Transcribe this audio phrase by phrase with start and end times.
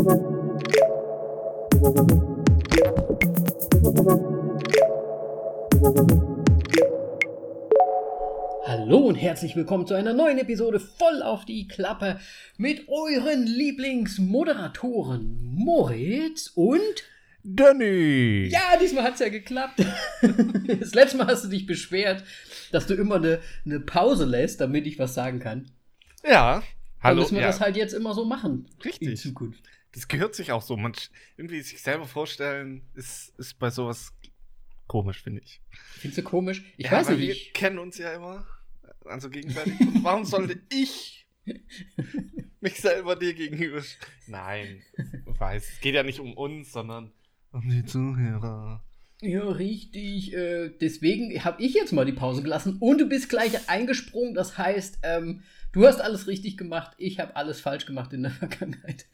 [0.00, 0.16] Hallo
[8.96, 12.18] und herzlich willkommen zu einer neuen Episode voll auf die Klappe
[12.56, 16.80] mit euren Lieblingsmoderatoren Moritz und
[17.42, 18.48] Danny!
[18.50, 19.84] ja, diesmal hat's ja geklappt.
[20.80, 22.24] Das letzte Mal hast du dich beschwert,
[22.72, 25.70] dass du immer eine, eine Pause lässt, damit ich was sagen kann.
[26.24, 26.64] Ja, Dann
[27.02, 27.20] hallo.
[27.20, 27.48] müssen wir ja.
[27.48, 28.66] das halt jetzt immer so machen.
[28.78, 29.20] In Richtig.
[29.20, 29.62] Zukunft.
[29.92, 30.76] Das gehört sich auch so.
[30.76, 30.92] Man,
[31.36, 34.12] irgendwie sich selber vorstellen, ist, ist bei sowas
[34.86, 35.60] komisch, finde ich.
[35.98, 36.64] Findest du komisch?
[36.76, 37.20] Ich ja, weiß nicht.
[37.20, 38.46] Wir kennen uns ja immer.
[39.04, 39.74] Also gegenseitig.
[40.02, 41.20] Warum sollte ich
[42.60, 43.82] mich selber dir gegenüber.
[44.26, 44.82] Nein,
[45.26, 45.68] weiß.
[45.74, 47.12] Es geht ja nicht um uns, sondern
[47.52, 48.84] um die Zuhörer.
[49.20, 50.32] ja, richtig.
[50.34, 54.34] Äh, deswegen habe ich jetzt mal die Pause gelassen und du bist gleich eingesprungen.
[54.34, 56.92] Das heißt, ähm, du hast alles richtig gemacht.
[56.98, 59.06] Ich habe alles falsch gemacht in der Vergangenheit.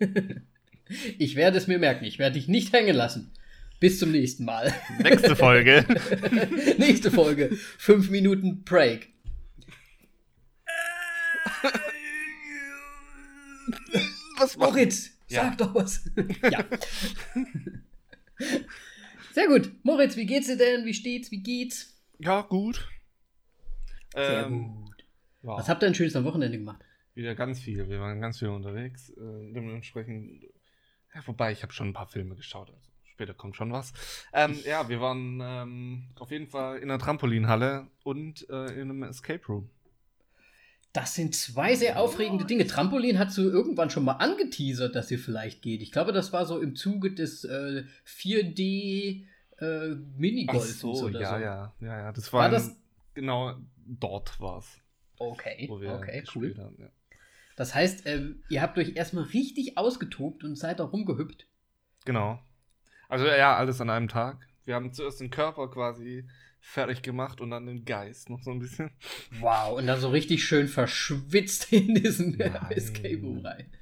[1.18, 2.04] Ich werde es mir merken.
[2.04, 3.32] Ich werde dich nicht hängen lassen.
[3.80, 4.73] Bis zum nächsten Mal.
[5.02, 5.84] Nächste Folge.
[6.78, 7.51] Nächste Folge.
[7.78, 9.09] Fünf Minuten Break.
[14.38, 15.45] Was Moritz, Ja.
[15.45, 16.09] sag doch was.
[16.51, 16.65] ja.
[19.32, 19.73] Sehr gut.
[19.82, 20.84] Moritz, wie geht's dir denn?
[20.84, 21.30] Wie steht's?
[21.30, 21.95] Wie geht's?
[22.18, 22.88] Ja, gut.
[24.15, 25.04] Sehr Ähm, gut.
[25.43, 25.56] ja.
[25.56, 26.82] Was habt ihr denn schönes am Wochenende gemacht?
[27.15, 27.88] Wieder ganz viel.
[27.88, 29.10] Wir waren ganz viel unterwegs.
[29.10, 30.45] Äh, dementsprechend.
[31.16, 32.68] Ja, wobei, ich habe schon ein paar Filme geschaut.
[32.68, 33.95] Also später kommt schon was.
[34.34, 39.02] Ähm, ja, wir waren ähm, auf jeden Fall in einer Trampolinhalle und äh, in einem
[39.04, 39.70] Escape Room.
[40.92, 42.66] Das sind zwei sehr aufregende Dinge.
[42.66, 45.80] Trampolin hast du irgendwann schon mal angeteasert, dass ihr vielleicht geht.
[45.82, 49.24] Ich glaube, das war so im Zuge des äh, 4D
[49.59, 51.42] äh, Minigolfs oder ja, so.
[51.42, 52.12] ja, ja, ja.
[52.12, 52.76] Das War war, das-
[53.14, 53.56] genau
[53.87, 54.78] dort war's,
[55.18, 56.54] Okay, wo wir okay, cool.
[56.59, 56.76] haben.
[56.78, 56.88] Ja.
[57.57, 61.46] Das heißt, ähm, ihr habt euch erstmal richtig ausgetobt und seid da rumgehüpft.
[62.04, 62.38] Genau.
[63.09, 64.47] Also ja, alles an einem Tag.
[64.65, 66.28] Wir haben zuerst den Körper quasi
[66.61, 68.91] fertig gemacht und dann den Geist noch so ein bisschen.
[69.41, 72.39] Wow, und dann so richtig schön verschwitzt in diesen.
[72.41, 73.73] Escape Room rein.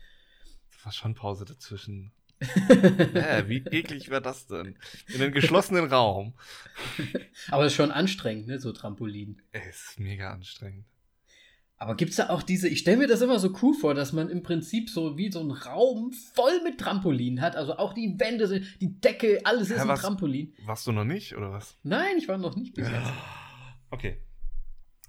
[0.70, 2.12] Es war schon Pause dazwischen.
[2.40, 4.76] Hä, wie eklig wäre das denn?
[5.08, 6.34] In einem geschlossenen Raum.
[7.48, 9.40] Aber es ist schon anstrengend, ne, so Trampolin.
[9.52, 10.84] Es ist mega anstrengend.
[11.76, 14.30] Aber gibt's da auch diese, ich stelle mir das immer so cool vor, dass man
[14.30, 17.56] im Prinzip so wie so einen Raum voll mit Trampolin hat.
[17.56, 20.00] Also auch die Wände sind, die Decke, alles ist ein was?
[20.00, 20.54] Trampolin.
[20.64, 21.76] Warst du noch nicht, oder was?
[21.82, 23.12] Nein, ich war noch nicht bis jetzt.
[23.90, 24.20] Okay.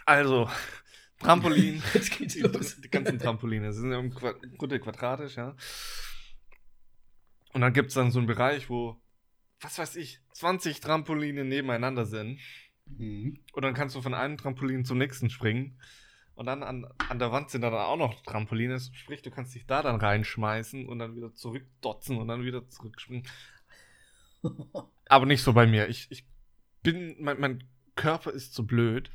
[0.06, 0.48] Also,
[1.20, 1.82] Trampolin.
[1.96, 2.80] Jetzt geht's die, los.
[2.80, 5.56] die ganzen Trampoline sind ja im Grunde quadratisch, ja.
[7.54, 9.02] Und dann gibt es dann so einen Bereich, wo,
[9.60, 12.40] was weiß ich, 20 Trampoline nebeneinander sind.
[12.86, 13.40] Mhm.
[13.54, 15.80] Und dann kannst du von einem Trampolin zum nächsten springen.
[16.36, 18.80] Und dann an, an der Wand sind dann auch noch Trampoline.
[18.80, 23.26] Sprich, du kannst dich da dann reinschmeißen und dann wieder zurückdotzen und dann wieder zurückspringen.
[25.08, 25.88] Aber nicht so bei mir.
[25.88, 26.26] Ich, ich
[26.84, 27.64] bin, mein, mein
[27.96, 29.10] Körper ist zu blöd,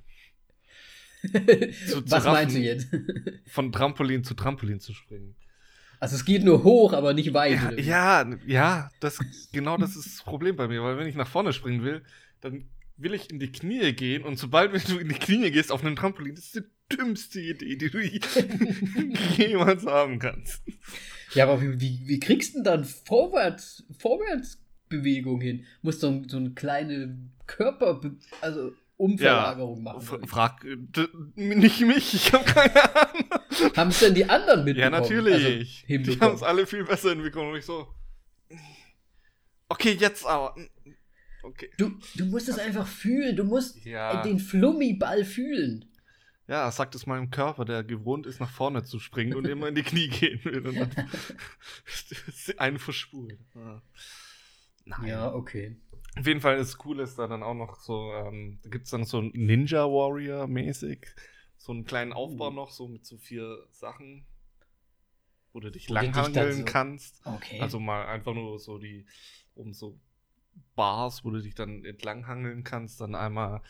[1.23, 2.89] zu Was meinst du jetzt?
[3.47, 5.37] von Trampolin zu Trampolin zu springen.
[5.99, 7.79] Also es geht nur hoch, aber nicht weit.
[7.79, 9.19] Ja, ja, ja, das,
[9.53, 12.03] genau das ist das Problem bei mir, weil wenn ich nach vorne springen will,
[12.41, 12.71] dann
[13.03, 15.85] will ich in die Knie gehen und sobald wenn du in die Knie gehst auf
[15.85, 18.01] einem Trampolin, das ist die dümmste Idee, die du
[19.37, 20.63] jemals haben kannst.
[21.35, 25.65] Ja, aber wie, wie, wie kriegst du denn dann vorwärts, Vorwärtsbewegung hin?
[25.83, 27.17] Musst du so eine kleine
[27.47, 28.01] Körper,
[28.41, 30.23] also Umverlagerung machen.
[30.23, 30.77] F frag äh,
[31.37, 33.25] nicht mich, ich habe keine Ahnung.
[33.75, 34.93] Haben es denn die anderen Ja, mitbekommen?
[34.93, 35.87] natürlich.
[35.89, 37.89] Also, die haben es alle viel besser hinbekommen und ich so.
[39.71, 40.55] Okay, jetzt aber.
[41.43, 41.71] Okay.
[41.79, 43.37] Du, du musst es einfach fühlen.
[43.37, 44.23] Du musst Ja.
[44.23, 45.87] den Flummiball fühlen.
[46.49, 49.75] Ja, sagt es meinem Körper, der gewohnt ist, nach vorne zu springen und immer in
[49.77, 50.67] die Knie gehen will.
[50.67, 50.91] Und dann
[52.59, 53.39] einen verspult.
[53.55, 53.83] Ja.
[54.85, 55.09] Nein.
[55.09, 55.77] Ja, okay.
[56.19, 58.91] Auf jeden Fall ist cool, ist da dann auch noch so, ähm, da gibt es
[58.91, 61.07] dann so ein Ninja Warrior mäßig.
[61.57, 62.53] So einen kleinen Aufbau Uh.
[62.55, 64.25] noch, so mit so vier Sachen,
[65.53, 67.21] wo du dich langhangeln so- kannst.
[67.25, 67.61] Okay.
[67.61, 69.07] Also mal einfach nur so die,
[69.55, 69.97] um so
[70.75, 73.61] Bars, wo du dich dann entlanghangeln kannst, dann einmal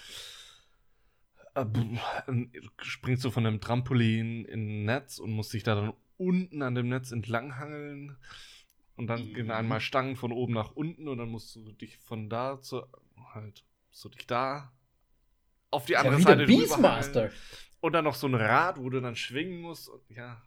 [1.55, 1.65] äh,
[2.83, 6.75] springst du von einem Trampolin in ein Netz und musst dich da dann unten an
[6.75, 8.17] dem Netz entlanghangeln
[8.97, 9.35] und dann Mhm.
[9.35, 12.83] gehen einmal Stangen von oben nach unten und dann musst du dich von da zu
[13.35, 14.73] halt so dich da
[15.71, 16.47] auf die ja, andere wie Seite.
[16.47, 17.31] Beastmaster.
[17.81, 19.89] Und dann noch so ein Rad, wo du dann schwingen musst.
[19.89, 20.43] Und, ja.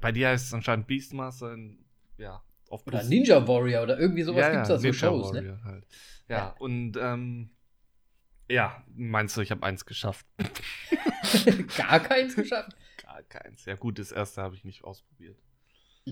[0.00, 1.52] Bei dir heißt es anscheinend Beastmaster.
[1.52, 1.84] In,
[2.16, 5.32] ja, auf Oder Ninja Warrior oder irgendwie sowas ja, gibt's ja, da so Ninja Shows,
[5.32, 5.38] ne?
[5.40, 5.86] Warrior Halt.
[6.28, 6.56] Ja, Ja.
[6.58, 7.50] und ähm,
[8.48, 10.26] ja, meinst du, ich habe eins geschafft?
[11.76, 12.76] Gar keins geschafft.
[13.02, 13.64] Gar keins.
[13.64, 15.38] Ja, gut, das erste habe ich nicht ausprobiert.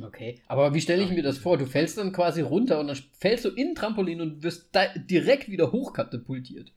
[0.00, 1.56] Okay, aber wie stelle ich mir das vor?
[1.56, 5.48] Du fällst dann quasi runter und dann fällst du in den Trampolin und wirst direkt
[5.48, 6.72] wieder hochkatapultiert.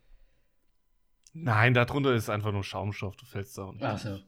[1.34, 3.84] Nein, darunter ist einfach nur Schaumstoff, du fällst da auch nicht.
[3.84, 4.19] Ach so.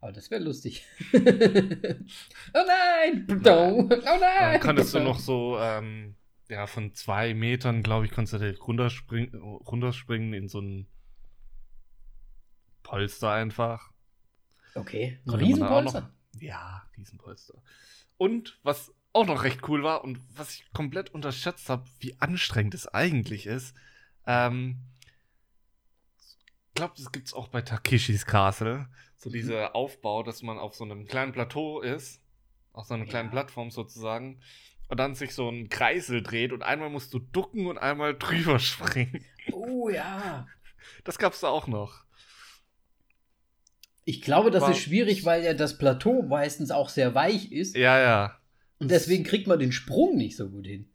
[0.00, 0.86] Aber das wäre lustig.
[1.12, 3.26] oh nein!
[3.28, 4.52] Oh nein!
[4.52, 6.16] Dann konntest du noch so, ähm,
[6.48, 10.86] ja, von zwei Metern, glaube ich, konntest du direkt runterspringen, runterspringen in so ein
[12.82, 13.90] Polster einfach.
[14.74, 16.10] Okay, ein Riesenpolster?
[16.38, 17.62] Ja, Riesenpolster.
[18.16, 22.74] Und was auch noch recht cool war und was ich komplett unterschätzt habe, wie anstrengend
[22.74, 23.76] es eigentlich ist,
[24.26, 24.78] ähm,
[26.74, 28.88] glaube, das gibt es auch bei Takeshis Castle.
[29.16, 29.34] So mhm.
[29.34, 32.20] dieser Aufbau, dass man auf so einem kleinen Plateau ist,
[32.72, 33.10] auf so einer ja.
[33.10, 34.40] kleinen Plattform sozusagen,
[34.88, 38.58] und dann sich so ein Kreisel dreht und einmal musst du ducken und einmal drüber
[38.58, 39.24] springen.
[39.52, 40.48] Oh ja.
[41.04, 42.04] Das gab's da auch noch.
[44.04, 47.76] Ich glaube, das war, ist schwierig, weil ja das Plateau meistens auch sehr weich ist.
[47.76, 48.40] Ja, ja.
[48.80, 50.89] Und deswegen kriegt man den Sprung nicht so gut hin.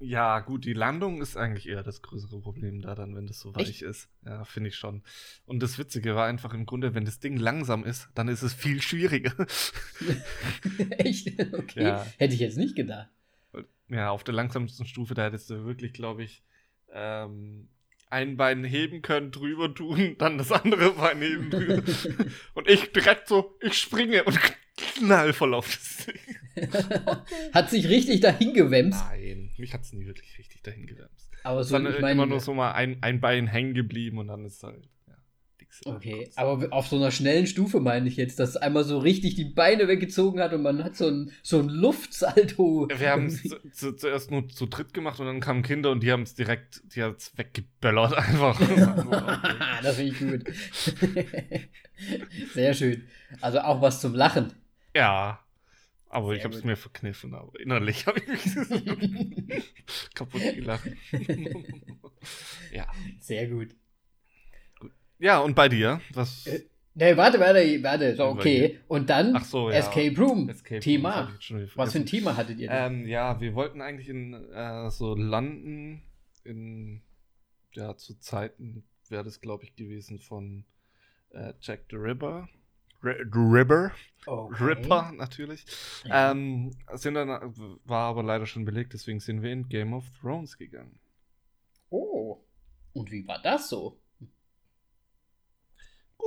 [0.00, 3.54] Ja, gut, die Landung ist eigentlich eher das größere Problem da dann, wenn das so
[3.54, 3.82] weich Echt?
[3.82, 4.08] ist.
[4.24, 5.02] Ja, finde ich schon.
[5.46, 8.54] Und das Witzige war einfach im Grunde, wenn das Ding langsam ist, dann ist es
[8.54, 9.32] viel schwieriger.
[10.90, 11.28] Echt?
[11.52, 11.84] Okay.
[11.84, 12.06] Ja.
[12.18, 13.08] Hätte ich jetzt nicht gedacht.
[13.88, 16.42] Ja, auf der langsamsten Stufe, da hättest du wirklich, glaube ich,
[16.92, 17.68] ähm,
[18.08, 21.82] ein Bein heben können, drüber tun, dann das andere Bein heben drüber.
[22.54, 24.38] und ich direkt so, ich springe und
[24.76, 26.72] knall voll auf das Ding.
[27.52, 29.02] hat sich richtig dahin gewämst?
[29.10, 31.30] Nein, mich hat es nie wirklich richtig dahin gewämst.
[31.42, 34.28] Aber so, dann ich meine, immer nur so mal ein, ein Bein hängen geblieben und
[34.28, 34.88] dann ist halt.
[35.86, 39.44] Okay, aber auf so einer schnellen Stufe meine ich jetzt, dass einmal so richtig die
[39.44, 42.86] Beine weggezogen hat und man hat so ein, so ein Luftsalto.
[42.96, 46.04] Wir haben es zu, zu, zuerst nur zu dritt gemacht und dann kamen Kinder und
[46.04, 48.60] die haben es direkt, die hat es weggeböllert einfach.
[49.82, 50.44] das finde ich gut.
[52.54, 53.02] Sehr schön.
[53.40, 54.52] Also auch was zum Lachen.
[54.94, 55.43] Ja.
[56.14, 58.44] Aber Sehr ich habe es mir verkniffen, aber innerlich habe ich mich
[60.14, 60.88] kaputt gelacht.
[62.72, 62.86] ja.
[63.18, 63.74] Sehr gut.
[65.18, 66.00] Ja, und bei dir?
[66.12, 66.46] Was?
[66.46, 68.14] Äh, nee, warte, warte, warte.
[68.14, 68.78] So, okay.
[68.86, 69.78] Und dann so, ja.
[69.78, 70.48] Escape Room.
[70.48, 71.32] Escape Thema.
[71.50, 73.00] Room, Was für ein Thema hattet ihr denn?
[73.00, 76.00] Ähm, ja, wir wollten eigentlich in äh, so landen
[76.44, 77.02] in
[77.72, 80.64] ja, zu Zeiten wäre das, glaube ich, gewesen von
[81.30, 82.48] äh, Jack the Ripper.
[83.04, 83.92] R the Ripper.
[84.26, 84.64] Okay.
[84.64, 85.64] Ripper natürlich.
[86.04, 86.30] Ja.
[86.30, 87.28] Ähm, sind dann,
[87.84, 90.98] war aber leider schon belegt, deswegen sind wir in Game of Thrones gegangen.
[91.90, 92.42] Oh.
[92.92, 94.00] Und wie war das so?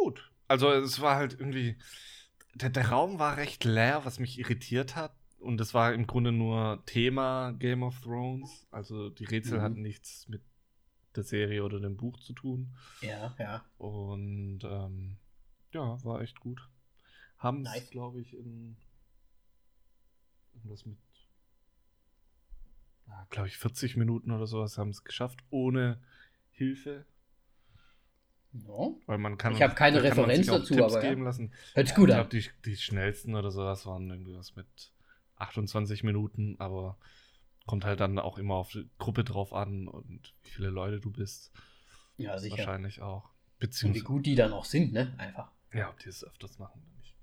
[0.08, 0.32] gut.
[0.48, 1.78] Also es war halt irgendwie,
[2.56, 5.16] der, der Raum war recht leer, was mich irritiert hat.
[5.40, 8.68] Und es war im Grunde nur Thema Game of Thrones.
[8.72, 9.62] Also die Rätsel mhm.
[9.62, 10.42] hatten nichts mit
[11.16, 12.76] der Serie oder dem Buch zu tun.
[13.02, 13.66] Ja, ja.
[13.78, 15.18] Und ähm,
[15.72, 16.68] ja, war echt gut.
[17.38, 17.90] Haben es, nice.
[17.90, 18.78] glaube ich, in
[20.54, 20.98] irgendwas mit,
[23.30, 26.02] glaube ich, 40 Minuten oder sowas haben es geschafft, ohne
[26.52, 27.06] Hilfe.
[28.54, 28.92] Ja.
[29.06, 29.54] Weil man kann.
[29.54, 31.02] Ich habe keine Referenz dazu, Tipps aber.
[31.02, 31.28] Geben ja.
[31.28, 31.54] lassen.
[31.74, 32.22] Hört gut an.
[32.28, 34.68] Ich glaube, die, die schnellsten oder sowas waren irgendwas mit
[35.36, 36.98] 28 Minuten, aber
[37.68, 41.12] kommt halt dann auch immer auf die Gruppe drauf an und wie viele Leute du
[41.12, 41.52] bist.
[42.18, 42.58] Ja, sicher.
[42.58, 43.30] Wahrscheinlich auch.
[43.60, 43.88] Beziehungsweise.
[43.88, 45.14] Und wie gut die dann auch sind, ne?
[45.18, 45.52] Einfach.
[45.74, 47.16] Ja, ob die es öfters machen oder nicht.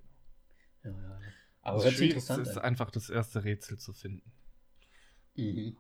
[0.83, 0.99] Genau.
[0.99, 1.33] Ja, ja.
[1.63, 4.31] Aber das Schwierigste ist einfach das erste Rätsel zu finden.
[5.35, 5.77] Mhm.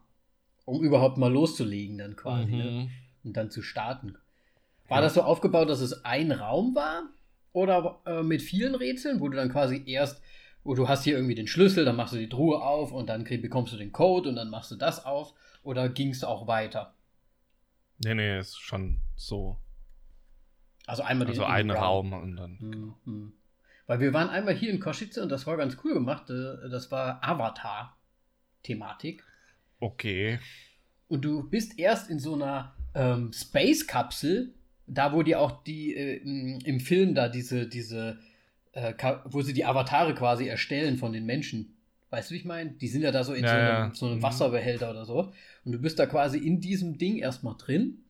[0.65, 2.51] Um überhaupt mal loszulegen, dann quasi.
[2.51, 2.65] Ne?
[2.65, 2.79] Mhm.
[2.79, 2.91] Ne?
[3.23, 4.17] Und dann zu starten.
[4.89, 7.09] War das so aufgebaut, dass es ein Raum war?
[7.53, 10.21] Oder äh, mit vielen Rätseln, wo du dann quasi erst,
[10.63, 13.25] wo du hast hier irgendwie den Schlüssel, dann machst du die Truhe auf und dann
[13.25, 15.35] bekommst du den Code und dann machst du das auf?
[15.63, 16.95] Oder ging es auch weiter?
[17.99, 19.57] Nee, nee, ist schon so.
[20.87, 22.13] Also einmal also den ein Raum.
[22.13, 22.23] Raum.
[22.23, 22.59] und dann.
[22.59, 23.33] Hm, hm.
[23.87, 26.29] Weil wir waren einmal hier in Koschitze und das war ganz cool gemacht.
[26.31, 29.23] Äh, das war Avatar-Thematik.
[29.81, 30.39] Okay.
[31.09, 34.55] Und du bist erst in so einer ähm, Space-Kapsel
[34.87, 38.19] da, wo die auch die äh, im Film da diese, diese,
[38.73, 38.93] äh,
[39.25, 41.77] wo sie die Avatare quasi erstellen von den Menschen.
[42.11, 42.71] Weißt du, wie ich meine?
[42.71, 43.91] Die sind ja da so in ja, so, einem, ja.
[43.95, 44.23] so einem mhm.
[44.23, 45.33] Wasserbehälter oder so.
[45.65, 48.04] Und du bist da quasi in diesem Ding erstmal drin.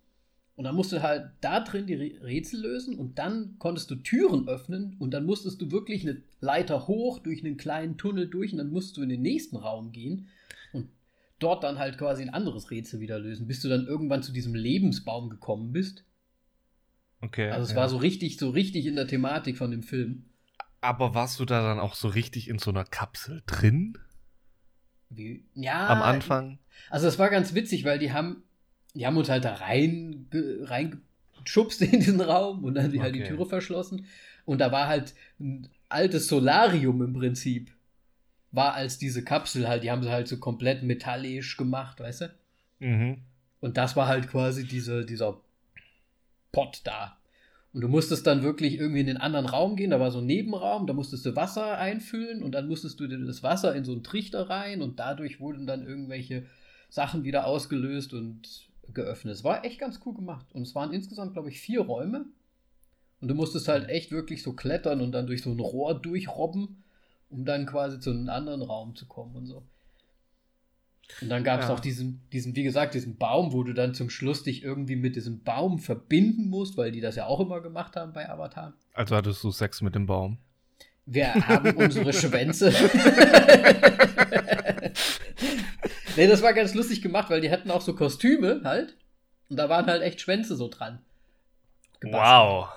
[0.57, 4.47] Und dann musst du halt da drin die Rätsel lösen und dann konntest du Türen
[4.49, 8.59] öffnen und dann musstest du wirklich eine Leiter hoch durch einen kleinen Tunnel durch und
[8.59, 10.29] dann musst du in den nächsten Raum gehen
[10.73, 10.89] und
[11.41, 14.55] dort dann halt quasi ein anderes Rätsel wieder lösen, bis du dann irgendwann zu diesem
[14.55, 16.05] Lebensbaum gekommen bist.
[17.21, 17.51] Okay.
[17.51, 17.77] Also es ja.
[17.77, 20.27] war so richtig, so richtig in der Thematik von dem Film.
[20.81, 23.99] Aber warst du da dann auch so richtig in so einer Kapsel drin?
[25.09, 25.47] Wie?
[25.55, 25.89] Ja.
[25.89, 26.59] Am Anfang?
[26.91, 28.43] Also es war ganz witzig, weil die haben,
[28.95, 33.05] die haben uns halt da rein, reingeschubst in diesen Raum und dann die okay.
[33.05, 34.07] halt die Türe verschlossen.
[34.45, 37.71] Und da war halt ein altes Solarium im Prinzip.
[38.53, 42.35] war als diese Kapsel halt, die haben sie halt so komplett metallisch gemacht, weißt du?
[42.79, 43.19] Mhm.
[43.61, 45.41] Und das war halt quasi diese, dieser
[46.53, 47.19] Pot da.
[47.73, 50.27] Und du musstest dann wirklich irgendwie in den anderen Raum gehen, da war so ein
[50.27, 54.05] Nebenraum, da musstest du Wasser einfüllen und dann musstest du das Wasser in so einen
[54.05, 56.47] Trichter rein und dadurch wurden dann irgendwelche
[56.89, 59.35] Sachen wieder ausgelöst und geöffnet.
[59.35, 60.47] Es war echt ganz cool gemacht.
[60.53, 62.27] Und es waren insgesamt, glaube ich, vier Räume.
[63.21, 66.83] Und du musstest halt echt wirklich so klettern und dann durch so ein Rohr durchrobben,
[67.31, 69.63] um dann quasi zu einem anderen Raum zu kommen und so.
[71.21, 71.75] Und dann gab es Ja.
[71.75, 75.17] auch diesen, diesen, wie gesagt, diesen Baum, wo du dann zum Schluss dich irgendwie mit
[75.17, 78.75] diesem Baum verbinden musst, weil die das ja auch immer gemacht haben bei Avatar.
[78.95, 80.39] Also hattest du Sex mit dem Baum.
[81.07, 82.71] Wir haben unsere Schwänze.
[86.17, 88.97] nee, das war ganz lustig gemacht, weil die hatten auch so Kostüme halt.
[89.51, 91.01] Und da waren halt echt Schwänze so dran.
[92.01, 92.25] gebastelt.
[92.27, 92.69] Wow.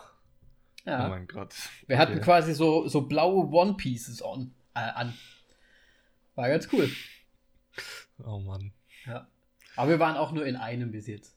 [0.86, 1.08] Oh Ja.
[1.10, 1.54] mein Gott.
[1.88, 2.22] Wir hatten Okay.
[2.24, 5.14] quasi so, so blaue One Pieces on, äh, an.
[6.36, 6.90] War ganz cool.
[8.24, 8.72] Oh Mann.
[9.06, 9.28] Ja.
[9.76, 11.36] Aber wir waren auch nur in einem bis jetzt.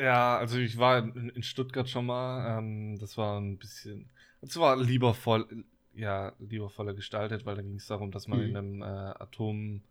[0.00, 2.58] Ja, also ich war in, in Stuttgart schon mal.
[2.58, 4.08] Ähm, das war ein bisschen.
[4.40, 8.44] Es war liebevoll, ja, liebevoller gestaltet, weil da ging es darum, dass man Mhm.
[8.46, 9.82] in einem äh, Atombunker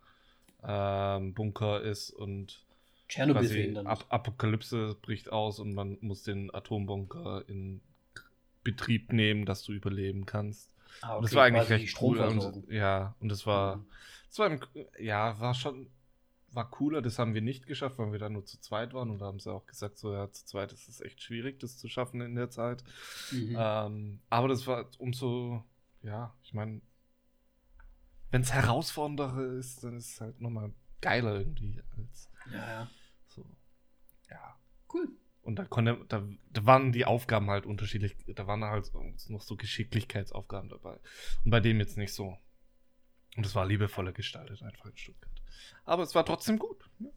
[0.63, 2.63] ähm, Bunker ist und
[3.07, 3.77] Tschernobyl.
[3.87, 7.81] Ap Apokalypse bricht aus und man muss den Atombunker in
[8.63, 10.69] Betrieb nehmen, dass du überleben kannst.
[11.01, 12.19] Ah, Und das okay, war eigentlich recht cool.
[12.19, 13.85] Und, ja, und das war, Mhm.
[14.29, 14.59] das war,
[14.99, 15.87] ja, war schon,
[16.51, 17.01] war cooler.
[17.01, 19.09] Das haben wir nicht geschafft, weil wir da nur zu zweit waren.
[19.09, 21.77] Und da haben sie auch gesagt, so, ja, zu zweit ist es echt schwierig, das
[21.77, 22.83] zu schaffen in der Zeit.
[23.31, 23.55] Mhm.
[23.57, 25.63] Ähm, aber das war umso,
[26.03, 26.81] ja, ich meine,
[28.31, 32.89] wenn es herausfordernder ist, dann ist es halt nochmal geiler irgendwie als ja, ja.
[33.27, 33.45] so.
[34.29, 34.57] Ja.
[34.93, 35.09] Cool.
[35.41, 38.17] Und da konnte, da, da waren die Aufgaben halt unterschiedlich.
[38.27, 38.91] Da waren halt
[39.29, 40.99] noch so Geschicklichkeitsaufgaben dabei.
[41.45, 42.37] Und bei dem jetzt nicht so.
[43.37, 45.31] Und es war liebevoller gestaltet einfach in Stuttgart.
[45.85, 46.89] Aber es war trotzdem gut.
[46.99, 47.11] ne?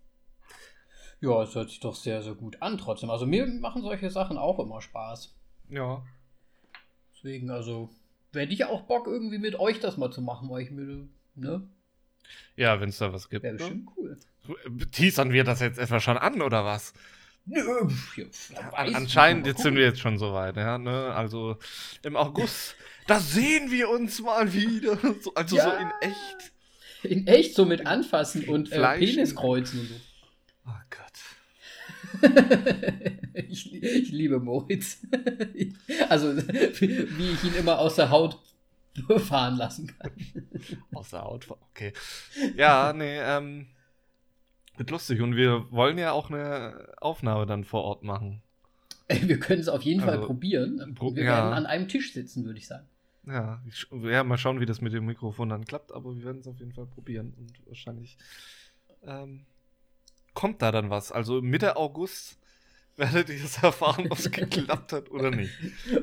[1.20, 3.10] Ja, es hört sich doch sehr, sehr gut an trotzdem.
[3.10, 5.34] Also mir machen solche Sachen auch immer Spaß.
[5.68, 6.04] Ja.
[7.12, 7.90] Deswegen, also,
[8.32, 11.62] werde ich auch Bock, irgendwie mit euch das mal zu machen, weil ich mir, ne?
[12.56, 13.42] Ja, wenn es da was gibt.
[13.42, 13.58] Wäre Ne?
[13.58, 14.18] bestimmt cool.
[14.92, 16.92] Teasern wir das jetzt etwa schon an, oder was?
[17.46, 17.62] Nö,
[18.16, 18.24] ja,
[18.72, 21.12] An, anscheinend jetzt sind wir jetzt schon so weit, ja, ne?
[21.14, 21.56] Also
[22.02, 24.96] im August, da sehen wir uns mal wieder.
[25.22, 25.64] So, also Ja.
[25.64, 26.52] so in echt.
[27.02, 29.94] In echt so mit anfassen und äh, Fleisch- Peniskreuzen und so.
[33.48, 34.98] Ich, ich liebe Moritz.
[36.08, 38.38] also, wie ich ihn immer aus der Haut
[39.18, 40.10] fahren lassen kann.
[40.94, 41.46] Aus der Haut.
[41.70, 41.92] Okay.
[42.56, 43.66] Ja, nee, ähm.
[44.76, 45.20] Wird lustig.
[45.20, 48.42] Und wir wollen ja auch eine Aufnahme dann vor Ort machen.
[49.08, 50.94] Wir können es auf jeden Fall Also, probieren.
[50.94, 51.32] pro- wir ja.
[51.36, 52.86] werden an einem Tisch sitzen, würde ich sagen.
[53.26, 56.40] Ja, ich, ja, mal schauen, wie das mit dem Mikrofon dann klappt, aber wir werden
[56.40, 57.34] es auf jeden Fall probieren.
[57.38, 58.16] Und wahrscheinlich
[59.04, 59.44] ähm,
[60.34, 61.12] kommt da dann was.
[61.12, 62.36] Also Mitte August
[62.96, 65.52] werdet ihr es erfahren, ob es geklappt hat oder nicht.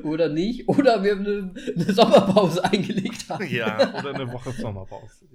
[0.02, 0.68] Oder nicht.
[0.68, 3.46] Oder wir eine, eine Sommerpause eingelegt haben.
[3.48, 5.26] Ja, oder eine Woche Sommerpause.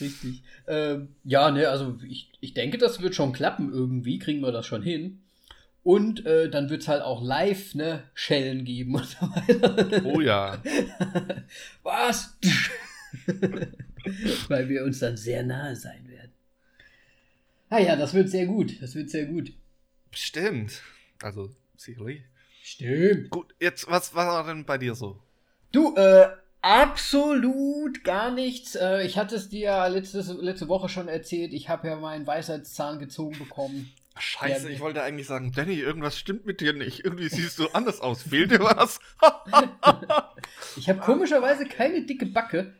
[0.00, 0.42] Richtig.
[0.66, 4.66] Ähm, ja, ne, also ich, ich denke, das wird schon klappen irgendwie, kriegen wir das
[4.66, 5.20] schon hin.
[5.82, 10.02] Und äh, dann wird es halt auch live, ne, Schellen geben und so weiter.
[10.04, 10.56] Oh ja.
[11.82, 12.38] Was?
[14.48, 16.13] Weil wir uns dann sehr nahe sein werden.
[17.74, 18.80] Ah ja, das wird sehr gut.
[18.80, 19.52] Das wird sehr gut.
[20.08, 20.80] Bestimmt.
[21.20, 22.22] Also, sicherlich.
[22.62, 23.30] Stimmt.
[23.30, 25.20] Gut, jetzt, was, was war denn bei dir so?
[25.72, 26.28] Du, äh,
[26.62, 28.76] absolut gar nichts.
[28.76, 31.52] Äh, ich hatte es dir ja letztes, letzte Woche schon erzählt.
[31.52, 33.92] Ich habe ja meinen Weisheitszahn gezogen bekommen.
[34.16, 37.04] Scheiße, Ja, ich wollte eigentlich sagen, Danny, irgendwas stimmt mit dir nicht.
[37.04, 38.22] Irgendwie siehst du anders aus.
[38.22, 39.00] Fehlt dir was?
[40.76, 42.72] Ich habe komischerweise keine dicke Backe.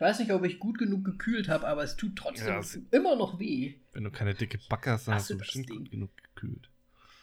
[0.00, 2.78] Ich weiß nicht, ob ich gut genug gekühlt habe, aber es tut trotzdem Ja, es-
[2.90, 3.74] immer noch weh.
[3.92, 5.76] Wenn du keine dicke Backe hast, dann Hast hast du bestimmt Ding?
[5.76, 6.70] gut genug gekühlt.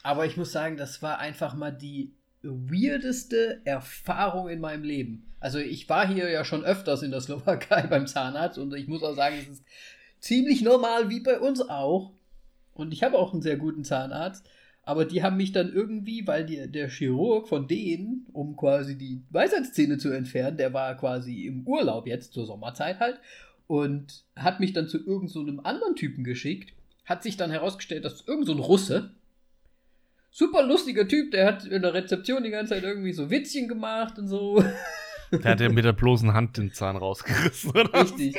[0.03, 5.23] Aber ich muss sagen, das war einfach mal die weirdeste Erfahrung in meinem Leben.
[5.39, 9.01] Also ich war hier ja schon öfters in der Slowakei beim Zahnarzt und ich muss
[9.01, 9.63] auch sagen, es ist
[10.19, 12.13] ziemlich normal wie bei uns auch.
[12.75, 14.47] Und ich habe auch einen sehr guten Zahnarzt.
[14.87, 19.21] Aber die haben mich dann irgendwie, weil die, der Chirurg von denen, um quasi die
[19.31, 23.19] Weisheitszähne zu entfernen, der war quasi im Urlaub jetzt zur Sommerzeit halt
[23.67, 26.71] und hat mich dann zu irgendeinem so einem anderen Typen geschickt.
[27.03, 29.11] Hat sich dann herausgestellt, dass irgend so ein Russe,
[30.31, 34.17] super lustiger Typ, der hat in der Rezeption die ganze Zeit irgendwie so Witzchen gemacht
[34.17, 34.63] und so.
[35.29, 37.93] Der hat ja mit der bloßen Hand den Zahn rausgerissen, oder?
[38.01, 38.37] Richtig.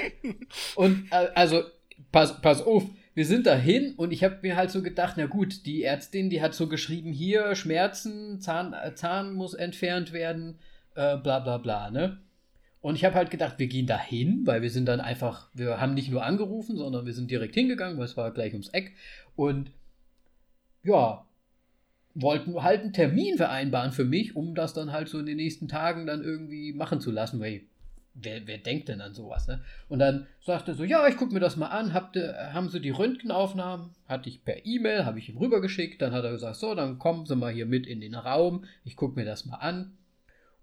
[0.74, 1.64] Und äh, also,
[2.10, 2.84] pass, pass auf,
[3.18, 6.40] wir sind dahin und ich habe mir halt so gedacht, na gut, die Ärztin, die
[6.40, 10.60] hat so geschrieben, hier Schmerzen, Zahn, äh, Zahn muss entfernt werden,
[10.94, 12.20] äh, bla bla bla, ne?
[12.80, 15.80] Und ich habe halt gedacht, wir gehen da hin, weil wir sind dann einfach, wir
[15.80, 18.94] haben nicht nur angerufen, sondern wir sind direkt hingegangen, weil es war gleich ums Eck.
[19.34, 19.72] Und
[20.84, 21.26] ja,
[22.14, 25.66] wollten halt einen Termin vereinbaren für mich, um das dann halt so in den nächsten
[25.66, 27.62] Tagen dann irgendwie machen zu lassen, weil
[28.20, 29.62] wer, wer denkt denn an sowas, ne?
[29.88, 32.80] Und dann sagte er so, ja, ich gucke mir das mal an, habt, haben sie
[32.80, 36.74] die Röntgenaufnahmen, hatte ich per E-Mail, habe ich ihm rübergeschickt, dann hat er gesagt, so,
[36.74, 39.96] dann kommen sie mal hier mit in den Raum, ich gucke mir das mal an.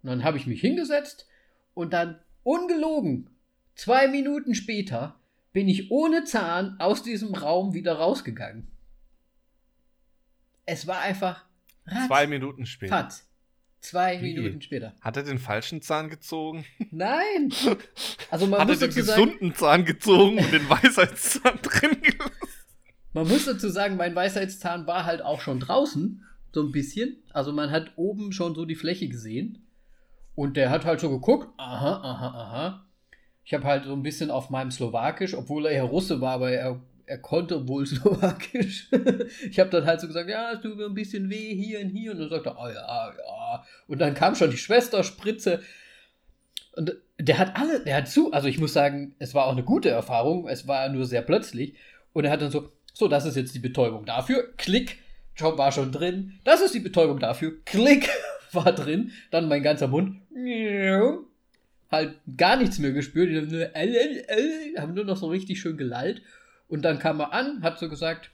[0.04, 1.28] Und dann habe ich mich hingesetzt
[1.74, 3.30] und dann, ungelogen,
[3.76, 5.16] zwei Minuten später
[5.52, 8.68] bin ich ohne Zahn aus diesem Raum wieder rausgegangen.
[10.66, 11.46] Es war einfach
[11.86, 12.96] ratz, Zwei Minuten später.
[12.96, 13.25] Fatz.
[13.86, 14.34] Zwei Wie?
[14.34, 14.94] Minuten später.
[15.00, 16.66] Hat er den falschen Zahn gezogen?
[16.90, 17.54] Nein.
[18.32, 22.32] Also man Hat muss er den gesunden sagen, Zahn gezogen und den Weisheitszahn drin gelassen?
[23.14, 27.18] Man muss dazu sagen, mein Weisheitszahn war halt auch schon draußen, so ein bisschen.
[27.32, 29.68] Also man hat oben schon so die Fläche gesehen.
[30.34, 32.86] Und der hat halt so geguckt, aha, aha, aha.
[33.44, 36.52] Ich habe halt so ein bisschen auf meinem Slowakisch, obwohl er ja Russe war, aber
[36.52, 38.90] er er konnte wohl Slowakisch.
[39.50, 41.90] ich habe dann halt so gesagt, ja, es tut mir ein bisschen weh hier und
[41.90, 42.12] hier.
[42.12, 43.66] Und dann sagte er, oh ja, ja.
[43.88, 45.62] Und dann kam schon die Schwesterspritze.
[46.76, 49.64] Und der hat alle, der hat zu, also ich muss sagen, es war auch eine
[49.64, 51.76] gute Erfahrung, es war nur sehr plötzlich.
[52.14, 55.00] Und er hat dann so, so, das ist jetzt die Betäubung dafür, klick,
[55.40, 56.40] war schon drin.
[56.44, 58.10] Das ist die Betäubung dafür, klick,
[58.52, 59.12] war drin.
[59.32, 60.18] Dann mein ganzer Mund,
[61.92, 63.30] halt gar nichts mehr gespürt.
[63.30, 66.22] Die haben nur, haben nur noch so richtig schön gelallt.
[66.68, 68.32] Und dann kam er an, hat so gesagt,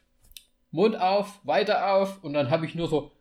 [0.72, 2.24] Mund auf, weiter auf.
[2.24, 3.12] Und dann habe ich nur so.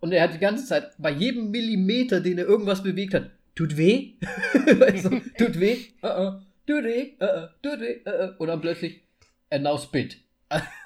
[0.00, 3.76] Und er hat die ganze Zeit, bei jedem Millimeter, den er irgendwas bewegt hat, tut
[3.76, 4.14] weh.
[4.54, 8.00] du, tut weh, uh -uh, tut weh, uh tut weh.
[8.38, 9.02] Und dann plötzlich,
[9.50, 10.18] and now spit.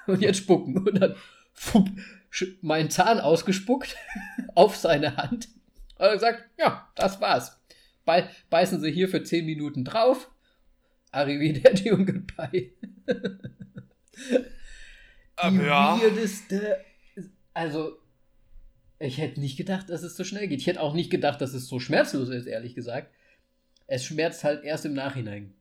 [0.07, 0.77] Und jetzt spucken.
[0.77, 1.15] Und dann
[1.53, 1.89] fupp,
[2.61, 3.95] meinen Zahn ausgespuckt
[4.55, 5.49] auf seine Hand.
[5.97, 7.59] Und er gesagt, ja, das war's.
[8.49, 10.29] beißen Sie hier für 10 Minuten drauf
[11.11, 12.71] Arrivederci und Goodbye.
[15.43, 15.99] Die ja.
[15.99, 16.77] weirdeste.
[17.53, 17.97] Also,
[18.99, 20.59] ich hätte nicht gedacht, dass es so schnell geht.
[20.59, 23.13] Ich hätte auch nicht gedacht, dass es so schmerzlos ist, ehrlich gesagt.
[23.87, 25.53] Es schmerzt halt erst im Nachhinein.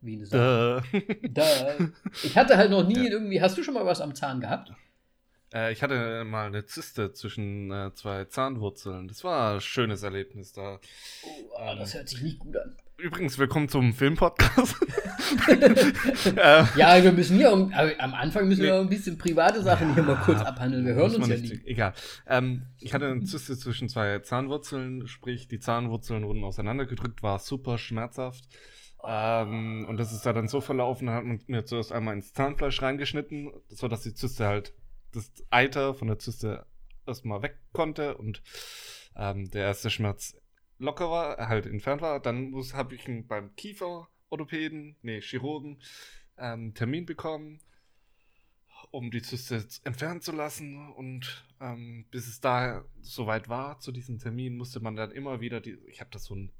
[0.00, 0.82] Wie eine Sache.
[1.30, 1.76] Da.
[2.22, 3.10] Ich hatte halt noch nie ja.
[3.10, 3.40] irgendwie.
[3.40, 4.72] Hast du schon mal was am Zahn gehabt?
[5.52, 9.08] Äh, ich hatte mal eine Zyste zwischen äh, zwei Zahnwurzeln.
[9.08, 10.78] Das war ein schönes Erlebnis da.
[11.24, 12.76] Oh, ah, das hört sich nicht gut an.
[12.98, 14.74] Übrigens, willkommen zum Filmpodcast.
[16.76, 18.68] ja, wir müssen hier um, am Anfang müssen nee.
[18.68, 20.86] wir ein bisschen private Sachen ja, hier mal kurz abhandeln.
[20.86, 21.66] Wir hören uns ja nicht.
[21.66, 21.92] Egal.
[22.26, 27.76] Ähm, ich hatte eine Zyste zwischen zwei Zahnwurzeln, sprich die Zahnwurzeln wurden auseinandergedrückt, war super
[27.76, 28.44] schmerzhaft.
[29.04, 32.80] Ähm, und das ist da dann so verlaufen, hat man mir zuerst einmal ins Zahnfleisch
[32.80, 34.72] reingeschnitten, sodass die Zyste halt,
[35.12, 36.64] das Eiter von der Zyste
[37.06, 38.42] erstmal weg konnte und
[39.16, 40.34] ähm, der erste Schmerz
[40.78, 45.80] locker war, halt entfernt war, dann habe ich beim Kieferorthopäden, nee, Chirurgen,
[46.38, 47.60] ähm, Termin bekommen,
[48.90, 50.92] um die Zyste entfernen zu lassen.
[50.92, 55.60] Und ähm, bis es da soweit war, zu diesem Termin, musste man dann immer wieder,
[55.60, 56.52] die, ich habe da so ein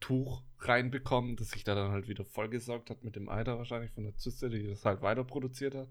[0.00, 4.02] Tuch reinbekommen, das sich da dann halt wieder vollgesaugt hat mit dem Eiter wahrscheinlich von
[4.02, 5.88] der Zyste, die das halt weiter produziert hat.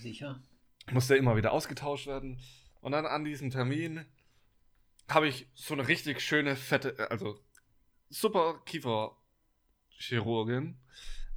[0.00, 0.40] Sicher.
[0.92, 2.38] Musste immer wieder ausgetauscht werden.
[2.80, 4.04] Und dann an diesem Termin
[5.08, 7.38] habe ich so eine richtig schöne, fette, also
[8.10, 10.78] super Kieferchirurgin.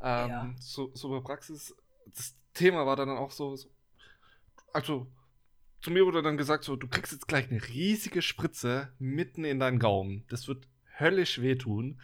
[0.04, 0.54] Ähm, ja.
[0.60, 1.76] so, super Praxis.
[2.08, 3.70] Das Thema war dann auch so, so,
[4.74, 5.08] also
[5.82, 9.60] zu mir wurde dann gesagt, so, du kriegst jetzt gleich eine riesige Spritze mitten in
[9.60, 10.26] deinen Gaumen.
[10.30, 10.68] Das wird
[11.00, 12.00] höllisch wehtun.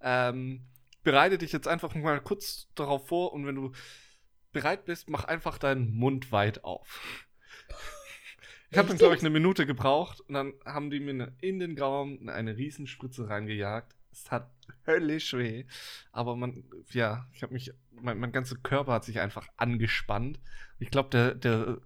[0.00, 0.66] Ähm,
[1.02, 3.72] bereite dich jetzt einfach mal kurz darauf vor und wenn du
[4.52, 7.26] bereit bist, mach einfach deinen Mund weit auf.
[8.72, 11.76] Ich habe dann, glaube ich, eine Minute gebraucht und dann haben die mir in den
[11.76, 13.94] Gaumen eine Riesenspritze reingejagt.
[14.10, 14.50] Es hat
[14.86, 15.66] höllisch weh.
[16.10, 20.40] Aber man, ja, ich habe mich, mein, mein ganzer Körper hat sich einfach angespannt.
[20.78, 21.78] Ich glaube, der, der,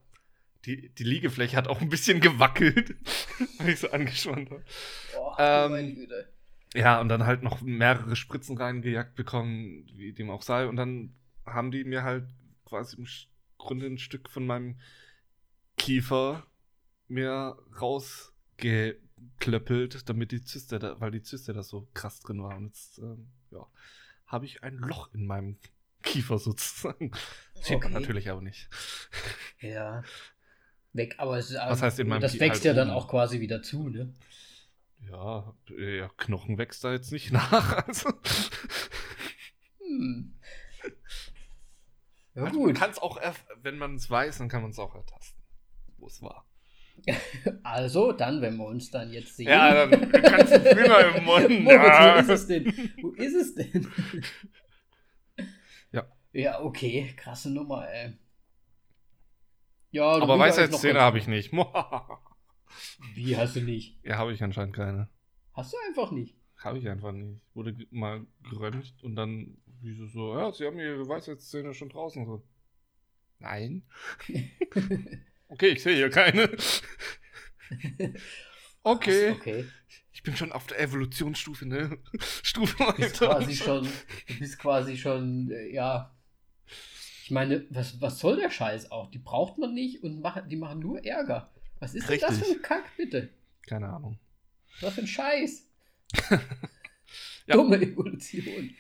[0.65, 2.95] die, die Liegefläche hat auch ein bisschen gewackelt,
[3.59, 4.61] weil ich so angespannt war.
[5.19, 6.07] Oh, ähm,
[6.73, 10.69] ja, und dann halt noch mehrere Spritzen reingejagt bekommen, wie dem auch sei.
[10.69, 12.29] Und dann haben die mir halt
[12.65, 13.09] quasi im
[13.59, 14.77] Grunde ein Stück von meinem
[15.77, 16.47] Kiefer
[17.09, 22.57] mir rausgeklöppelt, damit die Zyste, da, weil die Zyste da so krass drin war.
[22.57, 23.67] Und jetzt, ähm, ja,
[24.27, 25.59] habe ich ein Loch in meinem
[26.03, 27.13] Kiefer sozusagen.
[27.55, 27.91] Sieht okay.
[27.91, 28.69] man natürlich aber nicht.
[29.61, 30.03] Ja.
[30.93, 33.63] Weg, aber es, Was heißt in meinem das wächst halt ja dann auch quasi wieder
[33.63, 34.13] zu, ne?
[35.01, 37.87] Ja, ja, Knochen wächst da jetzt nicht nach.
[37.87, 38.13] Also.
[39.79, 40.35] Hm.
[42.35, 42.67] Ja, gut.
[42.67, 43.21] Man kann es auch,
[43.63, 45.43] wenn man es weiß, dann kann man es auch ertasten,
[45.99, 46.47] wo es war.
[47.63, 49.49] Also, dann, wenn wir uns dann jetzt sehen.
[49.49, 51.61] Ja, dann kannst du Finger im Mund.
[51.63, 52.15] Moritz, Ja.
[52.17, 52.91] wo ist es denn?
[53.03, 53.87] Wo ist es denn?
[55.93, 56.07] Ja.
[56.33, 58.15] Ja, okay, krasse Nummer, ey.
[59.91, 61.53] Ja, Aber Weisheitszähne habe ich nicht.
[63.15, 64.05] Wie hast du nicht?
[64.05, 65.09] ja, habe ich anscheinend keine.
[65.53, 66.37] Hast du einfach nicht.
[66.59, 67.41] Habe ich einfach nicht.
[67.55, 72.27] Wurde mal geröntgt und dann wieso so, ja, sie haben ihre Weisheitszähne schon draußen.
[72.27, 72.43] So.
[73.39, 73.85] Nein.
[75.49, 76.51] Okay, ich sehe hier keine.
[78.83, 79.33] Okay.
[79.33, 79.65] Okay.
[80.13, 81.99] Ich bin schon auf der Evolutionsstufe, ne?
[82.45, 83.89] Stufe Du bist quasi schon,
[84.29, 86.15] du bist quasi schon, äh, ja.
[87.25, 89.11] Ich meine, was, was soll der Scheiß auch?
[89.11, 91.53] Die braucht man nicht und machen, die machen nur Ärger.
[91.81, 93.29] Was ist denn das für ein Kack, bitte?
[93.67, 94.21] Keine Ahnung.
[94.81, 95.69] Was für ein Scheiß.
[97.49, 97.55] Ja.
[97.55, 98.75] Dumme Evolution.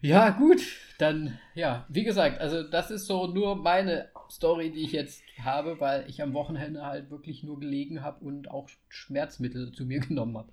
[0.00, 0.60] Ja, gut,
[0.98, 5.80] dann, ja, wie gesagt, also das ist so nur meine Story, die ich jetzt habe,
[5.80, 10.36] weil ich am Wochenende halt wirklich nur gelegen habe und auch Schmerzmittel zu mir genommen
[10.36, 10.52] habe.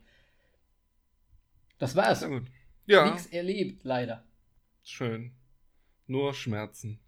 [1.77, 2.21] Das war's.
[2.21, 2.47] Sehr gut.
[2.85, 4.23] Ja, Nichts erlebt, leider.
[4.83, 5.35] schön.
[6.07, 6.99] Nur Schmerzen.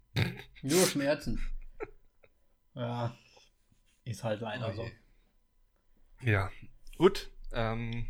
[0.62, 1.40] Nur Schmerzen.
[2.74, 3.16] Ja,
[4.04, 4.88] ist halt leider so.
[6.22, 6.50] Ja,
[6.96, 7.30] gut.
[7.52, 8.08] Ähm,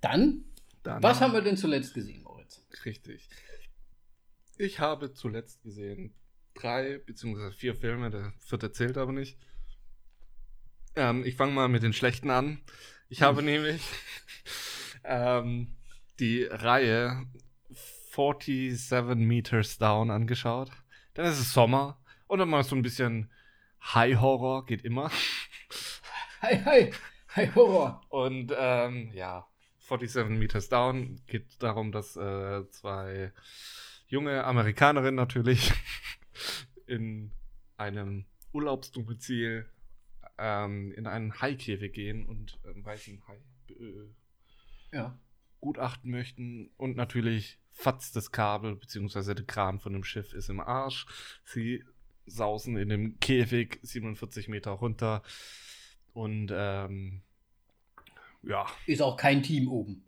[0.00, 0.44] Dann,
[0.82, 2.64] dann was haben wir denn zuletzt gesehen, Moritz?
[2.86, 3.28] Richtig.
[4.56, 6.14] Ich habe zuletzt gesehen
[6.60, 9.38] drei beziehungsweise vier Filme, der vierte zählt aber nicht.
[10.96, 12.60] Ähm, ich fange mal mit den schlechten an.
[13.08, 13.82] Ich habe nämlich
[15.04, 15.76] ähm,
[16.18, 17.26] die Reihe
[18.14, 20.70] 47 Meters Down angeschaut.
[21.14, 23.30] Dann ist es Sommer und dann mal so ein bisschen
[23.94, 25.10] High Horror, geht immer.
[26.42, 26.90] Hi, hi,
[27.34, 28.00] hi, Horror.
[28.08, 29.46] Und ähm, ja,
[29.78, 33.32] 47 Meters Down geht darum, dass äh, zwei
[34.08, 35.72] junge Amerikanerinnen natürlich
[36.86, 37.32] in
[37.76, 39.66] einem Urlaubsdomizil
[40.38, 44.08] ähm, in einen Haikäfig gehen und einen weißen Hai äh,
[44.92, 45.18] Ja.
[45.60, 46.70] gutachten möchten.
[46.76, 49.34] Und natürlich fatzt das Kabel bzw.
[49.34, 51.06] der Kran von dem Schiff ist im Arsch.
[51.44, 51.84] Sie
[52.26, 55.22] sausen in dem Käfig 47 Meter runter.
[56.12, 57.22] Und ähm,
[58.42, 60.04] ja, Ist auch kein Team oben.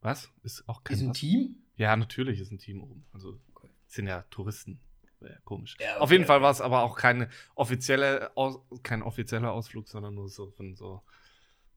[0.00, 0.30] was?
[0.42, 1.18] Ist auch kein Ist ein was?
[1.18, 1.56] Team?
[1.76, 3.04] Ja, natürlich ist ein Team oben.
[3.12, 3.68] Also Okay.
[3.86, 4.80] sind ja Touristen.
[5.20, 5.76] Wäre ja komisch.
[5.80, 9.88] Ja, Auf okay, jeden Fall war es aber auch keine offizielle Aus kein offizieller Ausflug,
[9.88, 11.02] sondern nur so von so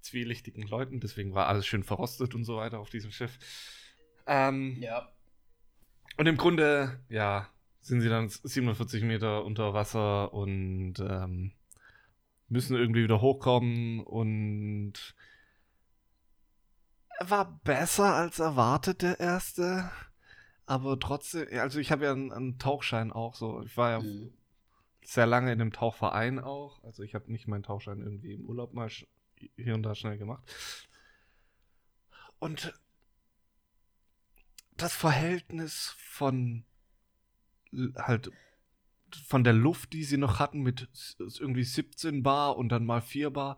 [0.01, 0.99] zwielichtigen Leuten.
[0.99, 3.37] Deswegen war alles schön verrostet und so weiter auf diesem Schiff.
[4.27, 5.09] Ähm, Ja.
[6.17, 7.49] Und im Grunde, ja,
[7.81, 11.51] sind sie dann 47 Meter unter Wasser und ähm,
[12.47, 15.15] müssen irgendwie wieder hochkommen und
[17.19, 19.89] war besser als erwartet, der erste.
[20.65, 23.61] Aber trotzdem, also ich habe ja einen, einen Tauchschein auch so.
[23.63, 24.31] Ich war ja Mhm.
[25.03, 26.83] sehr lange in dem Tauchverein auch.
[26.83, 28.89] Also ich habe nicht meinen Tauchschein irgendwie im Urlaub mal
[29.55, 30.43] hier und da schnell gemacht.
[32.39, 32.73] Und
[34.77, 36.63] das Verhältnis von
[37.95, 38.31] halt
[39.27, 40.87] von der Luft, die sie noch hatten, mit
[41.19, 43.57] irgendwie 17 Bar und dann mal 4 Bar,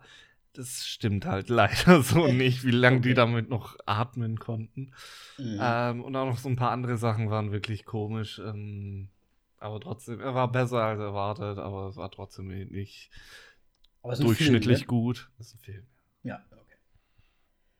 [0.56, 3.14] das stimmt halt leider so nicht, wie lange die Okay.
[3.14, 4.92] damit noch atmen konnten.
[5.38, 5.58] Mhm.
[5.60, 8.38] Ähm, und auch noch so ein paar andere Sachen waren wirklich komisch.
[8.38, 9.08] Ähm,
[9.58, 13.10] aber trotzdem, er war besser als erwartet, aber es war trotzdem nicht
[14.08, 15.30] ist ein durchschnittlich Film, gut.
[15.38, 15.86] Das ist ein Film.
[16.22, 16.30] ne?
[16.30, 16.76] Ja, okay.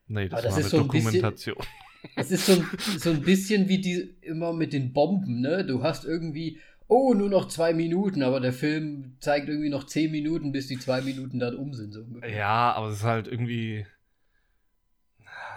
[0.09, 1.57] Nee, das, das war ist eine so ein bisschen- Dokumentation.
[2.15, 2.67] Es ist so ein,
[2.99, 5.65] so ein bisschen wie die immer mit den Bomben, ne?
[5.65, 10.11] Du hast irgendwie, oh, nur noch zwei Minuten, aber der Film zeigt irgendwie noch zehn
[10.11, 11.93] Minuten, bis die zwei Minuten dann um sind.
[11.93, 12.31] So ungefähr.
[12.31, 13.87] Ja, aber es ist halt irgendwie.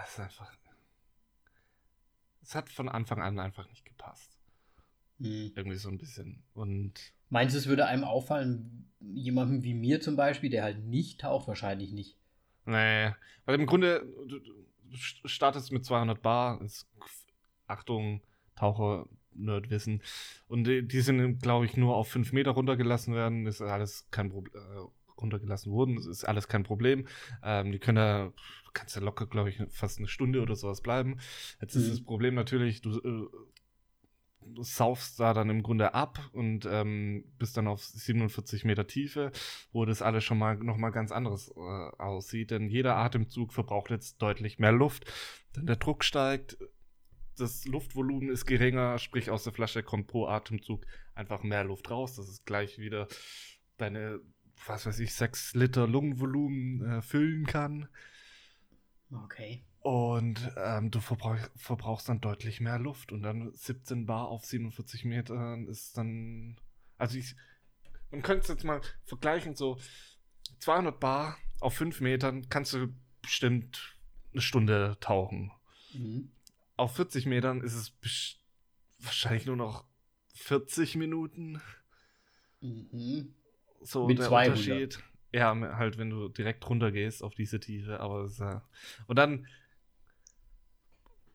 [0.04, 0.52] Es ist einfach.
[2.42, 4.36] Es hat von Anfang an einfach nicht gepasst.
[5.18, 5.52] Mhm.
[5.54, 6.42] Irgendwie so ein bisschen.
[6.52, 11.20] Und Meinst du, es würde einem auffallen, jemandem wie mir zum Beispiel, der halt nicht
[11.20, 12.16] taucht, wahrscheinlich nicht.
[12.66, 13.12] Nee,
[13.44, 14.40] weil im Grunde, du,
[15.28, 16.88] startest mit 200 Bar, ist,
[17.68, 18.20] Achtung,
[18.56, 20.02] Taucher, Nerdwissen,
[20.48, 24.54] und die, sind, glaube ich, nur auf 5 Meter runtergelassen werden, ist alles kein Problem,
[24.54, 27.06] äh, runtergelassen wurden, ist alles kein Problem.
[27.42, 28.32] Ähm, die können da,
[28.72, 31.18] kannst ja locker, glaube ich, fast eine Stunde oder sowas bleiben.
[31.60, 31.90] Jetzt ist Mhm.
[31.90, 33.28] das Problem natürlich, du, äh,
[34.62, 39.30] saufst da dann im Grunde ab und ähm, bist dann auf 47 Meter Tiefe,
[39.72, 41.60] wo das alles schon mal noch mal ganz anderes äh,
[41.98, 42.50] aussieht.
[42.50, 45.04] Denn jeder Atemzug verbraucht jetzt deutlich mehr Luft,
[45.54, 46.56] denn der Druck steigt,
[47.36, 52.16] das Luftvolumen ist geringer, sprich aus der Flasche kommt pro Atemzug einfach mehr Luft raus.
[52.16, 53.08] Das ist gleich wieder
[53.76, 54.20] deine,
[54.66, 57.88] was weiß ich, 6 Liter Lungenvolumen äh, füllen kann.
[59.12, 59.64] Okay.
[59.80, 63.12] Und ähm, du verbrauch, verbrauchst dann deutlich mehr Luft.
[63.12, 66.60] Und dann 17 Bar auf 47 Metern ist dann.
[66.98, 67.34] Also ich,
[68.10, 69.78] Und könntest jetzt mal vergleichen, so
[70.58, 73.96] 200 Bar auf 5 Metern kannst du bestimmt
[74.32, 75.50] eine Stunde tauchen.
[75.94, 76.30] Mhm.
[76.80, 77.92] Auf 40 Metern ist es
[79.00, 79.84] wahrscheinlich nur noch
[80.32, 81.60] 40 Minuten.
[82.62, 83.34] Mhm.
[83.82, 84.48] So Mit der 200.
[84.48, 85.04] Unterschied.
[85.30, 88.60] Ja, halt, wenn du direkt runter gehst auf diese Tiefe, aber es, äh,
[89.06, 89.46] und dann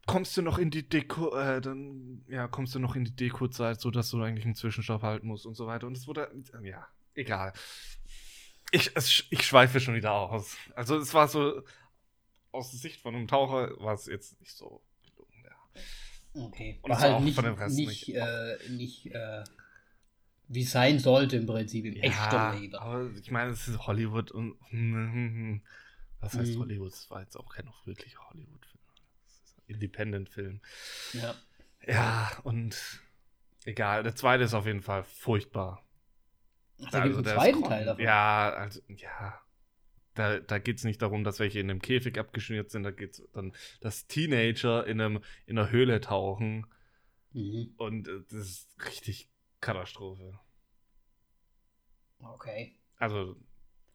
[0.08, 3.80] kommst du noch in die Deko, äh, dann ja, kommst du noch in die Deko-Zeit,
[3.80, 5.86] so dass du eigentlich einen Zwischenstopp halten musst und so weiter.
[5.86, 6.28] Und es wurde,
[6.64, 7.54] ja, egal.
[8.72, 10.58] Ich, es, ich schweife schon wieder aus.
[10.74, 11.62] Also es war so,
[12.52, 14.95] aus der Sicht von einem Taucher war es jetzt nicht so ja.
[16.34, 16.80] Okay.
[16.84, 18.18] War halt auch nicht, von dem Rest nicht, nicht.
[18.18, 19.44] äh, nicht äh,
[20.48, 22.76] wie sein sollte im Prinzip, im echten Leben.
[22.76, 24.56] aber ich meine, es ist Hollywood und
[26.20, 26.60] was heißt Mhm.
[26.60, 26.92] Hollywood?
[26.94, 28.80] Es war jetzt auch kein wirklicher Hollywood-Film.
[29.28, 30.62] Es ist ein Independent-Film.
[31.14, 31.36] Ja.
[31.88, 32.76] Ja, und
[33.66, 35.84] egal, der zweite ist auf jeden Fall furchtbar.
[36.84, 38.04] Ach, da gibt einen zweiten Teil davon.
[38.04, 39.40] Ja, also, ja.
[40.16, 43.12] Da, da geht es nicht darum, dass welche in einem Käfig abgeschnürt sind, da geht
[43.20, 46.66] es dann, dass Teenager in, einem, in einer Höhle tauchen
[47.34, 47.74] Mhm.
[47.78, 50.40] und äh, das ist richtig Katastrophe.
[52.20, 52.76] Okay.
[52.98, 53.36] Also,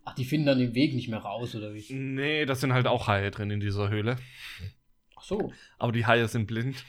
[0.05, 1.93] Ach, die finden dann den Weg nicht mehr raus, oder wie?
[1.93, 4.17] nee, das sind halt auch Haie drin in dieser Höhle.
[5.17, 5.53] Ach so.
[5.79, 6.85] Aber die Haie sind blind.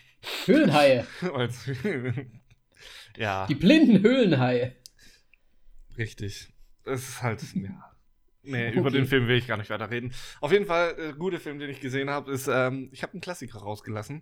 [0.45, 1.05] Höhlenhaie.
[3.17, 4.75] Ja, Die blinden Höhlenhaie.
[5.97, 6.51] richtig.
[6.83, 7.90] Es ist halt, ja.
[8.43, 8.77] Nee, Okay.
[8.79, 10.13] über den Film will ich gar nicht weiter reden.
[10.39, 13.21] Auf jeden Fall, der gute Film, den ich gesehen habe, ist, ähm, ich habe einen
[13.21, 14.21] Klassiker rausgelassen.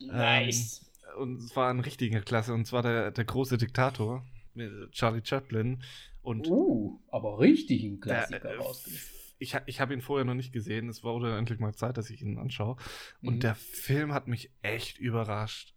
[0.00, 0.90] Nice.
[1.18, 5.82] Und es war ein richtiger Klasse, und zwar der, der große Diktator mit Charlie Chaplin.
[6.22, 9.10] Und uh, aber richtig ein der, Klassiker äh, rausgesucht.
[9.38, 10.88] ich, ich habe ihn vorher noch nicht gesehen.
[10.88, 12.76] Es wurde endlich mal Zeit, dass ich ihn anschaue.
[13.22, 13.40] Und Mhm.
[13.40, 15.74] der Film hat mich echt überrascht.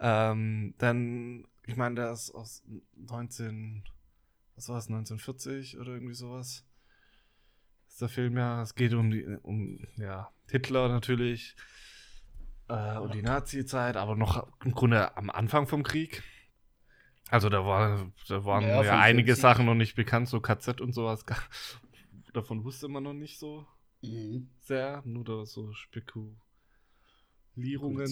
[0.00, 2.62] Ähm, dann, ich meine, der ist aus
[2.96, 3.82] 19,
[4.54, 6.64] was war es, 1940 oder irgendwie sowas.
[7.98, 11.56] Ist der Film ja, es geht um die, um, ja, Hitler natürlich
[12.68, 16.22] äh, und die Nazi-Zeit, aber noch im Grunde am Anfang vom Krieg.
[17.28, 19.36] Also da war, da waren Ja, ja, einige 45.
[19.42, 21.24] Sachen noch nicht bekannt, so KZ und sowas.
[22.34, 23.66] Davon wusste man noch nicht so
[24.02, 24.48] Mhm.
[24.60, 26.38] sehr, nur da so Spekulierungen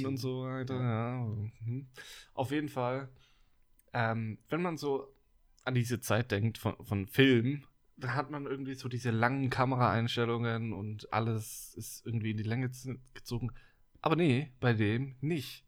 [0.04, 0.80] und so weiter.
[0.80, 1.14] Ja.
[1.64, 1.86] mhm.
[2.34, 3.08] Auf jeden Fall,
[3.92, 5.14] ähm, wenn man so
[5.62, 7.62] an diese Zeit denkt von, von Film,
[7.96, 12.70] da hat man irgendwie so diese langen Kameraeinstellungen und alles ist irgendwie in die Länge
[13.14, 13.50] gezogen.
[14.02, 15.64] Aber nee, bei dem nicht.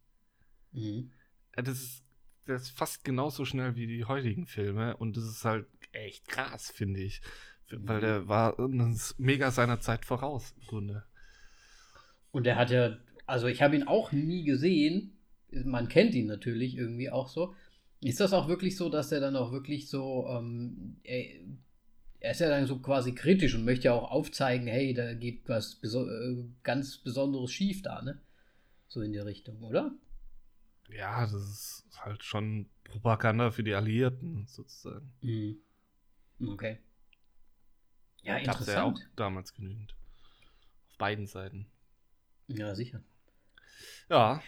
[0.72, 1.10] Mhm.
[1.52, 2.04] Äh, Das ist,
[2.46, 6.70] das ist fast genauso schnell wie die heutigen Filme und das ist halt echt krass,
[6.70, 7.20] finde ich.
[7.70, 8.02] Weil Mhm.
[8.02, 11.04] der war äh, mega seiner Zeit voraus, im Grunde.
[12.30, 15.18] Und er hat ja, also ich habe ihn auch nie gesehen.
[15.50, 17.54] Man kennt ihn natürlich irgendwie auch so.
[18.00, 21.00] Ist das auch wirklich so, dass er dann auch wirklich so, ähm,
[22.20, 25.48] er, ist ja dann so quasi kritisch und möchte ja auch aufzeigen, hey, da geht
[25.48, 28.20] was beso äh, ganz Besonderes schief da, ne?
[28.88, 29.92] So in die Richtung, oder?
[30.88, 35.12] Ja, das ist halt schon Propaganda für die Alliierten, sozusagen.
[35.20, 35.60] Mhm.
[36.40, 36.78] Okay.
[38.22, 39.10] Ja, Gab's ja auch interessant.
[39.16, 39.94] damals genügend.
[40.88, 41.70] Auf beiden Seiten.
[42.48, 43.02] Ja, sicher.
[44.08, 44.42] Ja.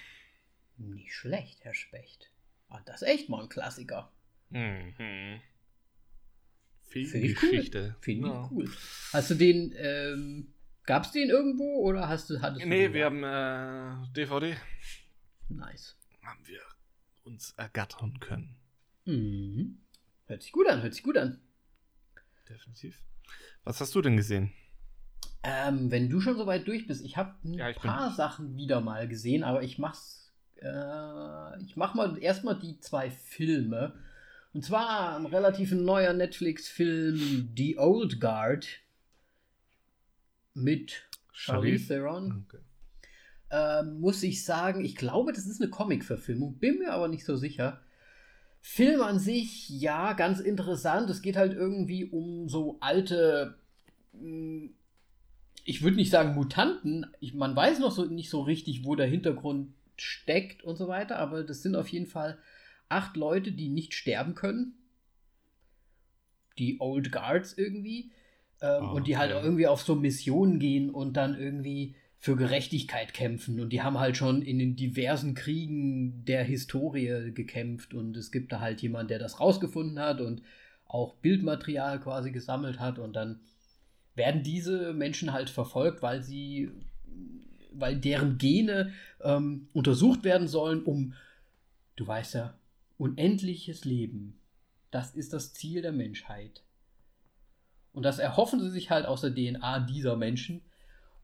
[0.76, 2.30] Nicht schlecht, Herr Specht.
[2.68, 4.10] Ah, das ist echt mal ein Klassiker.
[4.48, 5.40] Mhm.
[6.90, 7.50] Viel Finde ich cool.
[7.50, 7.96] Geschichte.
[8.00, 8.44] Finde Ja.
[8.44, 8.70] ich cool.
[9.12, 10.52] Hast du den, ähm,
[10.84, 14.56] gab's den irgendwo oder hast du, hattest du Nee, den wir haben äh, DVD.
[15.48, 15.96] Nice.
[16.22, 16.60] Haben wir
[17.24, 18.56] uns ergattern können.
[19.06, 19.78] Mhm.
[20.26, 21.40] Hört sich gut an, hört sich gut an.
[22.48, 22.98] Definitiv.
[23.64, 24.52] Was hast du denn gesehen?
[25.42, 28.12] Ähm, wenn du schon so weit durch bist, ich habe ein Ja, ich paar.
[28.14, 33.94] Sachen wieder mal gesehen, aber ich mach's, äh, ich mach mal erstmal die zwei Filme.
[34.52, 38.66] Und zwar ein relativ neuer Netflix-Film The Old Guard
[40.54, 42.44] mit Charlize Theron.
[42.48, 42.62] Okay.
[43.50, 47.36] ähm, muss ich sagen, ich glaube, das ist eine Comic-Verfilmung, bin mir aber nicht so
[47.36, 47.80] sicher.
[48.60, 51.08] Film an sich, ja, ganz interessant.
[51.08, 53.54] Es geht halt irgendwie um so alte,
[54.12, 54.68] mh,
[55.64, 57.06] ich würde nicht sagen Mutanten.
[57.20, 61.18] Ich, man weiß noch so nicht so richtig, wo der Hintergrund steckt und so weiter,
[61.18, 62.38] aber das sind auf jeden Fall
[62.90, 64.74] acht Leute, die nicht sterben können.
[66.58, 68.10] Die Old Guards irgendwie.
[68.60, 69.44] Ähm, Ah, Und die halt okay.
[69.44, 73.58] irgendwie auf so Missionen gehen und dann irgendwie für Gerechtigkeit kämpfen.
[73.60, 77.94] Und die haben halt schon in den diversen Kriegen der Historie gekämpft.
[77.94, 80.42] Und es gibt da halt jemand, der das rausgefunden hat und
[80.86, 82.98] auch Bildmaterial quasi gesammelt hat.
[82.98, 83.40] Und dann
[84.14, 86.70] werden diese Menschen halt verfolgt, weil sie,
[87.72, 91.14] weil deren Gene ähm, untersucht werden sollen, um,
[91.96, 92.54] du weißt ja,
[93.00, 94.40] unendliches Leben
[94.90, 96.62] das ist das Ziel der Menschheit.
[97.92, 100.62] Und das erhoffen sie sich halt aus der DNA dieser Menschen.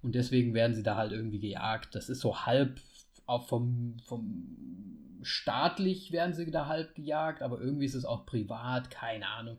[0.03, 1.95] Und deswegen werden sie da halt irgendwie gejagt.
[1.95, 2.81] Das ist so halb
[3.27, 8.91] auch vom, vom staatlich werden sie da halb gejagt, aber irgendwie ist es auch privat,
[8.91, 9.59] keine Ahnung.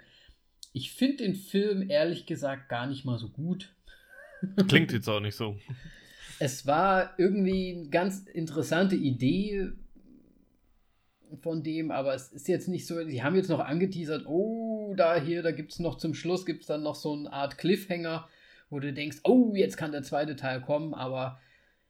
[0.71, 3.75] Ich finde den Film ehrlich gesagt gar nicht mal so gut.
[4.67, 5.57] Klingt jetzt auch nicht so.
[6.39, 9.73] Es war irgendwie eine ganz interessante Idee
[11.41, 15.19] von dem, aber es ist jetzt nicht so, sie haben jetzt noch angeteasert, oh, da
[15.19, 18.27] hier, da gibt es noch zum Schluss, gibt es dann noch so eine Art Cliffhanger,
[18.69, 21.39] wo du denkst, oh, jetzt kann der zweite Teil kommen, aber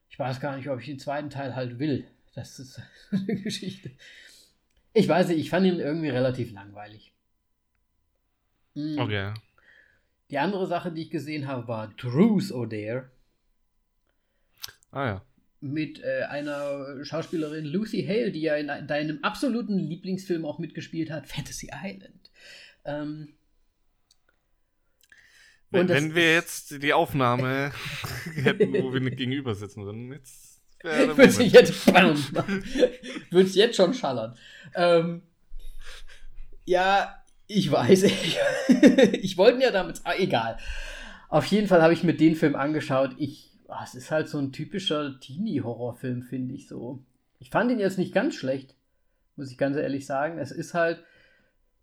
[0.10, 2.08] ich weiß gar nicht, ob ich den zweiten Teil halt will.
[2.36, 3.92] Das ist eine Geschichte.
[4.94, 7.14] Ich weiß nicht, ich fand ihn irgendwie relativ langweilig.
[8.74, 9.00] Mhm.
[9.00, 9.34] Okay.
[10.30, 13.10] Die andere Sache, die ich gesehen habe, war Truth or Dare.
[14.92, 15.22] Ah ja.
[15.60, 21.28] Mit äh, einer Schauspielerin Lucy Hale, die ja in deinem absoluten Lieblingsfilm auch mitgespielt hat,
[21.28, 22.32] Fantasy Island.
[22.86, 23.30] Ähm,
[25.72, 27.72] wenn, wenn wir jetzt die Aufnahme
[28.36, 31.88] hätten, wo wir nicht gegenüber sitzen würden, jetzt würde ich jetzt,
[33.32, 34.38] würde jetzt schon schallern.
[34.76, 35.24] Ähm,
[36.66, 38.04] ja, ich weiß.
[38.04, 38.38] Ich,
[39.14, 40.02] ich wollte ja damit.
[40.04, 40.58] Ah, egal.
[41.30, 43.16] Auf jeden Fall habe ich mir den Film angeschaut.
[43.18, 43.47] Ich.
[43.68, 47.04] Oh, es ist halt so ein typischer Teenie-Horrorfilm, finde ich so.
[47.40, 48.76] Ich fand ihn jetzt nicht ganz schlecht,
[49.36, 50.38] muss ich ganz ehrlich sagen.
[50.40, 51.04] Es ist halt.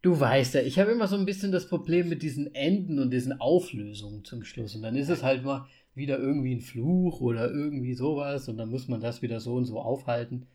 [0.03, 3.11] Du weißt ja, ich habe immer so ein bisschen das Problem mit diesen Enden und
[3.11, 4.75] diesen Auflösungen zum Schluss.
[4.75, 8.49] Und dann ist es halt mal wieder irgendwie ein Fluch oder irgendwie sowas.
[8.49, 10.47] Und dann muss man das wieder so und so aufhalten.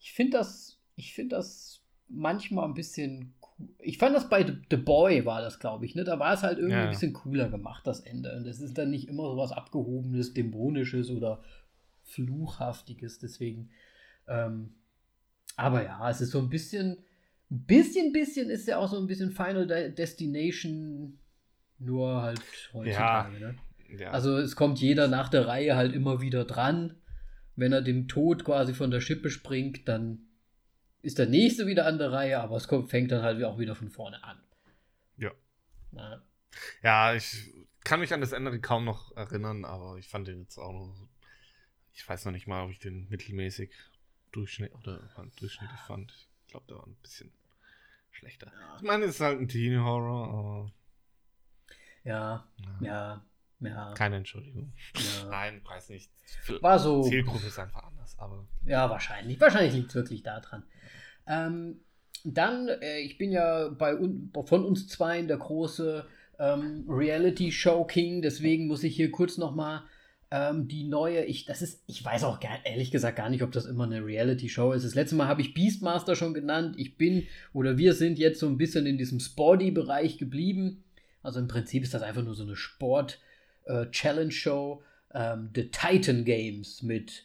[0.00, 0.78] Ich finde das.
[0.94, 3.34] Ich finde das manchmal ein bisschen
[3.78, 6.04] ich fand das bei The Boy war das, glaube ich, ne?
[6.04, 6.84] Da war es halt irgendwie ja.
[6.84, 8.34] ein bisschen cooler gemacht, das Ende.
[8.36, 11.42] Und es ist dann nicht immer so was Abgehobenes, Dämonisches oder
[12.04, 13.70] Fluchhaftiges, deswegen.
[14.28, 14.74] Ähm,
[15.56, 16.98] aber ja, es ist so ein bisschen,
[17.50, 21.18] ein bisschen, bisschen ist ja auch so ein bisschen Final Destination,
[21.78, 23.48] nur halt heutzutage, ja.
[23.48, 23.54] ne?
[23.98, 24.10] Ja.
[24.10, 26.96] Also es kommt jeder nach der Reihe halt immer wieder dran.
[27.56, 30.20] Wenn er dem Tod quasi von der Schippe springt, dann
[31.02, 33.74] ist der nächste wieder an der Reihe, aber es kommt, fängt dann halt auch wieder
[33.74, 34.40] von vorne an.
[35.16, 35.32] Ja.
[35.90, 36.22] Na.
[36.82, 37.52] Ja, ich
[37.84, 41.08] kann mich an das Ende kaum noch erinnern, aber ich fand den jetzt auch noch.
[41.92, 43.72] Ich weiß noch nicht mal, ob ich den mittelmäßig
[44.30, 45.00] durchschnitt oder
[45.36, 46.12] durchschnittlich fand.
[46.46, 47.32] Ich glaube, der war ein bisschen
[48.10, 48.52] schlechter.
[48.54, 48.76] Ja.
[48.76, 50.72] Ich meine, es ist halt ein Teen-Horror, aber.
[52.04, 53.24] Ja, ja, ja,
[53.64, 53.92] ja.
[53.94, 54.72] Keine Entschuldigung.
[54.94, 55.30] Ja.
[55.30, 56.10] Nein, weiß nicht.
[56.60, 57.02] War so.
[57.02, 58.46] Zielgruppe ist einfach anders, aber.
[58.64, 59.40] Ja, wahrscheinlich.
[59.40, 60.64] Wahrscheinlich liegt es wirklich daran.
[61.26, 61.80] Ähm,
[62.24, 63.96] dann, äh, ich bin ja bei
[64.44, 66.06] von uns zwei der große
[66.38, 69.82] ähm, Reality-Show-King, deswegen muss ich hier kurz nochmal
[70.32, 73.52] ähm, die neue, ich, das ist, ich weiß auch gar, ehrlich gesagt gar nicht, ob
[73.52, 74.84] das immer eine Reality-Show ist.
[74.84, 76.76] Das letzte Mal habe ich Beastmaster schon genannt.
[76.78, 80.84] Ich bin oder wir sind jetzt so ein bisschen in diesem Sporty-Bereich geblieben.
[81.22, 83.28] Also im Prinzip ist das einfach nur so eine Sport-Challenge-Show.
[83.64, 83.86] Äh,
[85.14, 87.24] ähm, The Titan Games mit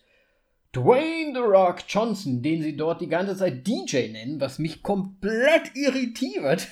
[0.74, 5.76] Dwayne The Rock Johnson, den sie dort die ganze Zeit DJ nennen, was mich komplett
[5.76, 6.68] irritiert.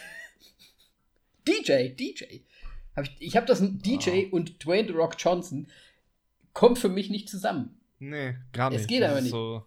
[1.48, 2.42] DJ, DJ.
[2.96, 4.36] Hab ich ich habe das DJ oh.
[4.36, 5.68] und Dwayne The Rock Johnson
[6.54, 7.78] kommt für mich nicht zusammen.
[8.00, 8.82] Nee, gar nicht.
[8.82, 9.32] Es geht aber nicht.
[9.32, 9.66] So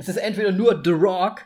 [0.00, 1.44] es ist entweder nur The Rock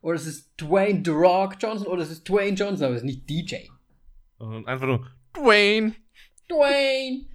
[0.00, 3.06] oder es ist Dwayne The Rock Johnson oder es ist Dwayne Johnson, aber es ist
[3.06, 3.68] nicht DJ.
[4.38, 5.94] Und einfach nur Dwayne.
[6.50, 7.26] Dwayne.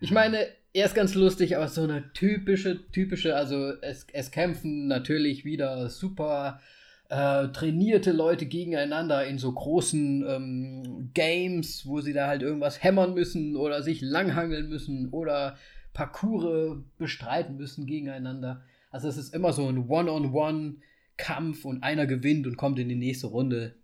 [0.00, 4.86] Ich meine, er ist ganz lustig, aber so eine typische, typische, also es, es kämpfen
[4.86, 6.60] natürlich wieder super
[7.08, 13.14] äh, trainierte Leute gegeneinander in so großen ähm, Games, wo sie da halt irgendwas hämmern
[13.14, 15.56] müssen oder sich langhangeln müssen oder
[15.94, 18.62] Parcours bestreiten müssen gegeneinander.
[18.90, 23.28] Also es ist immer so ein One-on-One-Kampf und einer gewinnt und kommt in die nächste
[23.28, 23.74] Runde.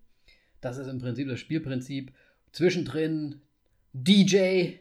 [0.61, 2.13] Das ist im Prinzip das Spielprinzip.
[2.53, 3.41] Zwischendrin
[3.95, 4.79] DJ,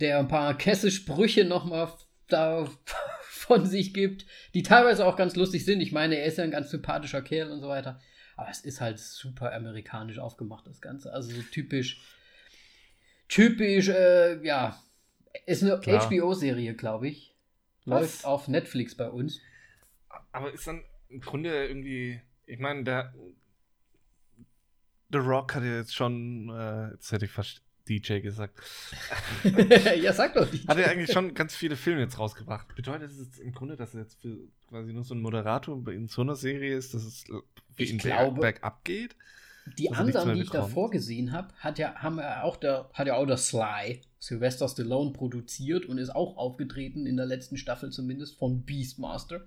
[0.00, 1.90] der ein paar Kesselsprüche nochmal
[2.28, 2.68] da
[3.22, 5.80] von sich gibt, die teilweise auch ganz lustig sind.
[5.80, 8.00] Ich meine, er ist ja ein ganz sympathischer Kerl und so weiter.
[8.36, 11.12] Aber es ist halt super amerikanisch aufgemacht, das Ganze.
[11.12, 12.02] Also so typisch,
[13.28, 14.82] typisch, äh, ja,
[15.46, 17.36] ist eine HBO-Serie, glaube ich.
[17.84, 18.24] Läuft Was?
[18.24, 19.40] auf Netflix bei uns.
[20.32, 23.14] Aber ist dann im Grunde irgendwie, ich meine, der
[25.12, 28.58] The Rock hat ja jetzt schon, äh, jetzt hätte ich fast DJ gesagt.
[30.00, 30.66] ja, sag doch DJ.
[30.66, 32.74] Hat er eigentlich schon ganz viele Filme jetzt rausgebracht.
[32.74, 36.08] Bedeutet das jetzt im Grunde, dass er jetzt für quasi nur so ein Moderator in
[36.08, 37.24] so einer Serie ist, dass es
[37.76, 39.16] wie in glaube, bergab geht?
[39.78, 43.14] Die anderen, die ich davor gesehen habe, hat ja, haben ja auch der, hat ja
[43.14, 48.36] auch der Sly, Sylvester Stallone, produziert und ist auch aufgetreten in der letzten Staffel zumindest
[48.38, 49.46] von Beastmaster.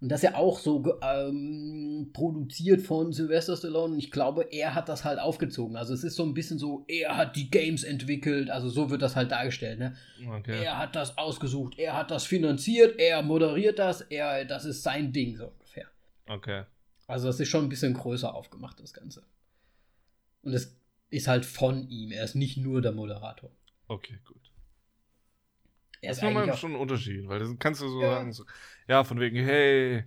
[0.00, 3.98] Und das ist ja auch so ähm, produziert von Sylvester Stallone.
[3.98, 5.76] Ich glaube, er hat das halt aufgezogen.
[5.76, 8.48] Also es ist so ein bisschen so, er hat die Games entwickelt.
[8.48, 9.78] Also so wird das halt dargestellt.
[9.78, 9.94] Ne?
[10.26, 10.64] Okay.
[10.64, 15.12] Er hat das ausgesucht, er hat das finanziert, er moderiert das, er, das ist sein
[15.12, 15.86] Ding so ungefähr.
[16.26, 16.64] Okay.
[17.06, 19.22] Also das ist schon ein bisschen größer aufgemacht, das Ganze.
[20.42, 20.78] Und es
[21.10, 22.12] ist halt von ihm.
[22.12, 23.50] Er ist nicht nur der Moderator.
[23.88, 24.49] Okay, gut.
[26.02, 28.16] Das ist nochmal schon ein Unterschied, weil das kannst du so ja.
[28.16, 28.44] sagen, so,
[28.88, 30.04] ja, von wegen, hey,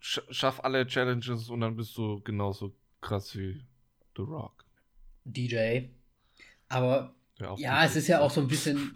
[0.00, 3.60] schaff alle Challenges und dann bist du genauso krass wie
[4.16, 4.64] The Rock.
[5.24, 5.88] DJ.
[6.68, 8.92] Aber ja, ja es ist ja auch so ein bisschen,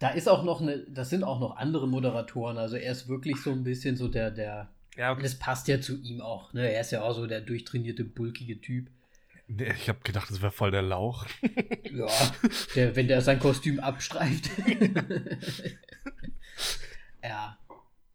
[0.00, 3.36] da ist auch noch eine, das sind auch noch andere Moderatoren, also er ist wirklich
[3.42, 5.22] so ein bisschen so der, der, ja, okay.
[5.22, 6.70] das passt ja zu ihm auch, ne?
[6.70, 8.90] Er ist ja auch so der durchtrainierte, bulkige Typ.
[9.58, 11.26] Ich habe gedacht, das wäre voll der Lauch.
[11.90, 12.06] ja,
[12.74, 14.50] der, wenn der sein Kostüm abstreift.
[17.22, 17.58] ja.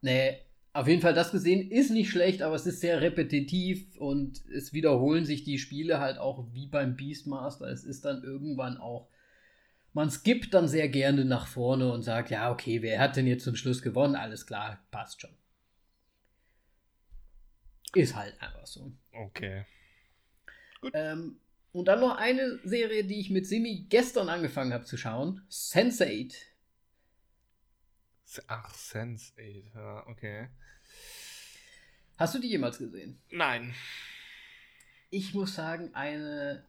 [0.02, 0.38] Nee,
[0.74, 4.74] auf jeden Fall das gesehen ist nicht schlecht, aber es ist sehr repetitiv und es
[4.74, 7.68] wiederholen sich die Spiele halt auch wie beim Beastmaster.
[7.68, 9.10] Es ist dann irgendwann auch.
[9.94, 13.44] Man skippt dann sehr gerne nach vorne und sagt, ja, okay, wer hat denn jetzt
[13.44, 14.16] zum Schluss gewonnen?
[14.16, 15.36] Alles klar, passt schon.
[17.96, 18.92] Ist halt einfach so.
[19.12, 19.66] Okay.
[20.94, 21.40] Ähm,
[21.72, 26.34] und dann noch eine Serie, die ich mit Simi gestern angefangen habe zu schauen: Sense8.
[28.48, 30.50] Ach, Sense8, ja, okay.
[32.18, 33.20] Hast du die jemals gesehen?
[33.30, 33.74] Nein.
[35.10, 36.66] Ich muss sagen, eine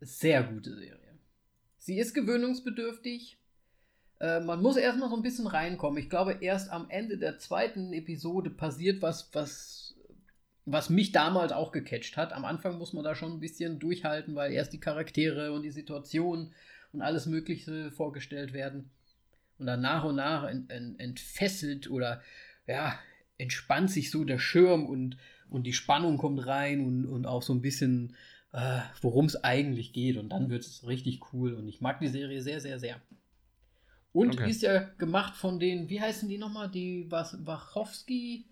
[0.00, 1.18] sehr gute Serie.
[1.76, 3.38] Sie ist gewöhnungsbedürftig.
[4.20, 6.02] Äh, man muss erstmal so ein bisschen reinkommen.
[6.02, 9.85] Ich glaube, erst am Ende der zweiten Episode passiert was, was
[10.66, 12.32] was mich damals auch gecatcht hat.
[12.32, 15.70] Am Anfang muss man da schon ein bisschen durchhalten, weil erst die Charaktere und die
[15.70, 16.52] Situation
[16.92, 18.90] und alles Mögliche vorgestellt werden.
[19.58, 22.20] Und dann nach und nach ent, ent, entfesselt oder
[22.66, 22.98] ja,
[23.38, 25.16] entspannt sich so der Schirm und,
[25.48, 28.16] und die Spannung kommt rein und, und auch so ein bisschen,
[28.52, 30.16] äh, worum es eigentlich geht.
[30.16, 31.54] Und dann wird es richtig cool.
[31.54, 33.00] Und ich mag die Serie sehr, sehr, sehr.
[34.12, 34.50] Und okay.
[34.50, 36.70] ist ja gemacht von den, wie heißen die nochmal?
[36.70, 38.46] Die Wachowski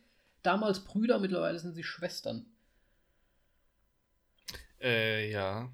[0.44, 2.46] damals Brüder, mittlerweile sind sie Schwestern.
[4.80, 5.72] Äh, ja.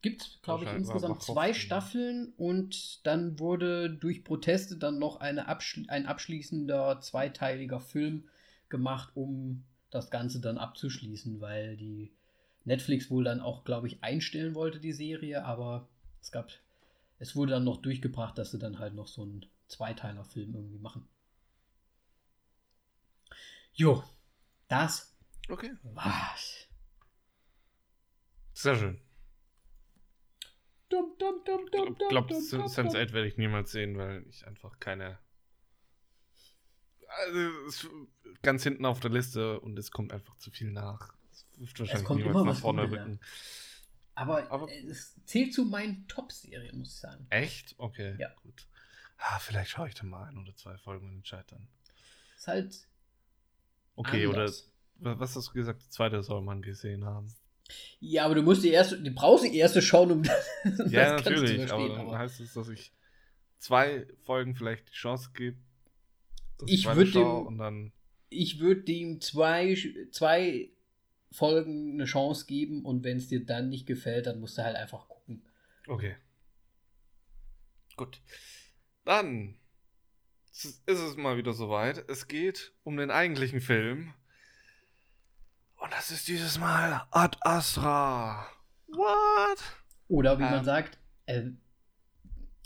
[0.00, 6.06] Gibt, glaube ich, insgesamt zwei Staffeln und dann wurde durch Proteste dann noch abschli ein
[6.06, 8.28] abschließender zweiteiliger Film
[8.68, 12.12] gemacht, um das Ganze dann abzuschließen, weil die
[12.64, 15.88] Netflix wohl dann auch, glaube ich, einstellen wollte, die Serie, aber
[16.20, 16.52] es gab,
[17.18, 21.08] es wurde dann noch durchgebracht, dass sie dann halt noch so einen Zweiteiler-Film irgendwie machen.
[23.78, 24.02] Jo,
[24.66, 25.16] das
[25.48, 25.70] okay.
[25.84, 26.66] war's.
[28.52, 29.00] Sehr schön.
[30.88, 34.80] Dum, dum, dum, dum, ich glaube, Sense 8 werde ich niemals sehen, weil ich einfach
[34.80, 35.20] keine.
[37.06, 37.88] Also,
[38.42, 41.14] ganz hinten auf der Liste und es kommt einfach zu viel nach.
[41.30, 43.20] Es wirft wahrscheinlich niemals nach vorne rücken.
[44.16, 47.28] Aber, Aber, es zählt zu meinen Top-Serien, muss ich sagen.
[47.30, 47.76] Echt?
[47.78, 48.34] Okay, ja.
[48.42, 48.66] gut.
[49.18, 51.68] Ah, vielleicht schaue ich da mal ein oder zwei Folgen und entscheide dann.
[52.36, 52.87] Ist halt
[53.98, 54.70] Okay, anders.
[55.00, 55.82] oder was hast du gesagt?
[55.82, 57.34] Die zweite soll man gesehen haben.
[57.98, 60.22] Ja, aber du musst die erste, du brauchst die erste schauen, um
[60.64, 62.18] das, Ja, das natürlich, aber dann aber.
[62.18, 62.92] heißt es, dass ich
[63.58, 65.58] zwei Folgen vielleicht die Chance gebe.
[66.66, 67.92] Ich würde dem,
[68.30, 69.76] ich würde dem zwei,
[70.12, 70.70] zwei
[71.32, 74.76] Folgen eine Chance geben und wenn es dir dann nicht gefällt, dann musst du halt
[74.76, 75.42] einfach gucken.
[75.88, 76.16] Okay.
[77.96, 78.20] Gut.
[79.04, 79.56] Dann
[80.64, 82.08] ist es mal wieder soweit.
[82.08, 84.14] Es geht um den eigentlichen Film.
[85.76, 88.48] Und das ist dieses Mal Ad Astra.
[88.88, 89.58] What?
[90.08, 91.50] Oder wie ähm, man sagt, äh,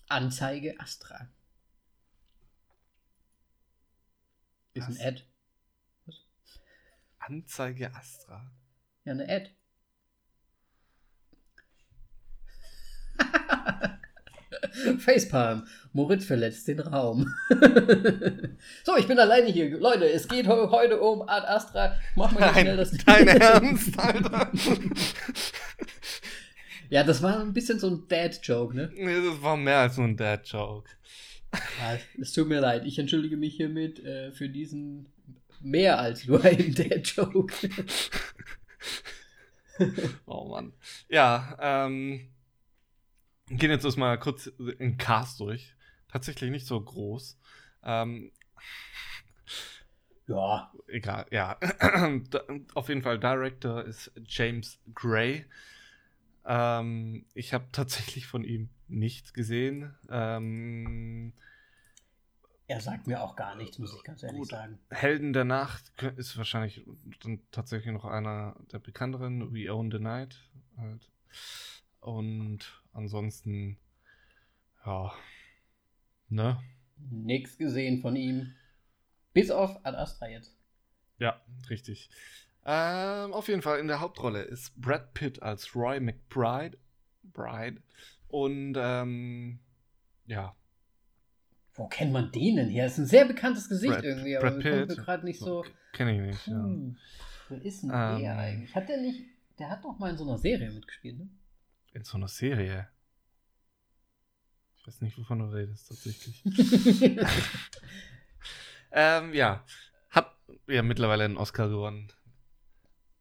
[0.09, 1.29] Anzeige Astra.
[4.75, 4.99] Ist was?
[4.99, 5.23] ein Ad.
[6.07, 6.17] Was?
[7.19, 8.51] Anzeige Astra.
[9.05, 9.51] Ja, eine Ad.
[14.99, 15.67] Facepalm.
[15.93, 17.35] Moritz verletzt den Raum.
[18.85, 19.79] so, ich bin alleine hier.
[19.79, 21.97] Leute, es geht heute um Art Astra.
[22.17, 22.93] Mach mal schnell das.
[23.07, 24.51] Dein Ernst, Alter.
[26.91, 28.91] ja, das war ein bisschen so ein Dad-Joke, ne?
[28.95, 30.91] Nee, das war mehr als so ein Dad-Joke.
[31.53, 32.87] Ja, es tut mir leid.
[32.87, 35.13] Ich entschuldige mich hiermit äh, für diesen
[35.61, 37.53] mehr als nur einen Dad-Joke.
[40.27, 40.73] oh Mann.
[41.09, 42.32] Ja, ähm
[43.59, 44.47] gehen jetzt erstmal kurz
[44.79, 45.75] in Cast durch.
[46.09, 47.39] Tatsächlich nicht so groß.
[47.85, 48.33] Ähm,
[50.27, 50.73] ja.
[50.89, 51.59] Egal, ja.
[52.75, 55.47] Auf jeden Fall, Director ist James Gray.
[56.45, 59.95] Ähm, ich habe tatsächlich von ihm nichts gesehen.
[60.11, 61.33] Ähm,
[62.67, 64.51] Er sagt mir auch gar nichts, muss ich ganz ehrlich Gut.
[64.51, 64.79] sagen.
[64.91, 66.85] Helden der Nacht ist wahrscheinlich
[67.23, 69.55] dann tatsächlich noch einer der bekannteren.
[69.55, 70.39] We Own the Night.
[70.77, 71.09] Halt.
[72.01, 73.79] Und ansonsten,
[74.87, 75.13] ja,
[76.29, 76.61] ne?
[77.11, 78.55] Nix gesehen von ihm.
[79.33, 80.55] Bis auf Ad Astra jetzt.
[81.19, 81.41] Ja,
[81.71, 82.11] richtig.
[82.65, 86.79] Ähm, auf jeden Fall in der Hauptrolle ist Brad Pitt als Roy McBride.
[87.25, 87.83] Bride.
[88.29, 89.59] Und ähm,
[90.27, 90.55] ja,
[91.75, 92.87] Wo kennt man den denn her?
[92.87, 94.89] Ist ein sehr bekanntes Gesicht Brad- irgendwie, aber Brad Pitt.
[94.89, 95.65] mir gerade nicht so.
[95.93, 96.47] kenne ich nicht.
[96.47, 96.63] Ja.
[96.63, 96.95] Puh,
[97.49, 98.21] wer ist denn Ähm.
[98.21, 98.75] der eigentlich?
[98.75, 99.25] Hat der nicht.
[99.59, 101.29] Der hat doch mal in so einer Serie mitgespielt, ne?
[101.93, 102.89] In so einer Serie.
[104.79, 106.43] Ich weiß nicht, wovon du redest, tatsächlich.
[108.93, 109.65] ähm, ja.
[110.11, 110.37] Hat
[110.67, 112.13] ja mittlerweile einen Oscar gewonnen.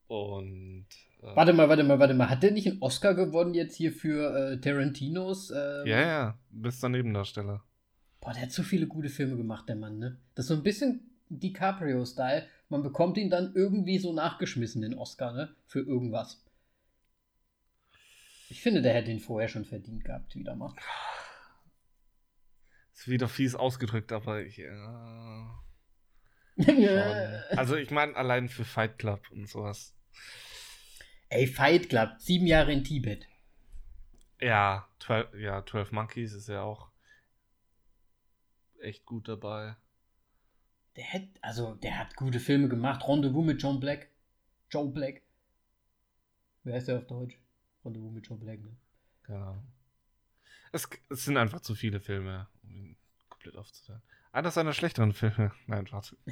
[0.07, 0.87] Und.
[1.21, 2.29] Äh, warte mal, warte mal, warte mal.
[2.29, 5.51] Hat der nicht einen Oscar gewonnen jetzt hier für äh, Tarantinos?
[5.51, 6.39] Ähm, Ja, ja.
[6.49, 7.63] Bester Nebendarsteller.
[8.21, 10.17] Boah, der hat so viele gute Filme gemacht, der Mann, ne?
[10.35, 12.47] Das ist so ein bisschen DiCaprio-Style.
[12.69, 15.55] Man bekommt ihn dann irgendwie so nachgeschmissen, den Oscar, ne?
[15.65, 16.43] Für irgendwas.
[18.51, 20.75] Ich finde, der hätte ihn vorher schon verdient gehabt, wieder mal.
[22.93, 24.59] Ist wieder fies ausgedrückt, aber ich.
[24.59, 24.67] Äh,
[27.55, 29.95] also, ich meine, allein für Fight Club und sowas.
[31.29, 33.25] Ey, Fight Club, sieben Jahre in Tibet.
[34.41, 36.91] Ja, 12, ja, 12 Monkeys ist ja auch
[38.81, 39.77] echt gut dabei.
[40.97, 43.07] Der hat, also, der hat gute Filme gemacht.
[43.07, 44.09] Rendezvous mit John Black.
[44.69, 45.21] Joe Black.
[46.63, 47.40] Wer heißt der auf Deutsch?
[47.83, 48.75] Rendezvous mit Joe Black, ne?
[49.27, 49.63] Ahnung.
[50.71, 52.97] Es, es sind einfach zu viele Filme, um ihn
[53.29, 54.01] komplett aufzuteilen.
[54.31, 55.51] Einer seiner schlechteren Filme.
[55.67, 56.17] Nein, warte.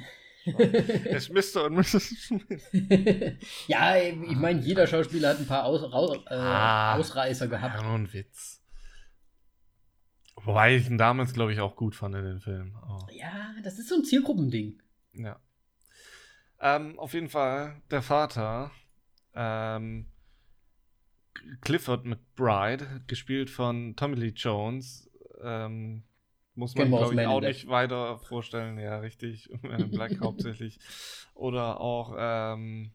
[0.46, 1.64] Es Mr.
[1.66, 2.08] und Mrs.
[2.26, 2.64] Smith.
[3.66, 6.94] ja, ich meine, jeder Schauspieler hat ein paar Aus, Raus, äh, Ah.
[6.96, 7.82] Ausreißer Ja, gehabt.
[7.82, 8.62] nur ein Witz.
[10.36, 12.74] Wobei ich ihn damals, glaube ich, auch gut fand in den Film.
[12.88, 13.06] Oh.
[13.12, 14.80] Ja, das ist so ein Zielgruppending.
[15.12, 15.38] Ja.
[16.58, 18.70] Ähm, auf jeden Fall, der Vater,
[19.34, 20.09] ähm,
[21.60, 25.10] Clifford McBride, gespielt von Tommy Lee Jones,
[25.42, 26.02] ähm,
[26.54, 28.78] muss man, glaube ich, auch nicht weiter vorstellen.
[28.78, 29.48] Ja, richtig.
[29.62, 30.78] Man in Black hauptsächlich.
[31.34, 32.92] Oder auch, ähm,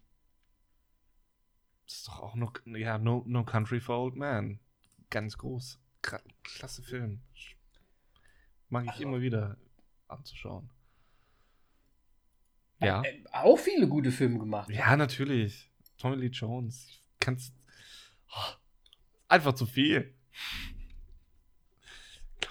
[1.88, 4.60] das ist doch auch noch, ja, no, no Country for Old Man.
[5.10, 5.80] Ganz groß.
[6.44, 7.22] Klasse Film.
[8.70, 9.58] Mag ich Also- immer wieder
[10.08, 10.70] anzuschauen.
[12.82, 13.02] Ja.
[13.04, 14.70] Äh, auch viele gute Filme gemacht.
[14.70, 15.72] Ja, natürlich.
[15.98, 16.88] Tommy Lee Jones.
[16.90, 17.54] Ich kann's.
[17.56, 17.65] Oh,
[19.28, 20.14] einfach zu viel.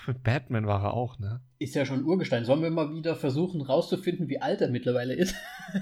[0.06, 1.40] Mit Batman war er auch, ne?
[1.58, 2.44] Ist ja schon Urgestein.
[2.44, 5.34] Sollen wir mal wieder versuchen rauszufinden, wie alt er mittlerweile ist?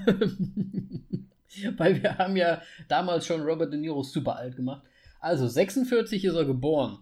[1.77, 4.83] Weil wir haben ja damals schon Robert De Niro super alt gemacht.
[5.19, 6.99] Also 46 ist er geboren.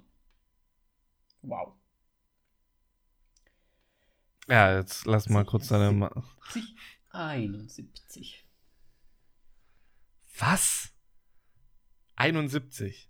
[1.42, 1.74] Wow.
[4.48, 5.92] Ja, jetzt lass mal kurz deine.
[5.92, 6.12] Ma
[6.52, 6.76] 70,
[7.12, 8.46] 71.
[10.38, 10.91] Was?
[12.22, 13.10] 71.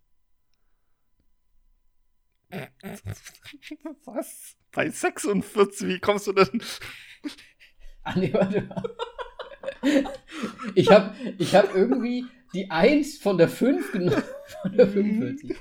[4.06, 4.56] Was?
[4.72, 6.64] Bei 46, wie kommst du denn?
[8.04, 8.84] Ah, nee, warte mal.
[10.76, 14.24] Ich habe ich hab irgendwie die 1 von der 5 genommen.
[14.62, 15.58] Von der 45.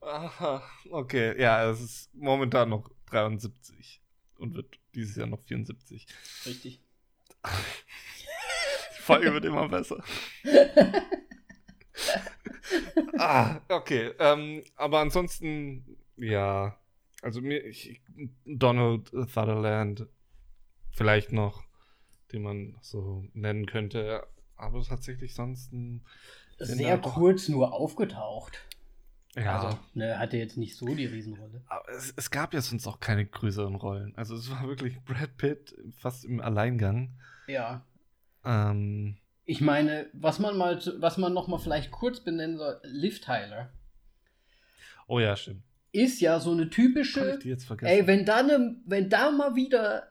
[0.00, 1.40] Aha, okay.
[1.40, 4.02] Ja, es ist momentan noch 73
[4.38, 6.06] und wird dieses Jahr noch 74.
[6.46, 6.80] Richtig.
[8.96, 10.02] Die Folge wird immer besser.
[13.18, 14.12] ah, okay.
[14.18, 16.76] Ähm, aber ansonsten, ja.
[17.22, 18.00] Also mir, ich,
[18.44, 20.06] Donald Sutherland
[20.90, 21.62] vielleicht noch,
[22.32, 24.26] den man so nennen könnte.
[24.56, 26.04] Aber tatsächlich sonst ein,
[26.58, 28.58] Sehr kurz nur aufgetaucht.
[29.34, 29.60] ja.
[29.60, 31.62] Also, ne, hatte jetzt nicht so die Riesenrolle.
[31.66, 34.14] Aber es, es gab ja sonst auch keine größeren Rollen.
[34.16, 37.18] Also es war wirklich Brad Pitt fast im Alleingang.
[37.46, 37.84] Ja.
[38.44, 43.20] Ähm, Ich meine, was man mal, was man noch mal vielleicht kurz benennen soll, Liv
[43.20, 43.72] Tyler
[45.12, 45.62] oh ja, stimmt.
[45.92, 47.92] ist ja so eine typische, ich die jetzt vergessen?
[47.92, 50.08] ey, wenn da, ne, wenn da mal wieder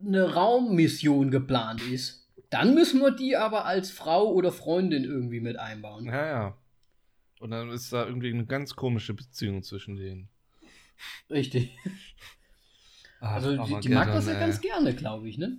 [0.00, 5.58] eine Raummission geplant ist, dann müssen wir die aber als Frau oder Freundin irgendwie mit
[5.58, 6.06] einbauen.
[6.06, 6.56] Ja, ja.
[7.38, 10.28] Und dann ist da irgendwie eine ganz komische Beziehung zwischen denen.
[11.30, 11.76] Richtig.
[13.20, 15.58] Ach, Also die, die mag das ja Armageddon, ganz gerne, glaube ich, ne?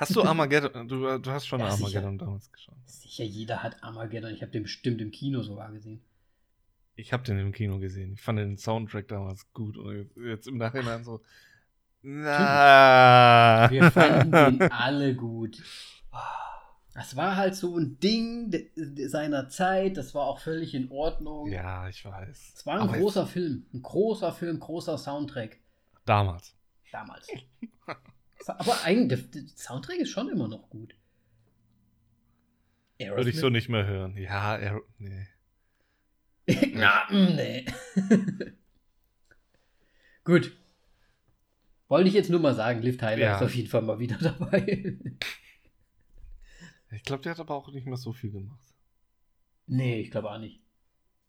[0.00, 0.88] Hast du Armageddon?
[0.88, 1.84] Du, du hast schon Ja, sicher.
[1.84, 2.74] Armageddon damals geschaut.
[2.86, 4.32] Sicher, jeder hat Armageddon.
[4.32, 6.02] Ich habe den bestimmt im Kino sogar gesehen.
[6.96, 8.14] Ich habe den im Kino gesehen.
[8.14, 9.76] Ich fand den Soundtrack damals gut.
[9.76, 11.20] Und jetzt im Nachhinein so.
[12.02, 13.68] Na.
[13.70, 15.62] Wir fanden den alle gut.
[16.94, 18.52] Das war halt so ein Ding
[19.06, 19.98] seiner Zeit.
[19.98, 21.48] Das war auch völlig in Ordnung.
[21.48, 22.54] Ja, ich weiß.
[22.56, 23.66] Es war ein Aber großer Film.
[23.74, 25.58] Ein großer Film, großer Soundtrack.
[26.06, 26.54] Damals.
[26.90, 27.28] Damals.
[28.46, 30.94] Aber eigentlich, der, der Soundtrack ist schon immer noch gut.
[32.98, 34.16] Würde ich so nicht mehr hören.
[34.16, 35.26] Ja, er, nee.
[36.46, 37.64] mm, nee.
[40.24, 40.52] gut.
[41.88, 43.36] Wollte ich jetzt nur mal sagen, Liv Tyler Ja.
[43.36, 44.96] ist auf jeden Fall mal wieder dabei.
[46.92, 48.74] Ich glaube, der hat aber auch nicht mehr so viel gemacht.
[49.66, 50.60] nee, ich glaube auch nicht.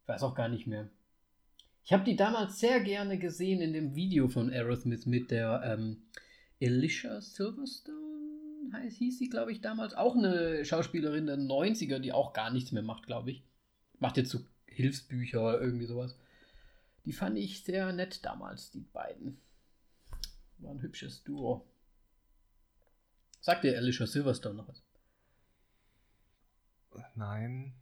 [0.02, 0.90] Ich weiß auch gar nicht mehr.
[1.84, 6.04] Ich habe die damals sehr gerne gesehen in dem Video von Aerosmith mit der ähm,
[6.62, 9.94] Alicia Silverstone, heißt, hieß sie, glaube ich, damals.
[9.94, 13.44] Auch eine Schauspielerin der 90er, die auch gar nichts mehr macht, glaube ich.
[14.00, 16.16] Macht jetzt so Hilfsbücher oder irgendwie sowas.
[17.06, 19.42] Die fand ich sehr nett damals, die beiden.
[20.60, 21.66] War ein hübsches Duo.
[23.40, 24.84] Sagt dir Alicia Silverstone noch was?
[27.16, 27.74] Nein.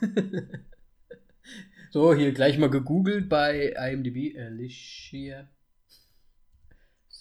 [1.90, 4.38] so, hier gleich mal gegoogelt bei IMDb.
[4.38, 5.48] Alicia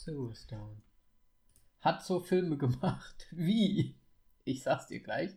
[0.10, 0.82] Silverstone.
[1.82, 3.28] Hat so Filme gemacht.
[3.32, 3.96] Wie?
[4.44, 5.32] Ich sag's dir gleich.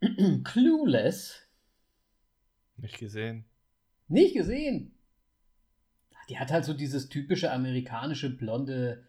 [0.44, 1.40] Clueless.
[2.76, 3.44] Nicht gesehen.
[4.08, 4.94] Nicht gesehen.
[6.28, 9.06] Die hat halt so dieses typische amerikanische blonde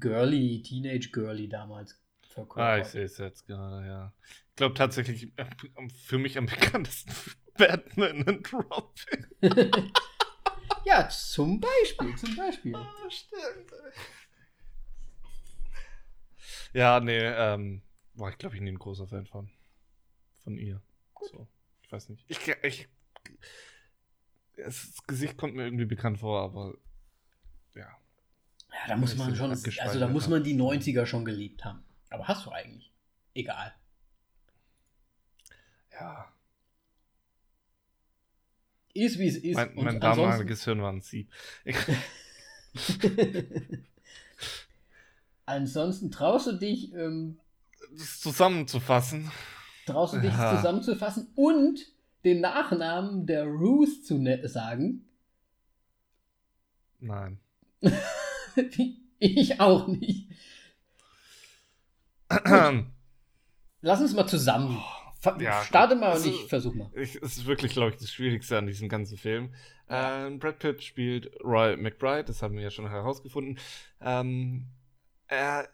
[0.00, 2.86] Girly, Teenage Girly damals Ah, verkörpert.
[2.86, 4.12] ich sehe es jetzt gerade, ja.
[4.50, 5.46] Ich glaube tatsächlich, äh,
[5.94, 7.12] für mich am bekanntesten
[7.56, 9.26] Batman und Robin.
[10.84, 12.76] ja, zum Beispiel, zum Beispiel.
[13.08, 13.72] Stimmt.
[16.72, 17.82] Ja, nee, ähm,
[18.14, 19.50] war ich glaube ich nie ein großer Fan von.
[20.42, 20.82] Von ihr.
[21.22, 21.46] So,
[21.82, 22.24] ich weiß nicht.
[22.28, 22.88] Ich, ich,
[24.56, 26.74] das Gesicht kommt mir irgendwie bekannt vor, aber
[27.74, 27.88] ja.
[28.70, 31.84] Ja, da muss man schon, also da muss man die 90er schon geliebt haben.
[32.10, 32.92] Aber hast du eigentlich?
[33.34, 33.74] Egal.
[35.92, 36.33] Ja.
[38.94, 39.54] Ist wie es ist.
[39.56, 41.28] Mein, mein damaliges Hirn war ein Sieb.
[45.46, 47.38] Ansonsten traust du dich, ähm,
[47.96, 49.30] das zusammenzufassen.
[49.86, 50.56] traust du dich Ja.
[50.56, 51.80] zusammenzufassen und
[52.24, 55.04] den Nachnamen der Ruth zu ne sagen?
[57.00, 57.38] Nein.
[59.18, 60.30] ich auch nicht.
[63.82, 64.78] Lass uns mal zusammen.
[64.78, 65.03] Fa-
[65.40, 66.90] Ja, Starte mal und ich versuch mal.
[66.94, 69.54] Es ist wirklich, glaube ich, das Schwierigste an diesem ganzen Film.
[69.88, 73.58] Ähm, Brad Pitt spielt Roy McBride, das haben wir ja schon herausgefunden.
[74.00, 74.66] Ähm,
[75.26, 75.68] er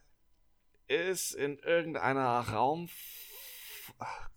[0.89, 2.89] ist in irgendeiner Raum.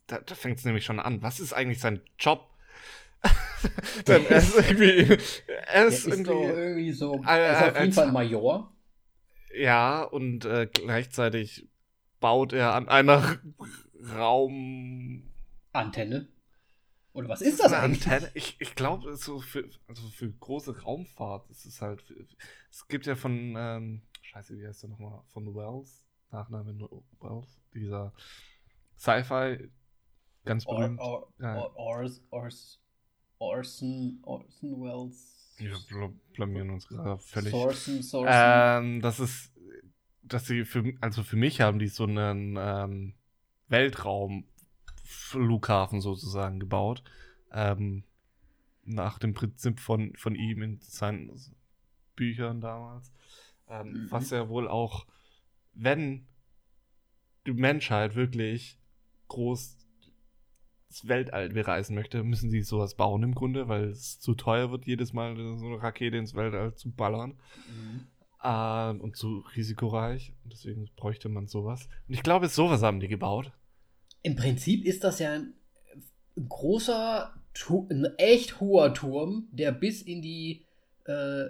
[0.07, 1.21] Da, da fängt es nämlich schon an.
[1.21, 2.49] Was ist eigentlich sein Job?
[4.07, 5.17] Denn er ist irgendwie.
[5.67, 6.31] Er ist ist irgendwie.
[6.43, 7.15] irgendwie so.
[7.23, 8.73] Äh, Er ist auf jeden Fall Major.
[9.55, 11.67] Ja, und äh, gleichzeitig
[12.19, 13.37] baut er an einer
[14.11, 15.23] Raum.
[15.71, 16.27] Antenne.
[17.13, 18.07] Oder was ist das eine eigentlich?
[18.07, 18.31] Antenne?
[18.33, 22.03] Ich, ich glaube, so für, also für große Raumfahrt ist es halt.
[22.71, 25.21] Es gibt ja von, ähm, scheiße, wie heißt der nochmal?
[25.27, 26.75] Von Wells, Nachname
[27.19, 28.13] Wells, dieser
[28.97, 29.69] Sci-Fi,
[30.45, 30.99] ganz Or, berühmt.
[30.99, 31.55] or, Ja.
[31.55, 32.79] or, Ors, Ors,
[33.37, 35.53] Orson, Orson Welles.
[35.57, 37.51] Wir bl blamieren uns gerade völlig.
[37.51, 38.27] Sorson, Sorson.
[38.31, 39.51] Ähm, das ist,
[40.23, 43.13] dass sie für, also für mich haben die so einen ähm,
[43.73, 47.03] Weltraumflughafen sozusagen gebaut.
[47.51, 48.05] Ähm,
[48.85, 51.31] nach dem Prinzip von, von ihm in seinen
[52.15, 53.11] Büchern damals.
[53.69, 54.11] Ähm, Mhm.
[54.11, 55.07] Was ja wohl auch,
[55.73, 56.27] wenn
[57.45, 58.77] die Menschheit wirklich
[59.27, 59.77] groß
[60.89, 64.85] ins Weltall bereisen möchte, müssen sie sowas bauen im Grunde, weil es zu teuer wird,
[64.85, 67.39] jedes Mal so eine Rakete ins Weltall zu ballern.
[67.67, 68.07] Mhm.
[68.43, 70.33] Ähm, und zu risikoreich.
[70.43, 71.87] Und deswegen bräuchte man sowas.
[72.07, 73.53] Und ich glaube, sowas haben die gebaut.
[74.23, 75.53] Im Prinzip ist das ja ein,
[76.49, 77.33] großer,
[77.89, 80.65] ein echt hoher Turm, der bis in die.
[81.05, 81.45] Äh,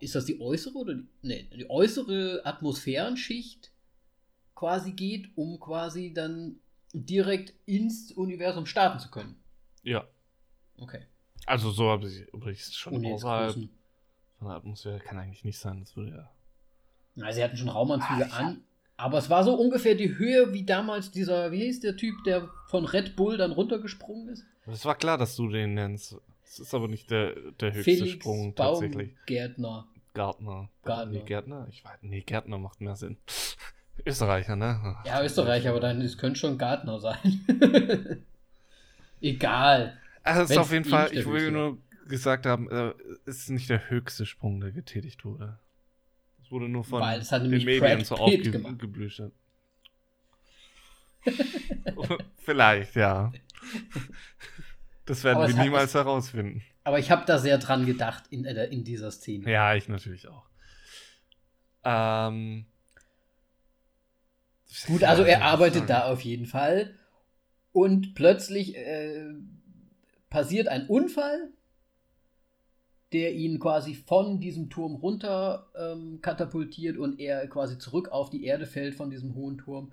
[0.00, 3.70] ist das die äußere oder die, nee, die äußere Atmosphärenschicht
[4.54, 6.56] quasi geht, um quasi dann
[6.94, 9.36] direkt ins Universum starten zu können?
[9.82, 10.06] Ja.
[10.78, 11.06] Okay.
[11.46, 15.00] Also so habe ich übrigens schon Ohne außerhalb von der Atmosphäre.
[15.00, 15.80] Kann eigentlich nicht sein.
[15.80, 16.30] Das würde ja.
[17.14, 18.64] Na, sie hatten schon Raumanzüge Ah, ich an,
[19.02, 22.48] aber es war so ungefähr die Höhe wie damals dieser, wie hieß der Typ, der
[22.68, 24.44] von Red Bull dann runtergesprungen ist?
[24.66, 26.16] Es war klar, dass du den nennst.
[26.44, 29.14] Es ist aber nicht der, der höchste Felix Sprung tatsächlich.
[29.16, 29.88] Baumgärtner.
[30.14, 30.68] Gärtner.
[30.84, 31.06] Gärtner.
[31.06, 31.66] Nee, Gärtner?
[31.70, 33.16] Ich weiß, nee, Gärtner macht mehr Sinn.
[34.06, 34.96] Österreicher, ne?
[35.04, 37.44] Ja, Österreich, aber dann es könnte schon Gartner sein.
[39.20, 39.98] Egal.
[40.22, 42.94] Also es ist auf jeden ihm Fall, ich will nur gesagt haben, äh,
[43.26, 45.58] es ist nicht der höchste Sprung, der getätigt wurde.
[46.52, 49.32] Wurde nur von Weil es hat den Medien Brad so aufgeblüht.
[52.36, 53.32] Vielleicht, ja.
[55.06, 56.62] Das werden wir es hat- niemals herausfinden.
[56.84, 59.50] Aber ich habe da sehr dran gedacht in, äh, in dieser Szene.
[59.50, 60.44] Ja, ich natürlich auch.
[61.84, 62.66] Ähm,
[64.88, 66.94] Gut, also er arbeitet da auf jeden Fall.
[67.72, 69.24] Und plötzlich äh,
[70.28, 71.48] passiert ein Unfall,
[73.12, 78.44] der ihn quasi von diesem Turm runter ähm, katapultiert und er quasi zurück auf die
[78.44, 79.92] Erde fällt von diesem hohen Turm.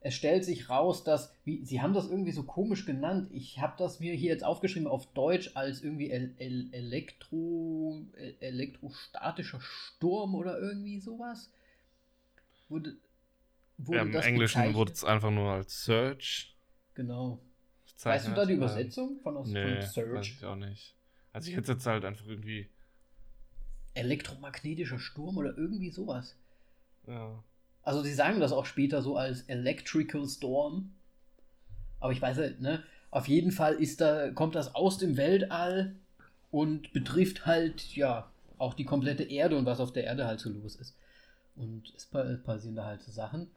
[0.00, 3.30] Es stellt sich raus, dass, wie, sie haben das irgendwie so komisch genannt.
[3.32, 8.36] Ich habe das mir hier jetzt aufgeschrieben auf Deutsch als irgendwie El El Elektro, El
[8.40, 11.50] elektrostatischer Sturm oder irgendwie sowas.
[12.68, 12.96] Wurde,
[13.78, 16.54] wurde ja, Im Englischen wurde es einfach nur als Search.
[16.94, 17.40] Genau.
[18.00, 20.12] Weißt du da die Übersetzung von, aus, nee, Search?
[20.12, 20.94] Weiß ich auch nicht.
[21.32, 22.68] Also ich hätte jetzt halt einfach irgendwie.
[23.94, 26.36] Elektromagnetischer Sturm oder irgendwie sowas.
[27.06, 27.42] Ja.
[27.82, 30.92] Also sie sagen das auch später so als Electrical Storm.
[32.00, 32.82] Aber ich weiß halt, ne?
[33.10, 35.96] Auf jeden Fall ist da, kommt das aus dem Weltall
[36.50, 40.50] und betrifft halt, ja, auch die komplette Erde und was auf der Erde halt so
[40.50, 40.94] los ist.
[41.56, 43.48] Und es passieren da halt so Sachen.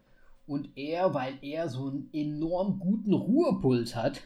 [0.48, 4.22] Und er, weil er so einen enorm guten Ruhepuls hat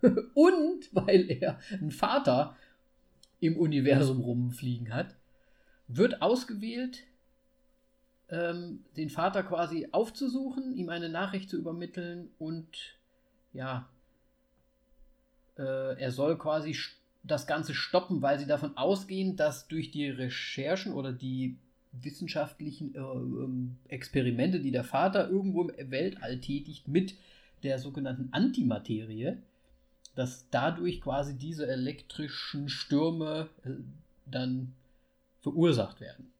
[0.34, 2.56] und weil er einen Vater
[3.44, 5.14] im Universum rumfliegen hat,
[5.86, 7.02] wird ausgewählt,
[8.30, 12.66] ähm, den Vater quasi aufzusuchen, ihm eine Nachricht zu übermitteln und
[13.52, 13.86] ja,
[15.58, 16.74] äh, er soll quasi
[17.22, 21.58] das Ganze stoppen, weil sie davon ausgehen, dass durch die Recherchen oder die
[21.92, 27.14] wissenschaftlichen äh, ähm, Experimente, die der Vater irgendwo im Weltall tätigt mit
[27.62, 29.36] der sogenannten Antimaterie,
[30.14, 33.70] dass dadurch quasi diese elektrischen Stürme äh,
[34.26, 34.74] dann
[35.42, 36.32] verursacht werden.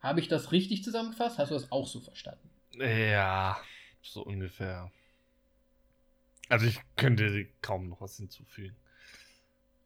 [0.00, 1.38] Habe ich das richtig zusammengefasst?
[1.38, 2.50] Hast du das auch so verstanden?
[2.78, 3.56] Ja,
[4.02, 4.90] so ungefähr.
[6.48, 8.76] Also ich könnte kaum noch was hinzufügen.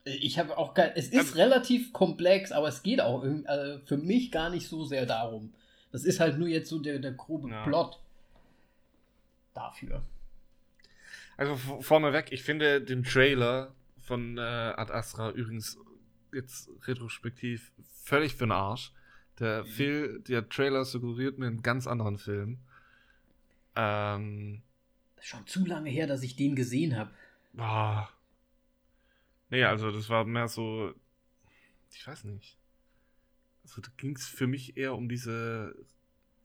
[0.05, 0.93] Ich habe auch kein.
[0.97, 4.85] Es ist ähm, relativ komplex, aber es geht auch also für mich gar nicht so
[4.85, 5.53] sehr darum.
[5.93, 7.63] Das ist halt nur jetzt so der, der grobe ja.
[7.63, 8.01] Plot
[9.55, 10.03] dafür.
[11.39, 13.73] Also vorneweg, ich finde den Trailer
[14.03, 15.79] von äh, Ad Astra übrigens
[16.33, 17.73] jetzt retrospektiv
[18.03, 18.93] völlig für den Arsch.
[19.39, 19.69] Der, mhm.
[19.69, 22.59] Film, der Trailer suggeriert mir einen ganz anderen Film.
[23.77, 24.63] Ähm,
[25.21, 27.13] Schon zu lange her, dass ich den gesehen habe.
[27.57, 28.09] Ah.
[29.51, 30.93] Nee, also das war mehr so.
[31.93, 32.59] Ich weiß nicht.
[33.63, 35.77] Also da ging es für mich eher um diese.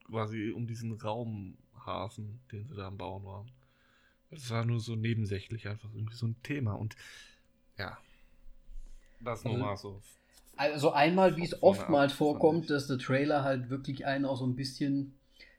[0.05, 3.51] quasi um diesen Raumhafen, den sie da am Bauen waren.
[4.33, 6.73] Das war nur so nebensächlich, einfach irgendwie so ein Thema.
[6.73, 6.95] Und
[7.77, 7.97] ja.
[9.19, 10.01] Das also, nochmal so
[10.55, 14.55] also einmal, wie es oftmals vorkommt, dass der Trailer halt wirklich einen auch so ein
[14.55, 15.13] bisschen.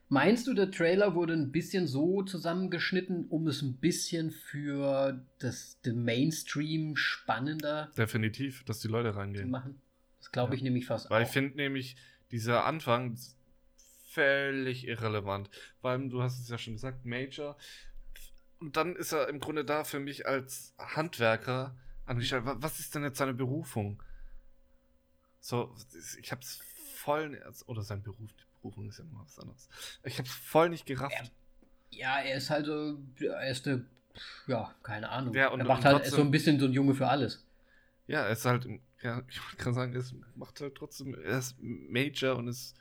[0.07, 5.81] Meinst du, der Trailer wurde ein bisschen so zusammengeschnitten, um es ein bisschen für das,
[5.81, 9.49] den Mainstream spannender Definitiv, dass die Leute reingehen.
[9.49, 9.81] machen?
[10.19, 10.65] Das glaube ich ja.
[10.65, 11.27] nämlich fast Weil auch.
[11.27, 11.95] ich finde nämlich,
[12.31, 13.17] dieser Anfang
[14.09, 15.49] völlig irrelevant.
[15.81, 17.57] Weil du hast es ja schon gesagt, Major.
[18.59, 21.75] Und dann ist er im Grunde da für mich als Handwerker
[22.05, 22.43] angestellt.
[22.45, 24.01] Was ist denn jetzt seine Berufung?
[25.39, 25.75] So,
[26.21, 26.61] ich hab's
[26.95, 29.69] voll, oder sein Beruf, die Berufung ist ja immer was anderes.
[30.03, 31.31] Ich hab's voll nicht gerafft.
[31.91, 33.81] Ja, er ist halt so, er ist der,
[34.47, 35.33] ja, keine Ahnung.
[35.33, 37.45] Ja, und, er macht halt trotzdem, so ein bisschen so ein Junge für alles.
[38.07, 38.67] Ja, er ist halt,
[39.01, 40.03] ja, ich kann sagen, er
[40.35, 42.73] macht halt trotzdem, er ist Major und es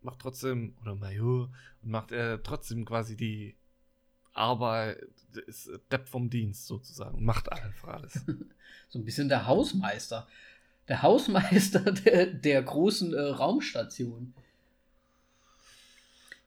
[0.00, 1.50] macht trotzdem, oder Major,
[1.82, 3.56] und macht er trotzdem quasi die
[4.34, 4.98] Arbeit,
[5.46, 8.20] ist Depp vom Dienst sozusagen, macht einfach alles.
[8.88, 10.26] so ein bisschen der Hausmeister
[10.88, 14.34] der Hausmeister der, der großen äh, Raumstation.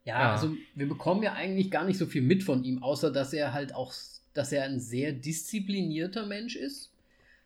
[0.04, 3.12] Ja, ja, also wir bekommen ja eigentlich gar nicht so viel mit von ihm, außer
[3.12, 3.94] dass er halt auch,
[4.36, 6.92] dass er ein sehr disziplinierter Mensch ist,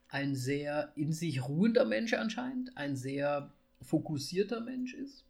[0.10, 3.50] ein sehr in sich ruhender Mensch anscheinend, ein sehr
[3.82, 5.24] fokussierter Mensch ist,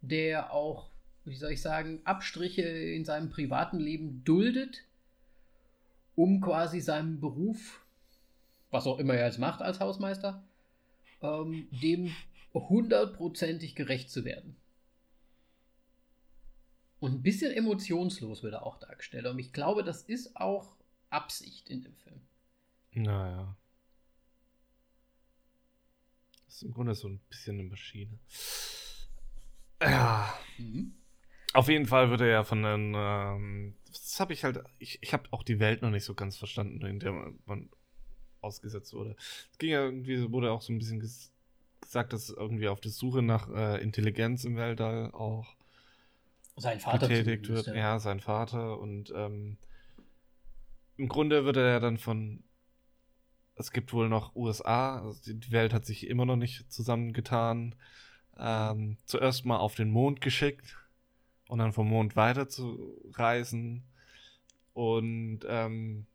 [0.00, 0.90] der auch,
[1.24, 4.84] wie soll ich sagen, Abstriche in seinem privaten Leben duldet,
[6.14, 7.82] um quasi seinem Beruf
[8.72, 10.42] was auch immer er jetzt macht als Hausmeister,
[11.20, 12.12] ähm, dem
[12.54, 14.56] hundertprozentig gerecht zu werden.
[16.98, 19.26] Und ein bisschen emotionslos wird er auch dargestellt.
[19.26, 20.74] Und ich glaube, das ist auch
[21.10, 22.20] Absicht in dem Film.
[22.92, 23.56] Naja.
[26.46, 28.18] Das ist im Grunde so ein bisschen eine Maschine.
[29.82, 30.32] Ja.
[30.58, 30.94] Mhm.
[31.52, 32.94] Auf jeden Fall wird er ja von den.
[32.96, 34.62] Ähm, das habe ich halt.
[34.78, 37.12] Ich, ich habe auch die Welt noch nicht so ganz verstanden, in der
[37.46, 37.68] man
[38.40, 39.16] ausgesetzt wurde.
[39.50, 41.30] Es ging ja irgendwie, wurde auch so ein bisschen ges
[41.80, 45.56] gesagt, dass irgendwie auf der Suche nach äh, Intelligenz im Weltall auch
[46.56, 47.66] sein Vater getätigt wird.
[47.66, 47.74] Ja.
[47.74, 47.98] ja.
[47.98, 48.78] sein Vater.
[48.78, 49.58] Und ähm,
[50.96, 52.44] im Grunde wird er ja dann von
[53.54, 57.74] es gibt wohl noch USA, also die Welt hat sich immer noch nicht zusammengetan.
[58.38, 60.78] Ähm, zuerst mal auf den Mond geschickt
[61.52, 63.84] und dann vom Mond weiter zu reisen.
[64.72, 66.06] Und ähm,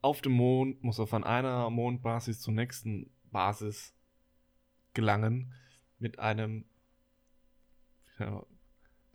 [0.00, 3.94] auf dem Mond muss er von einer Mondbasis zur nächsten Basis
[4.92, 5.54] gelangen
[6.00, 6.64] mit einem
[8.18, 8.44] ja,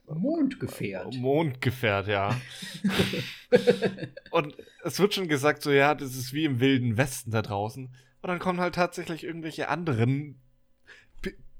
[0.05, 1.13] Mondgefährt.
[1.15, 2.39] Mondgefährt, ja.
[4.32, 4.55] und
[4.86, 7.88] es wird schon gesagt, so ja, das ist wie im wilden Westen da draußen.
[8.22, 10.39] Und dann kommen halt tatsächlich irgendwelche anderen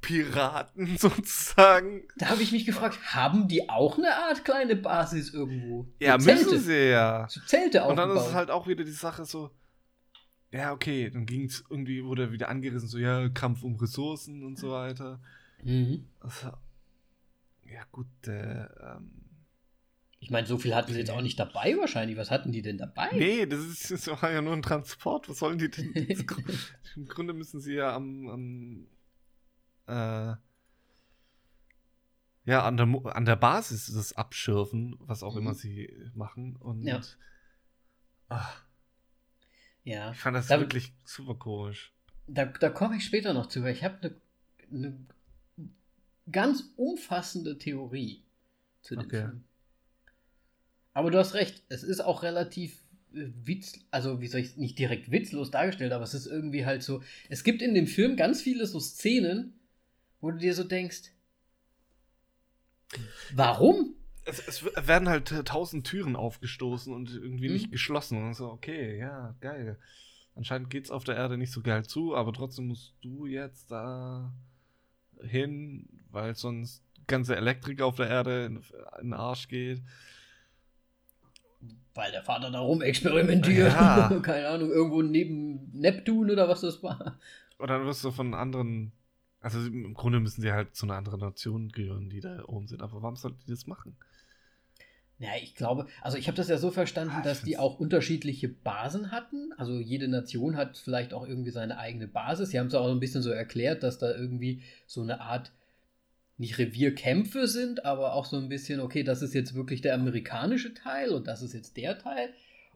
[0.02, 2.08] Piraten sozusagen.
[2.18, 5.88] Da habe ich mich gefragt, haben die auch eine Art kleine Basis irgendwo?
[6.00, 7.28] Ja, So müssen sie ja.
[7.30, 9.52] So Zelte Und dann ist es halt auch wieder die Sache so,
[10.52, 14.58] ja, okay, dann ging es irgendwie, wurde wieder angerissen, so, ja, Kampf um Ressourcen und
[14.58, 15.20] so weiter.
[15.64, 16.08] Mhm.
[16.20, 16.48] Also,
[17.66, 19.12] ja, gut, äh, ähm,
[20.20, 22.18] Ich meine, so viel hatten sie jetzt auch nicht dabei wahrscheinlich.
[22.18, 23.10] Was hatten die denn dabei?
[23.14, 25.28] nee, das ist das war ja nur ein Transport.
[25.28, 25.91] Was sollen die denn?
[26.95, 28.88] Im Grunde müssen sie ja am, am
[29.88, 30.35] äh,
[32.45, 35.39] ja, an der, an der Basis das abschürfen, was auch Mhm.
[35.41, 36.55] immer sie machen.
[36.55, 37.01] Und Ja.
[38.29, 38.63] ach,
[39.83, 41.93] Ja, ich fand das Da- wirklich super komisch.
[42.27, 44.19] da, da komme ich später noch zu, weil ich habe
[44.71, 45.05] eine ne
[46.29, 48.23] ganz umfassende Theorie
[48.81, 49.21] zu dem Okay.
[49.21, 49.43] Film.
[50.93, 52.81] Aber du hast recht, es ist auch relativ
[53.13, 56.83] äh, witz, also wie soll ich nicht direkt witzlos dargestellt, aber es ist irgendwie halt
[56.83, 59.53] so, es gibt in dem Film ganz viele so Szenen,
[60.22, 61.11] wo du dir so denkst,
[63.34, 63.95] warum?
[64.26, 67.53] Es, es werden halt tausend Türen aufgestoßen und irgendwie Mhm.
[67.53, 68.22] nicht geschlossen.
[68.24, 69.80] Und so, okay, ja, geil.
[70.36, 74.34] Anscheinend geht's auf der Erde nicht so geil zu, aber trotzdem musst du jetzt da
[75.24, 78.63] hin, weil sonst ganze Elektrik auf der Erde in, in
[79.07, 79.82] den Arsch geht.
[81.95, 83.72] Weil der Vater da rum experimentiert.
[83.74, 84.09] Ja.
[84.24, 87.18] Keine Ahnung, irgendwo neben Neptun oder was das war.
[87.57, 88.91] Und dann wirst du von anderen.
[89.41, 92.81] Also im Grunde müssen sie halt zu einer anderen Nation gehören, die da oben sind.
[92.81, 93.95] Aber warum sollten die das machen?
[95.19, 98.49] Ja, ich glaube, also ich habe das ja so verstanden, Ah, dass die auch unterschiedliche
[98.49, 99.51] Basen hatten.
[99.57, 102.49] Also jede Nation hat vielleicht auch irgendwie seine eigene Basis.
[102.49, 105.51] Sie haben es auch ein bisschen so erklärt, dass da irgendwie so eine Art,
[106.39, 110.75] nicht Revierkämpfe sind, aber auch so ein bisschen, okay, das ist jetzt wirklich der amerikanische
[110.75, 112.29] Teil und das ist jetzt der Teil.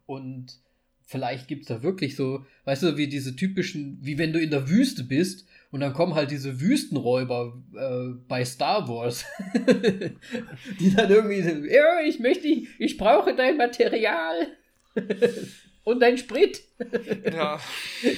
[0.07, 0.57] Und
[1.03, 4.49] vielleicht gibt es da wirklich so, weißt du, wie diese typischen, wie wenn du in
[4.49, 9.25] der Wüste bist und dann kommen halt diese Wüstenräuber äh, bei Star Wars,
[10.79, 14.47] die dann irgendwie so, ja, ich möchte, ich brauche dein Material
[15.83, 16.61] und dein Sprit.
[17.31, 17.59] Ja.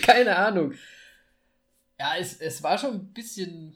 [0.01, 0.73] Keine Ahnung.
[1.99, 3.75] Ja, es, es war schon ein bisschen.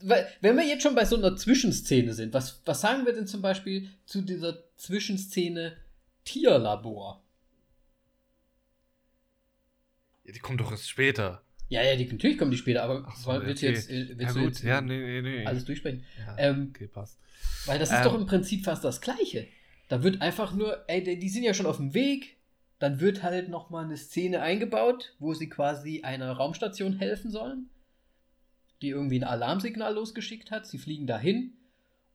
[0.00, 3.40] Wenn wir jetzt schon bei so einer Zwischenszene sind, was, was sagen wir denn zum
[3.40, 5.76] Beispiel zu dieser Zwischenszene
[6.24, 7.24] Tierlabor?
[10.28, 10.32] Ja.
[10.32, 11.42] Die kommt doch erst später.
[11.70, 14.22] Ja, ja, die, natürlich kommen die später, aber Ach so, willst du jetzt, äh, willst
[14.22, 15.44] Ja, du jetzt ja, nee, nee, nee.
[15.44, 16.02] alles durchsprechen?
[16.18, 17.18] Ja, Ähm, okay, passt.
[17.66, 18.04] Weil das ist Ähm.
[18.04, 19.46] doch im Prinzip fast das Gleiche.
[19.88, 22.36] Da wird einfach nur, ey, die die sind ja schon auf dem Weg.
[22.78, 27.68] Dann wird halt nochmal eine Szene eingebaut, wo sie quasi einer Raumstation helfen sollen,
[28.82, 30.64] die irgendwie ein Alarmsignal losgeschickt hat.
[30.66, 31.54] Sie fliegen dahin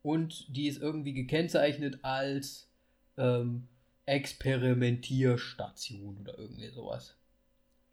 [0.01, 2.69] und die ist irgendwie gekennzeichnet als
[3.17, 3.67] ähm,
[4.05, 7.17] Experimentierstation oder irgendwie sowas.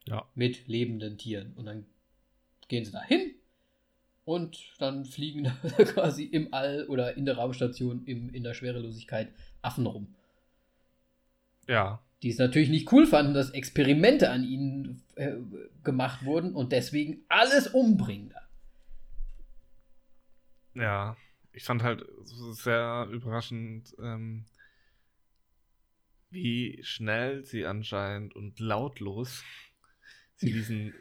[0.07, 0.29] Ja.
[0.35, 1.53] Mit lebenden Tieren.
[1.55, 1.87] Und dann
[2.69, 3.35] gehen sie dahin
[4.25, 9.33] und dann fliegen da quasi im All oder in der Raumstation im, in der Schwerelosigkeit
[9.63, 10.15] Affen rum.
[11.69, 12.01] Ja.
[12.23, 15.37] Die es natürlich nicht cool fanden, dass Experimente an ihnen äh,
[15.83, 18.31] gemacht wurden und deswegen alles umbringen.
[18.31, 18.41] da.
[20.75, 21.17] Ja,
[21.53, 24.45] ich fand halt sehr überraschend, ähm,
[26.31, 29.43] wie schnell sie anscheinend und lautlos
[30.41, 30.95] sie diesen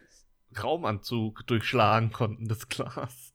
[0.61, 3.33] Raumanzug durchschlagen konnten, das Glas.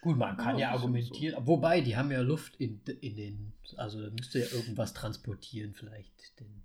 [0.00, 4.00] Gut, man kann Ja, ja argumentieren, wobei die haben ja Luft in, in den, also
[4.02, 6.38] da müsste ja irgendwas transportieren vielleicht.
[6.38, 6.62] Den,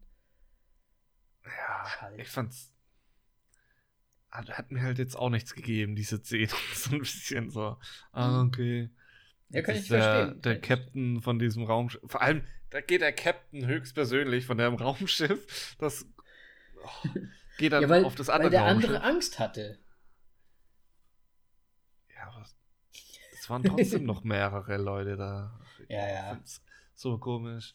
[1.45, 2.19] Ja, Schall.
[2.19, 2.69] ich fand's.
[4.31, 6.47] Hat, hat mir halt jetzt auch nichts gegeben, diese Szene.
[6.73, 7.77] so ein bisschen so.
[8.11, 8.89] Ah, okay.
[9.49, 9.55] Mhm.
[9.55, 10.41] ja, kann ich der, verstehen.
[10.41, 12.01] Der Captain von diesem Raumschiff.
[12.05, 15.75] Vor allem, da geht der Captain höchstpersönlich von dem Raumschiff.
[15.79, 16.05] Das
[16.83, 17.09] oh,
[17.57, 18.89] geht dann Ja, weil, auf das weil andere der Raumschiff.
[18.89, 19.79] andere Angst hatte.
[22.15, 22.45] ja, aber
[23.33, 25.59] es waren trotzdem noch mehrere Leute da.
[25.89, 26.29] Ja, ja.
[26.35, 26.61] find's
[26.95, 27.73] So komisch.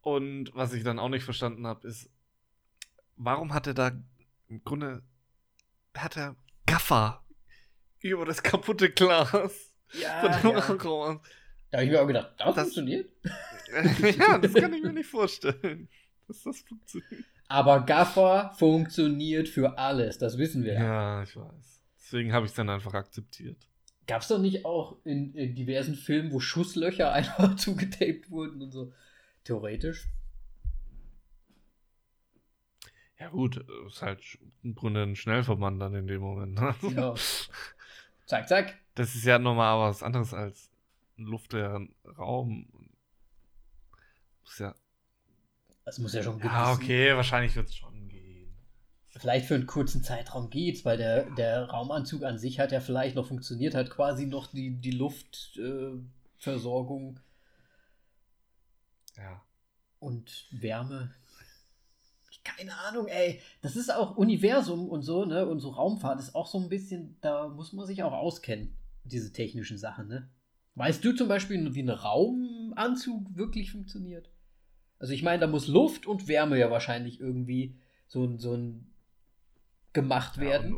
[0.00, 2.10] Und was ich dann auch nicht verstanden habe, ist,
[3.16, 3.90] warum hat er da
[4.48, 5.02] im Grunde
[5.96, 6.36] hat er
[6.66, 7.24] Gaffer
[8.00, 9.32] über das kaputte Glas
[9.92, 11.20] Ja, von dem ja.
[11.70, 13.10] Da habe ich mir auch gedacht, das, Das- funktioniert.
[14.18, 15.88] ja, das kann ich mir nicht vorstellen,
[16.26, 17.24] dass das funktioniert.
[17.48, 20.74] Aber Gaffer funktioniert für alles, das wissen wir.
[20.74, 21.82] Ja, ich weiß.
[21.96, 23.66] Deswegen habe ich es dann einfach akzeptiert.
[24.06, 28.70] Gab es doch nicht auch in, in, diversen Filmen, wo Schusslöcher einfach zugetaped wurden und
[28.70, 28.92] so?
[29.44, 30.06] Theoretisch.
[33.18, 34.22] Ja, gut, ist halt
[34.62, 36.54] im Grunde ein Schnellverband dann in dem Moment.
[36.54, 36.74] Ne?
[36.94, 37.14] Ja.
[38.26, 38.78] Zack, zack.
[38.94, 40.70] Das ist ja nochmal was anderes als
[41.18, 42.68] ein luftleeren Raum.
[44.42, 44.74] Muss ja.
[45.88, 48.54] Das muss ja schon Ja, okay, wahrscheinlich wird es schon gehen.
[49.06, 53.16] Vielleicht für einen kurzen Zeitraum geht's, weil der, der Raumanzug an sich hat ja vielleicht
[53.16, 57.20] noch funktioniert, hat quasi noch die, die Luftversorgung.
[59.16, 59.42] Äh, ja.
[59.98, 61.14] Und Wärme
[62.44, 63.40] keine Ahnung, ey.
[63.62, 65.46] Das ist auch Universum und so, ne?
[65.46, 69.32] Und so Raumfahrt ist auch so ein bisschen, da muss man sich auch auskennen, diese
[69.32, 70.28] technischen Sachen, ne?
[70.74, 74.30] Weißt du zum Beispiel, wie ein Raumanzug wirklich funktioniert?
[74.98, 78.94] Also ich meine, da muss Luft und Wärme ja wahrscheinlich irgendwie so, so ein
[79.92, 80.70] gemacht werden.
[80.70, 80.76] Ja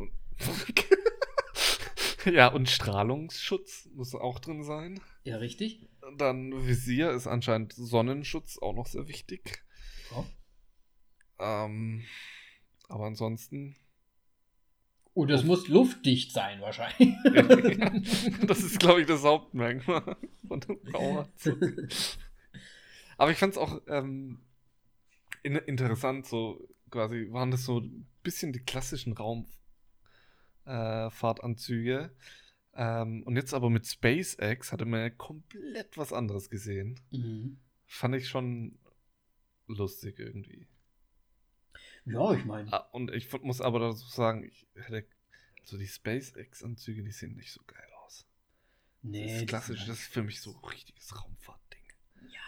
[2.25, 5.01] und, ja, und Strahlungsschutz muss auch drin sein.
[5.25, 5.89] Ja, richtig.
[6.16, 9.62] Dann Visier ist anscheinend Sonnenschutz auch noch sehr wichtig.
[10.14, 10.25] Oh.
[11.39, 12.05] Ähm,
[12.89, 13.77] aber ansonsten.
[15.12, 17.14] Oh, das muss luftdicht sein, wahrscheinlich.
[18.47, 20.16] das ist, glaube ich, das Hauptmerkmal
[20.47, 21.59] von dem Raumanzug.
[23.21, 24.41] aber ich fand es auch ähm,
[25.43, 29.12] in interessant, so quasi waren das so ein bisschen die klassischen
[30.64, 32.14] Raumfahrtanzüge.
[32.73, 36.99] Äh, ähm, und jetzt aber mit SpaceX hatte man ja komplett was anderes gesehen.
[37.11, 37.59] Mhm.
[37.85, 38.79] Fand ich schon
[39.66, 40.66] lustig irgendwie.
[42.07, 42.73] Ja, ich meine.
[42.73, 45.07] Ah, und ich muss aber dazu sagen, ich hätte.
[45.61, 48.27] Also die SpaceX-Anzüge, die sehen nicht so geil aus.
[49.03, 49.27] Nee.
[49.27, 51.70] Das ist klassisch, das ist für mich so richtiges Raumfahrtding.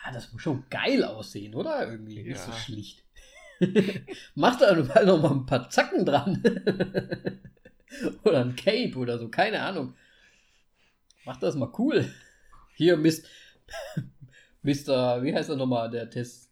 [0.04, 1.88] Ja, das muss schon geil aussehen, oder?
[1.88, 2.24] Irgendwie ja.
[2.24, 3.04] nicht so schlicht.
[4.34, 6.42] Mach da noch mal ein paar Zacken dran.
[8.24, 9.94] oder ein Cape oder so, keine Ahnung.
[11.24, 12.12] Mach das mal cool.
[12.74, 13.26] Hier, Mist.
[14.62, 15.22] Mr.
[15.22, 16.50] Wie heißt er nochmal, der Test?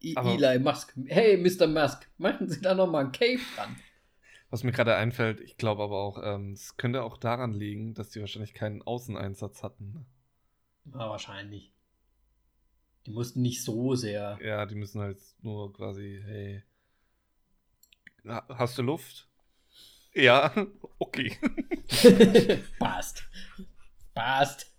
[0.00, 0.94] Eli Musk.
[1.06, 1.66] Hey, Mr.
[1.66, 3.76] Musk, machen Sie da nochmal ein Cape dran.
[4.50, 7.94] Was mir gerade einfällt, ich glaube aber auch, ähm, es ähm, könnte auch daran liegen,
[7.94, 10.06] dass die wahrscheinlich keinen Außeneinsatz hatten.
[10.92, 11.72] Ja, wahrscheinlich.
[13.06, 14.38] Die mussten nicht so sehr.
[14.42, 16.62] Ja, die müssen halt nur quasi, hey,
[18.26, 19.28] hast du Luft?
[20.14, 20.52] Ja,
[20.98, 21.36] okay.
[22.78, 23.24] Passt.
[24.14, 24.72] Passt.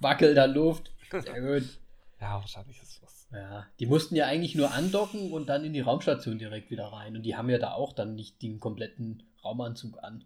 [0.00, 0.92] Wackel da Luft.
[1.10, 1.80] Sehr gut.
[2.20, 3.02] Ja, wahrscheinlich ist
[3.32, 7.16] ja, die mussten ja eigentlich nur andocken und dann in die Raumstation direkt wieder rein.
[7.16, 10.24] Und die haben ja da auch dann nicht den kompletten Raumanzug an.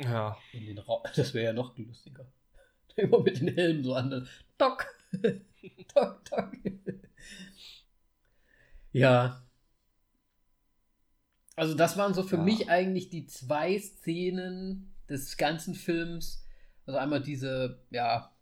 [0.00, 0.36] Ja.
[0.52, 2.26] In den Ra das wäre ja noch lustiger.
[2.94, 4.28] Immer mit den Helmen so an.
[4.58, 4.86] Dock!
[8.92, 9.42] ja.
[11.54, 12.42] Also, das waren so für ja.
[12.42, 16.44] mich eigentlich die zwei Szenen des ganzen Films.
[16.86, 18.36] Also einmal diese, ja,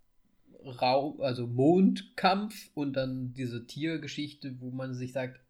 [0.64, 5.41] Raum, also Mondkampf und dann diese Tiergeschichte, wo man sich sagt,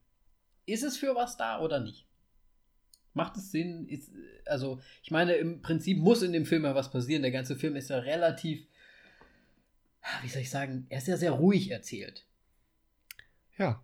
[0.66, 2.06] ist es für was da oder nicht?
[3.12, 3.86] Macht es Sinn?
[3.88, 4.10] Ist,
[4.46, 7.22] also, ich meine, im Prinzip muss in dem Film ja was passieren.
[7.22, 8.66] Der ganze Film ist ja relativ,
[10.22, 12.26] wie soll ich sagen, er ist ja sehr ruhig erzählt.
[13.58, 13.82] Ja.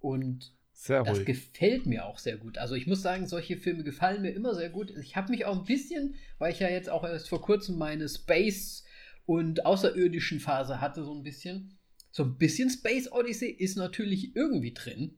[0.00, 2.58] Und sehr das gefällt mir auch sehr gut.
[2.58, 4.90] Also ich muss sagen, solche Filme gefallen mir immer sehr gut.
[5.00, 8.08] Ich habe mich auch ein bisschen, weil ich ja jetzt auch erst vor kurzem meine
[8.08, 8.84] Space
[9.24, 11.78] und außerirdischen Phase hatte, so ein bisschen.
[12.10, 15.16] So ein bisschen Space Odyssey ist natürlich irgendwie drin.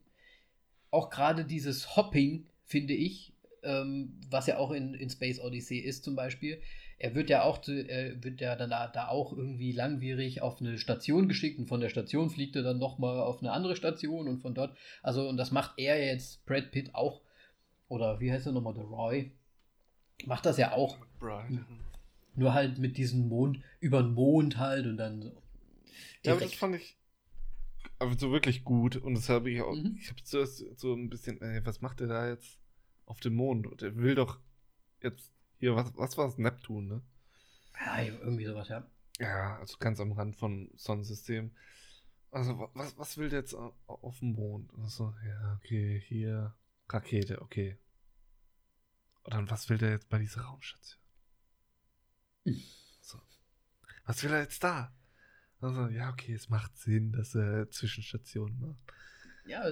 [0.90, 3.34] Auch gerade dieses Hopping, finde ich,
[3.64, 6.60] ähm, was ja auch in, in Space Odyssey ist zum Beispiel.
[6.98, 10.78] Er wird ja auch, er wird ja dann da, da auch irgendwie langwierig auf eine
[10.78, 14.38] Station geschickt und von der Station fliegt er dann nochmal auf eine andere Station und
[14.38, 17.20] von dort, also und das macht er jetzt, Brad Pitt auch,
[17.88, 19.32] oder wie heißt er nochmal, der Roy,
[20.24, 20.96] macht das ja auch.
[21.18, 21.66] Brian.
[22.34, 25.42] Nur halt mit diesem Mond, über den Mond halt und dann so.
[26.24, 26.96] Ja, aber das fand ich
[27.98, 28.96] aber so wirklich gut.
[28.96, 29.96] Und das habe ich auch, mhm.
[29.98, 32.58] ich habe zuerst so ein bisschen, ey, was macht der da jetzt
[33.06, 33.80] auf dem Mond?
[33.80, 34.38] Der will doch
[35.02, 36.38] jetzt hier, was, was war es?
[36.38, 37.02] Neptun, ne?
[37.84, 38.86] Ja, irgendwie sowas, ja.
[39.18, 41.52] Ja, also ganz am Rand von Sonnensystem.
[42.30, 44.70] Also, was, was will der jetzt auf dem Mond?
[44.82, 46.54] Also, ja, okay, hier
[46.88, 47.78] Rakete, okay.
[49.22, 51.00] Und dann, was will der jetzt bei dieser Raumstation?
[53.00, 53.18] So.
[54.04, 54.94] Was will er jetzt da?
[55.60, 58.84] Also, ja, okay, es macht Sinn, dass er Zwischenstationen macht.
[59.46, 59.70] Ja,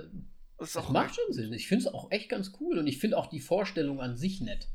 [0.58, 1.52] das, das macht schon Sinn.
[1.52, 4.40] Ich finde es auch echt ganz cool und ich finde auch die Vorstellung an sich
[4.40, 4.68] nett.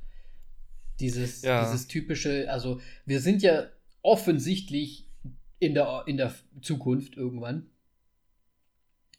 [1.00, 1.64] Dieses, ja.
[1.64, 3.68] dieses typische, also wir sind ja
[4.02, 5.08] offensichtlich
[5.60, 7.70] in der, in der Zukunft irgendwann.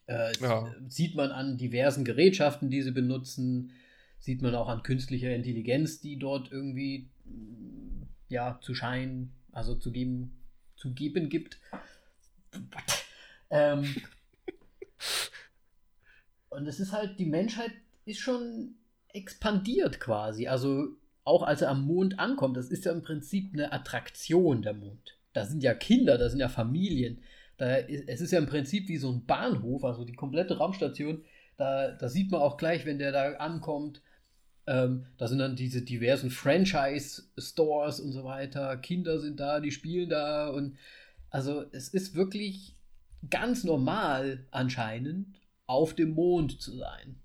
[0.07, 0.73] Äh, ja.
[0.87, 3.71] Sieht man an diversen Gerätschaften, die sie benutzen,
[4.19, 7.09] sieht man auch an künstlicher Intelligenz, die dort irgendwie
[8.29, 10.39] ja zu scheinen, also zu geben,
[10.75, 11.59] zu geben gibt.
[13.49, 13.95] ähm,
[16.49, 17.71] und es ist halt, die Menschheit
[18.05, 18.75] ist schon
[19.09, 20.47] expandiert quasi.
[20.47, 24.73] Also auch als er am Mond ankommt, das ist ja im Prinzip eine Attraktion, der
[24.73, 25.17] Mond.
[25.33, 27.21] Da sind ja Kinder, da sind ja Familien.
[27.57, 31.23] Da ist, es ist ja im Prinzip wie so ein Bahnhof, also die komplette Raumstation.
[31.57, 34.01] Da, da sieht man auch gleich, wenn der da ankommt.
[34.67, 38.77] Ähm, da sind dann diese diversen Franchise-Stores und so weiter.
[38.77, 40.49] Kinder sind da, die spielen da.
[40.49, 40.77] Und
[41.29, 42.75] also es ist wirklich
[43.29, 47.21] ganz normal anscheinend, auf dem Mond zu sein.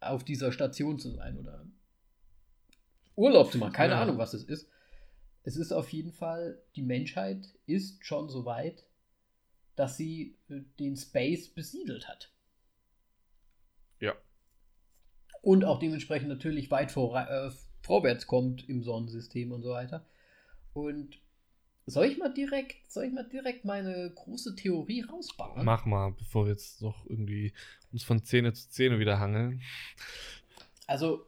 [0.00, 1.64] Auf dieser Station zu sein oder
[3.16, 3.72] Urlaub zu machen.
[3.72, 4.02] Keine ja.
[4.02, 4.68] Ahnung, was es ist.
[5.44, 8.84] Es ist auf jeden Fall, die Menschheit ist schon so weit,
[9.76, 12.32] dass sie äh, den Space besiedelt hat.
[13.98, 14.14] Ja.
[15.40, 17.50] Und auch dementsprechend natürlich weit vor, äh,
[17.82, 20.06] vorwärts kommt im Sonnensystem und so weiter.
[20.72, 21.20] Und
[21.86, 25.64] soll ich mal direkt, soll ich mal direkt meine große Theorie rausbauen?
[25.64, 27.52] Mach mal, bevor wir jetzt doch irgendwie
[27.92, 29.62] uns von Szene zu Szene wieder hangeln.
[30.86, 31.26] Also,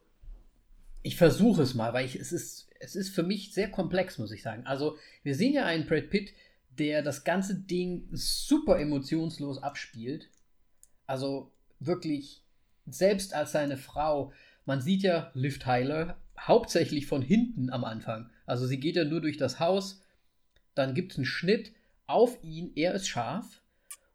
[1.05, 4.31] ich versuche es mal, weil ich, es, ist, es ist für mich sehr komplex, muss
[4.31, 4.65] ich sagen.
[4.65, 6.33] Also, wir sehen ja einen Brad Pitt,
[6.79, 10.29] der das ganze Ding super emotionslos abspielt.
[11.05, 12.41] Also wirklich,
[12.87, 14.33] selbst als seine Frau,
[14.65, 18.31] man sieht ja Liv Tyler hauptsächlich von hinten am Anfang.
[18.47, 20.01] Also sie geht ja nur durch das Haus,
[20.73, 21.71] dann gibt es einen Schnitt
[22.07, 23.61] auf ihn, er ist scharf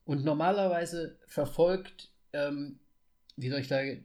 [0.05, 2.81] und normalerweise verfolgt, ähm,
[3.37, 4.05] wie soll ich sagen,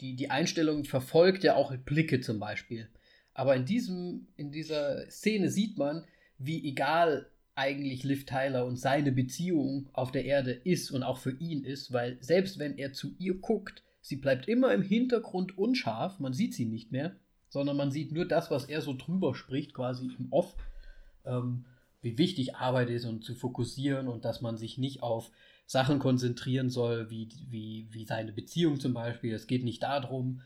[0.00, 2.88] die, die Einstellung verfolgt ja auch Blicke zum Beispiel.
[3.34, 6.04] Aber in, diesem, in dieser Szene sieht man,
[6.38, 11.32] wie egal eigentlich Liv Tyler und seine Beziehung auf der Erde ist und auch für
[11.38, 16.18] ihn ist, weil selbst wenn er zu ihr guckt, sie bleibt immer im Hintergrund unscharf,
[16.18, 17.14] man sieht sie nicht mehr,
[17.48, 20.56] sondern man sieht nur das, was er so drüber spricht, quasi im Off,
[21.26, 21.66] ähm,
[22.00, 25.30] wie wichtig Arbeit ist und zu fokussieren und dass man sich nicht auf
[25.72, 29.32] Sachen konzentrieren soll, wie, wie, wie seine Beziehung zum Beispiel.
[29.32, 30.42] Es geht nicht darum.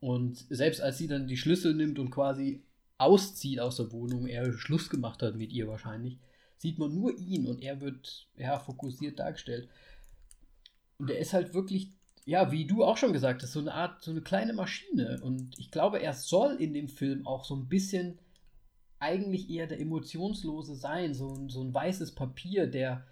[0.00, 2.64] Und selbst als sie dann die Schlüssel nimmt und quasi
[2.98, 6.18] auszieht aus der Wohnung, er Schluss gemacht hat mit ihr wahrscheinlich,
[6.58, 9.68] sieht man nur ihn und er wird ja fokussiert dargestellt.
[10.98, 11.92] Und er ist halt wirklich,
[12.24, 15.20] ja, wie du auch schon gesagt hast, so eine Art, so eine kleine Maschine.
[15.22, 18.18] Und ich glaube, er soll in dem Film auch so ein bisschen
[18.98, 23.06] eigentlich eher der Emotionslose sein, so ein, so ein weißes Papier, der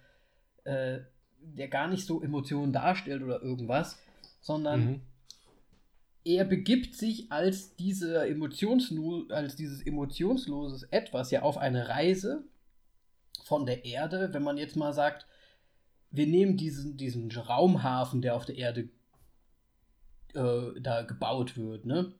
[0.65, 0.99] äh,
[1.39, 3.99] der gar nicht so Emotionen darstellt oder irgendwas,
[4.41, 5.01] sondern mhm.
[6.23, 12.43] er begibt sich als, diese Emotionslo als dieses emotionsloses Etwas ja auf eine Reise
[13.43, 15.27] von der Erde, wenn man jetzt mal sagt,
[16.11, 18.89] wir nehmen diesen, diesen Raumhafen, der auf der Erde
[20.33, 22.13] äh, da gebaut wird, ne?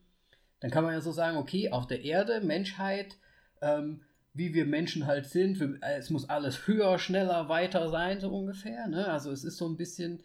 [0.59, 3.18] Dann kann man ja so sagen, okay, auf der Erde, Menschheit,
[3.61, 4.01] ähm,
[4.36, 5.59] wie wir Menschen halt sind.
[5.59, 8.88] Wir, es muss alles höher, schneller, weiter sein, so ungefähr.
[8.88, 9.07] Ne?
[9.07, 10.21] Also es ist so ein bisschen.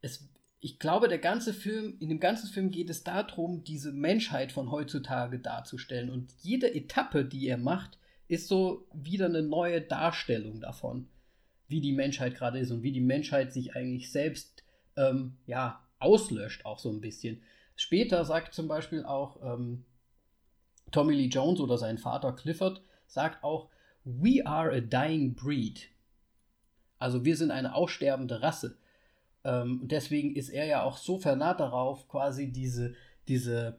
[0.00, 0.30] Es,
[0.60, 4.70] ich glaube, der ganze Film, in dem ganzen Film geht es darum, diese Menschheit von
[4.70, 6.10] heutzutage darzustellen.
[6.10, 7.98] Und jede Etappe, die er macht,
[8.28, 11.08] ist so wieder eine neue Darstellung davon,
[11.66, 14.62] wie die Menschheit gerade ist und wie die Menschheit sich eigentlich selbst
[14.96, 17.42] ähm, ja, auslöscht, auch so ein bisschen.
[17.74, 19.84] Später sagt zum Beispiel auch ähm,
[20.92, 22.82] Tommy Lee Jones oder sein Vater Clifford,
[23.12, 23.68] sagt auch,
[24.04, 25.88] We are a dying breed.
[26.98, 28.78] Also wir sind eine aussterbende Rasse.
[29.44, 32.94] Ähm, deswegen ist er ja auch so vernarrt darauf, quasi diese,
[33.28, 33.78] diese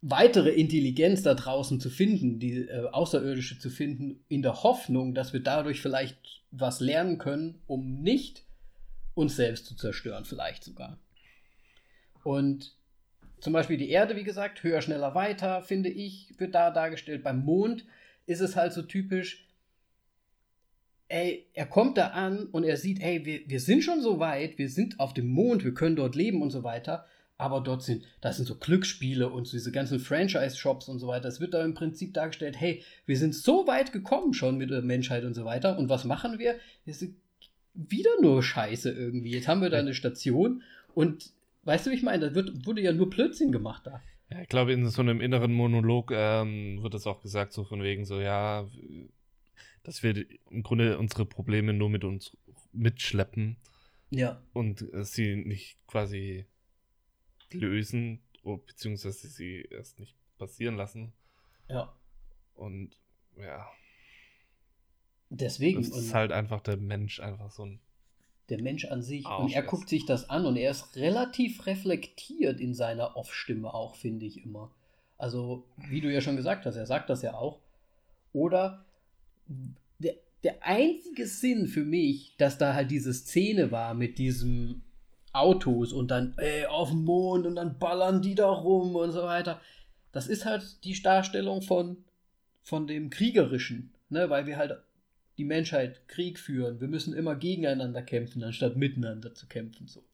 [0.00, 5.32] weitere Intelligenz da draußen zu finden, die äh, außerirdische zu finden, in der Hoffnung, dass
[5.32, 8.44] wir dadurch vielleicht was lernen können, um nicht
[9.14, 10.98] uns selbst zu zerstören, vielleicht sogar.
[12.22, 12.76] Und
[13.40, 17.22] zum Beispiel die Erde, wie gesagt, höher, schneller, weiter, finde ich, wird da dargestellt.
[17.22, 17.84] Beim Mond
[18.26, 19.48] ist es halt so typisch,
[21.08, 24.58] ey, er kommt da an und er sieht, ey, wir, wir sind schon so weit,
[24.58, 27.06] wir sind auf dem Mond, wir können dort leben und so weiter,
[27.36, 31.28] aber dort sind, das sind so Glücksspiele und so diese ganzen Franchise-Shops und so weiter.
[31.28, 34.82] Es wird da im Prinzip dargestellt, hey, wir sind so weit gekommen schon mit der
[34.82, 36.56] Menschheit und so weiter und was machen wir?
[36.84, 37.16] Wir sind
[37.74, 39.32] wieder nur Scheiße irgendwie.
[39.32, 40.62] Jetzt haben wir da eine Station
[40.94, 41.32] und
[41.64, 42.28] weißt du, wie ich meine?
[42.28, 44.00] Da wird, wurde ja nur Blödsinn gemacht da.
[44.30, 47.82] Ja, ich glaube, in so einem inneren Monolog ähm, wird das auch gesagt, so von
[47.82, 48.68] wegen so, ja,
[49.82, 52.36] dass wir im Grunde unsere Probleme nur mit uns
[52.72, 53.58] mitschleppen.
[54.10, 54.42] Ja.
[54.52, 56.46] Und äh, sie nicht quasi
[57.52, 61.12] lösen, beziehungsweise sie erst nicht passieren lassen.
[61.68, 61.94] Ja.
[62.54, 62.96] Und
[63.36, 63.66] ja.
[65.30, 65.82] Deswegen.
[65.82, 67.80] Das ist halt einfach der Mensch einfach so ein
[68.48, 69.26] Der Mensch an sich.
[69.26, 73.72] Auch und er guckt sich das an und er ist relativ reflektiert in seiner Off-Stimme
[73.72, 74.70] auch, finde ich immer.
[75.16, 77.60] Also, wie du ja schon gesagt hast, er sagt das ja auch.
[78.32, 78.84] Oder
[79.98, 84.82] der, der einzige Sinn für mich, dass da halt diese Szene war mit diesem
[85.32, 89.22] Autos und dann ey, auf dem Mond und dann ballern die da rum und so
[89.22, 89.60] weiter.
[90.12, 92.04] Das ist halt die Darstellung von,
[92.62, 94.30] von dem Kriegerischen, ne?
[94.30, 94.78] weil wir halt
[95.38, 96.80] die Menschheit Krieg führen.
[96.80, 99.88] Wir müssen immer gegeneinander kämpfen, anstatt miteinander zu kämpfen.
[99.88, 100.04] So.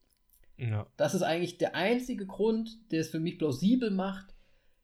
[0.56, 0.86] Ja.
[0.96, 4.34] Das ist eigentlich der einzige Grund, der es für mich plausibel macht,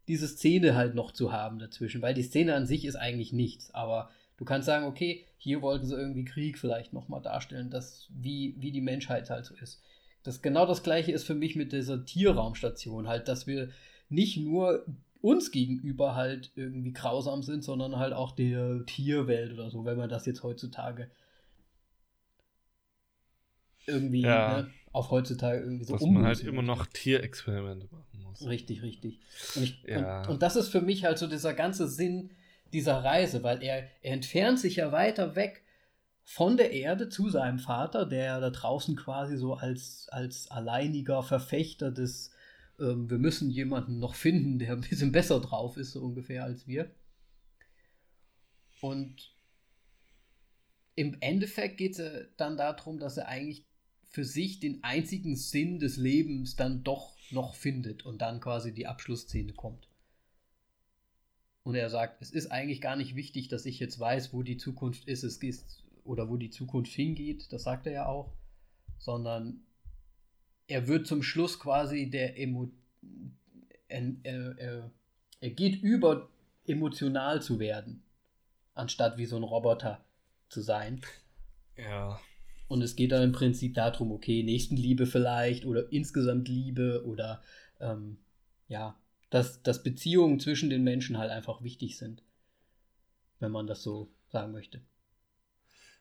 [0.08, 3.74] diese Szene halt noch zu haben dazwischen, weil die Szene an sich ist eigentlich nichts,
[3.74, 8.54] aber du kannst sagen, okay, hier wollten sie irgendwie Krieg vielleicht nochmal darstellen, dass, wie,
[8.58, 9.82] wie die Menschheit halt so ist.
[10.22, 13.70] Das genau das gleiche ist für mich mit dieser Tierraumstation halt, dass wir
[14.08, 14.84] nicht nur
[15.20, 20.08] uns gegenüber halt irgendwie grausam sind, sondern halt auch der Tierwelt oder so, wenn man
[20.08, 21.10] das jetzt heutzutage
[23.86, 24.62] irgendwie ja.
[24.62, 28.46] ne, auf heutzutage irgendwie so Dass man halt immer noch Tierexperimente machen muss.
[28.46, 29.20] Richtig, richtig.
[29.54, 30.22] Und, ich, ja.
[30.22, 32.30] und, und, das ist für mich halt so dieser ganze Sinn
[32.72, 35.62] dieser Reise, weil er, er entfernt sich ja weiter weg
[36.24, 41.92] von der Erde zu seinem Vater, der da draußen quasi so als, als alleiniger Verfechter
[41.92, 42.32] des,
[42.78, 46.66] ähm, wir müssen jemanden noch finden, der ein bisschen besser drauf ist, so ungefähr als
[46.66, 46.94] wir.
[48.80, 49.34] Und
[50.94, 53.66] im Endeffekt geht es dann darum, dass er eigentlich
[54.04, 58.86] für sich den einzigen Sinn des Lebens dann doch noch findet und dann quasi die
[58.86, 59.88] Abschlussszene kommt.
[61.64, 64.56] Und er sagt, es ist eigentlich gar nicht wichtig, dass ich jetzt weiß, wo die
[64.56, 65.24] Zukunft ist.
[65.24, 68.32] Es ist oder wo die Zukunft hingeht, das sagt er ja auch,
[68.98, 69.65] sondern
[70.68, 72.70] er wird zum Schluss quasi der Emo
[73.88, 74.90] er, er,
[75.40, 76.28] er geht über
[76.66, 78.02] emotional zu werden,
[78.74, 80.04] anstatt wie so ein Roboter
[80.48, 81.00] zu sein.
[81.76, 82.20] Ja.
[82.68, 87.42] Und es geht dann im Prinzip darum, okay, Nächstenliebe vielleicht oder insgesamt Liebe oder
[87.80, 88.18] ähm,
[88.68, 88.98] ja,
[89.30, 92.22] dass, dass Beziehungen zwischen den Menschen halt einfach wichtig sind,
[93.38, 94.80] wenn man das so sagen möchte.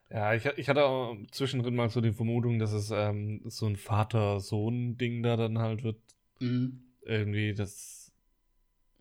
[0.10, 3.76] Ja, ich, ich hatte auch zwischendrin mal so die Vermutung, dass es ähm, so ein
[3.76, 5.98] Vater-Sohn-Ding da dann halt wird.
[6.40, 6.84] Mhm.
[7.02, 8.12] Irgendwie, dass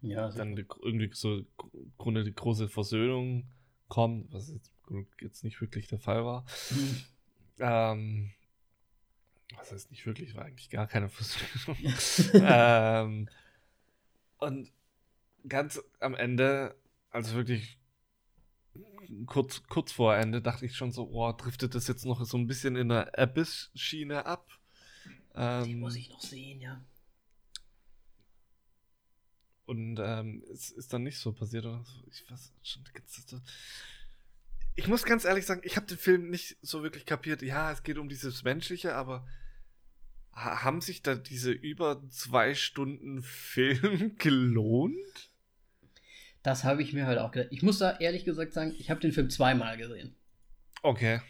[0.00, 3.44] ja, dann die, irgendwie so im Grunde die große Versöhnung
[3.88, 4.72] kommt, was jetzt,
[5.20, 6.44] jetzt nicht wirklich der Fall war.
[6.70, 7.04] Mhm.
[7.58, 8.30] Ähm,
[9.56, 11.78] was heißt nicht wirklich, war eigentlich gar keine Versöhnung.
[12.34, 13.28] ähm,
[14.38, 14.72] und
[15.48, 16.74] ganz am Ende,
[17.10, 17.78] also wirklich
[19.26, 22.46] kurz, kurz vor Ende dachte ich schon so, oh, driftet das jetzt noch so ein
[22.46, 24.48] bisschen in der Abyss-Schiene ab.
[25.34, 26.84] Ähm, Die muss ich noch sehen, ja.
[29.66, 31.64] Und ähm, es ist dann nicht so passiert.
[31.64, 32.84] Oder Ich weiß schon,
[34.76, 37.42] ich muss ganz ehrlich sagen, ich habe den Film nicht so wirklich kapiert.
[37.42, 39.26] Ja, es geht um dieses Menschliche, aber
[40.32, 45.30] haben sich da diese über zwei Stunden Film gelohnt?
[46.44, 47.50] Das habe ich mir halt auch gedacht.
[47.52, 50.14] Ich muss da ehrlich gesagt sagen, ich habe den Film zweimal gesehen.
[50.82, 51.20] Okay.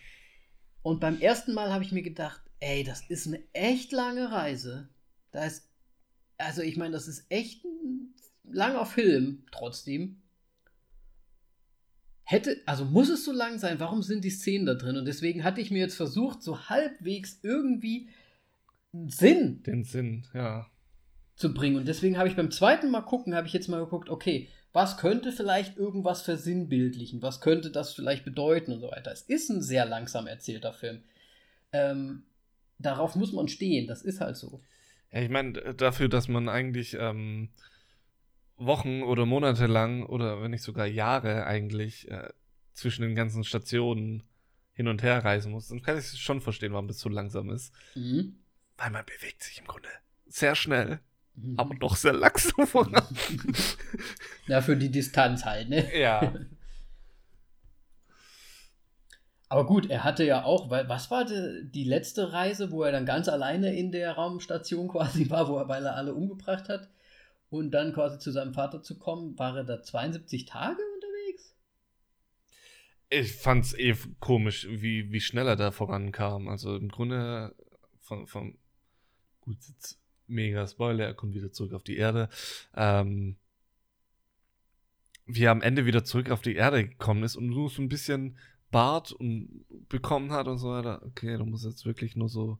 [0.82, 4.88] Und beim ersten Mal habe ich mir gedacht, ey, das ist eine echt lange Reise.
[5.30, 5.70] Da ist,
[6.36, 8.12] also ich meine, das ist echt ein
[8.42, 10.20] langer Film, trotzdem.
[12.24, 14.96] Hätte, also muss es so lang sein, warum sind die Szenen da drin?
[14.96, 18.08] Und deswegen hatte ich mir jetzt versucht, so halbwegs irgendwie
[18.92, 19.62] einen Sinn.
[19.62, 20.66] Den Sinn, ja.
[21.36, 21.76] Zu bringen.
[21.76, 24.96] Und deswegen habe ich beim zweiten Mal gucken, habe ich jetzt mal geguckt, okay, was
[24.96, 29.12] könnte vielleicht irgendwas versinnbildlichen, was könnte das vielleicht bedeuten und so weiter.
[29.12, 31.04] Es ist ein sehr langsam erzählter Film.
[31.72, 32.24] Ähm,
[32.80, 34.60] darauf muss man stehen, das ist halt so.
[35.12, 37.50] Ja, ich meine, dafür, dass man eigentlich ähm,
[38.56, 42.30] Wochen oder Monate lang oder wenn nicht sogar Jahre eigentlich äh,
[42.72, 44.24] zwischen den ganzen Stationen
[44.72, 47.72] hin und her reisen muss, dann kann ich schon verstehen, warum das so langsam ist.
[47.94, 48.40] Mhm.
[48.76, 49.88] Weil man bewegt sich im Grunde
[50.26, 50.98] sehr schnell
[51.36, 51.58] Mhm.
[51.58, 53.02] aber doch sehr langsam voran.
[54.46, 55.98] ja, für die Distanz halt, ne?
[55.98, 56.32] Ja.
[59.50, 62.90] Aber gut, er hatte ja auch, weil was war die, die, letzte Reise, wo er
[62.90, 66.90] dann ganz alleine in der Raumstation quasi war, wo er, weil er alle umgebracht hat
[67.50, 71.54] und dann quasi zu seinem Vater zu kommen, war er da 72 Tage unterwegs?
[73.10, 76.48] Ich fand's eh komisch, wie, wie schnell er da vorankam.
[76.48, 77.54] Also im Grunde
[78.00, 78.58] von, von
[79.40, 82.28] gut, jetzt mega Spoiler, er kommt wieder zurück auf die Erde.
[82.74, 83.36] Ähm,
[85.26, 87.88] wie er am Ende wieder zurück auf die Erde gekommen ist und nur so ein
[87.88, 88.38] bisschen
[88.70, 91.02] Bart und bekommen hat und so weiter.
[91.06, 92.58] Okay, du musst jetzt wirklich nur so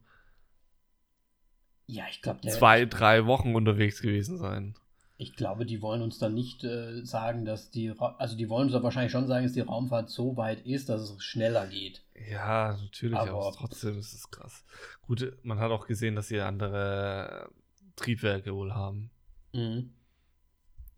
[1.87, 4.75] ja, ich glaube, zwei, drei Wochen unterwegs gewesen sein.
[5.17, 8.69] Ich glaube, die wollen uns dann nicht äh, sagen, dass die, Ra also die wollen
[8.69, 12.01] uns wahrscheinlich schon sagen, dass die Raumfahrt so weit ist, dass es schneller geht.
[12.29, 14.63] Ja, natürlich, aber, Aber- trotzdem ist es krass.
[15.01, 17.49] Gut, man hat auch gesehen, dass sie andere
[17.95, 19.11] Triebwerke wohl haben,
[19.53, 19.93] Mhm.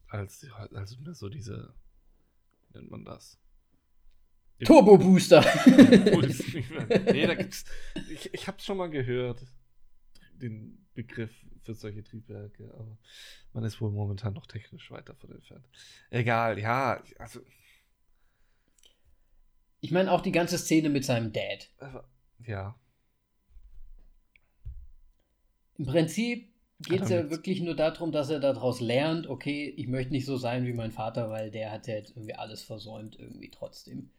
[0.08, 1.74] als, als so diese,
[2.70, 3.40] wie nennt man das?
[4.66, 5.42] Turbo Booster.
[7.12, 7.66] nee, da gibt's,
[8.10, 9.46] ich, ich habe schon mal gehört,
[10.34, 11.32] den Begriff
[11.62, 12.98] für solche Triebwerke, aber
[13.54, 15.68] man ist wohl momentan noch technisch weiter von entfernt.
[16.10, 17.40] Egal, ja, also,
[19.80, 21.70] ich meine auch die ganze Szene mit seinem Dad.
[22.46, 22.76] ja,
[25.78, 30.12] Im Prinzip geht es ja wirklich nur darum, dass er daraus lernt, okay, ich möchte
[30.12, 33.50] nicht so sein wie mein Vater, weil der hat ja jetzt irgendwie alles versäumt, irgendwie
[33.50, 34.10] trotzdem.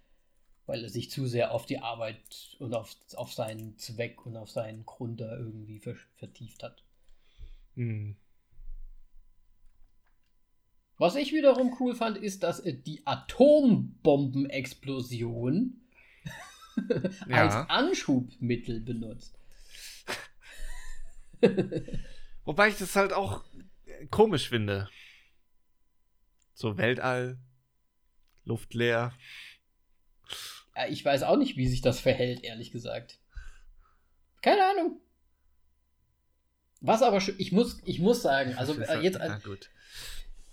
[0.66, 4.50] Weil er sich zu sehr auf die Arbeit und auf, auf seinen Zweck und auf
[4.50, 6.84] seinen Grund da irgendwie ver vertieft hat.
[7.74, 8.16] hm,
[10.98, 15.80] Was ich wiederum cool fand, ist, dass er die Atombombenexplosion
[17.30, 17.64] als Ja.
[17.66, 19.38] Anschubmittel benutzt.
[22.44, 23.44] Wobei ich das halt auch
[24.10, 24.88] komisch finde.
[26.54, 27.38] So Weltall,
[28.44, 29.12] luftleer.
[30.74, 33.20] Ja, ich weiß auch nicht, wie sich das verhält, ehrlich gesagt.
[34.42, 35.00] Keine Ahnung.
[36.80, 39.70] Was aber schon, ich muss, ich muss sagen, also äh, jetzt, gut.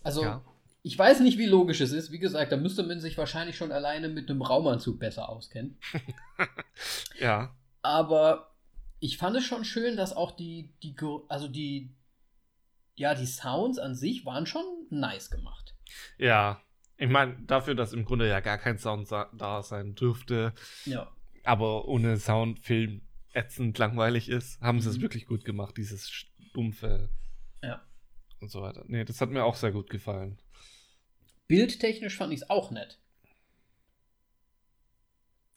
[0.06, 0.42] Also ja.
[0.84, 2.12] ich weiß nicht, wie logisch es ist.
[2.12, 5.78] Wie gesagt, da müsste man sich wahrscheinlich schon alleine mit einem Raumanzug besser auskennen.
[7.20, 7.56] ja.
[7.82, 8.56] Aber
[9.00, 10.96] ich fand es schon schön, dass auch die, die,
[11.28, 11.94] also die,
[12.96, 15.76] ja, die Sounds an sich waren schon nice gemacht.
[16.18, 16.62] Ja.
[16.98, 20.54] Ich meine, dafür, dass im Grunde ja gar kein Sound da sein dürfte,
[20.86, 21.12] Ja.
[21.44, 23.02] aber ohne Soundfilm
[23.34, 25.02] ätzend langweilig ist, haben sie es Mhm.
[25.02, 27.10] wirklich gut gemacht, dieses stumpfe.
[28.46, 28.84] Und so weiter.
[28.88, 30.38] Nee, das hat mir auch sehr gut gefallen.
[31.48, 33.00] Bildtechnisch fand ich es auch nett.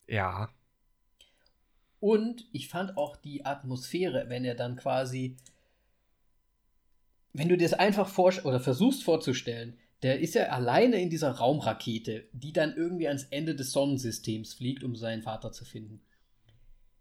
[0.06, 0.48] Ja.
[2.00, 5.36] Und ich fand auch die Atmosphäre, wenn er dann quasi,
[7.34, 11.32] wenn du dir das einfach vor oder versuchst vorzustellen, der ist ja alleine in dieser
[11.32, 16.00] Raumrakete, die dann irgendwie ans Ende des Sonnensystems fliegt, um seinen Vater zu finden.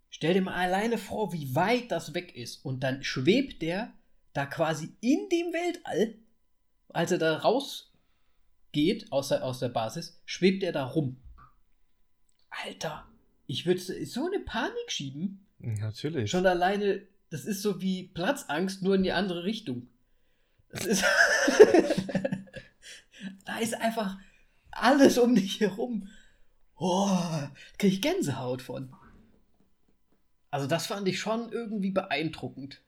[0.09, 2.65] Stell dir mal alleine vor, wie weit das weg ist.
[2.65, 3.93] Und dann schwebt der
[4.37, 6.15] da quasi in dem Weltall,
[6.89, 11.17] als er da rausgeht aus der, aus der Basis, schwebt er da rum.
[12.49, 13.07] Alter,
[13.47, 15.45] ich würde so eine Panik schieben.
[15.57, 16.29] Natürlich.
[16.29, 17.01] Schon alleine,
[17.31, 19.87] das ist so wie Platzangst, nur in die andere Richtung.
[20.69, 21.03] Das ist.
[23.45, 24.19] da ist einfach
[24.69, 26.09] alles um dich herum.
[26.75, 28.93] Oh, da krieg ich Gänsehaut von.
[30.51, 32.81] Also, das fand ich schon irgendwie beeindruckend.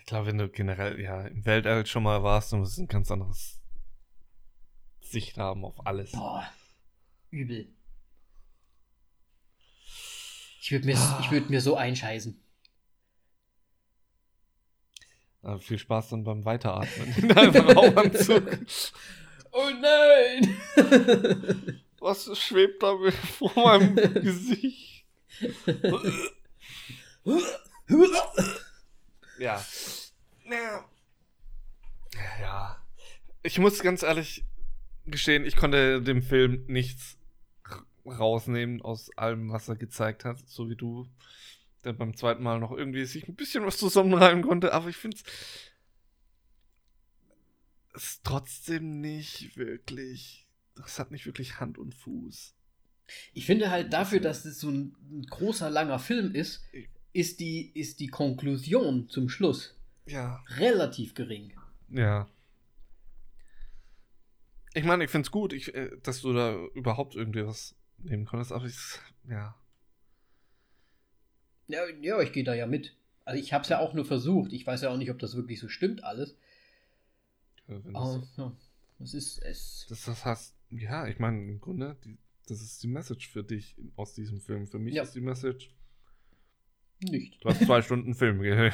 [0.00, 2.88] Ich glaube, wenn du generell ja im Weltall schon mal warst, dann musst du ein
[2.88, 3.60] ganz anderes
[5.00, 6.12] Sicht haben auf alles.
[6.12, 6.44] Boah,
[7.30, 7.72] übel.
[10.62, 12.40] Ich würde mir, ich würd mir so einscheißen.
[15.42, 18.58] Äh, viel Spaß dann beim Weiteratmen in deinem Raumanzug.
[19.52, 20.60] Oh nein!
[21.98, 22.96] Was schwebt da
[23.38, 25.06] vor meinem Gesicht?
[29.40, 29.64] Ja.
[30.44, 30.84] Ja.
[32.40, 32.86] Ja.
[33.42, 34.44] Ich muss ganz ehrlich
[35.06, 37.16] gestehen, ich konnte dem Film nichts
[38.04, 41.08] rausnehmen aus allem, was er gezeigt hat, so wie du,
[41.84, 45.16] der beim zweiten Mal noch irgendwie sich ein bisschen was zusammenreimen konnte, aber ich finde
[47.94, 52.54] es trotzdem nicht wirklich, das hat nicht wirklich Hand und Fuß.
[53.32, 56.62] Ich finde halt dafür, dass es so ein, ein großer, langer Film ist,
[57.12, 59.76] ist die, ist die Konklusion zum Schluss
[60.06, 60.42] Ja.
[60.56, 61.52] relativ gering.
[61.90, 62.28] Ja.
[64.74, 68.24] Ich meine, ich finde es gut, ich, äh, dass du da überhaupt irgendwie was nehmen
[68.24, 68.76] konntest, aber ich,
[69.28, 69.54] ja.
[71.68, 72.96] Ja, ja ich gehe da ja mit.
[73.24, 74.52] Also ich habe es ja auch nur versucht.
[74.52, 76.36] Ich weiß ja auch nicht, ob das wirklich so stimmt alles.
[77.68, 78.52] Aber das, ja,
[79.00, 79.86] es ist es.
[79.88, 83.76] das, das heißt, ja, ich meine, im Grunde, die, das ist die Message für dich
[83.96, 84.66] aus diesem Film.
[84.66, 85.02] Für mich Ja.
[85.04, 85.72] ist die Message,
[87.02, 87.42] Nicht.
[87.44, 88.72] du hast zwei Stunden Film gesehen.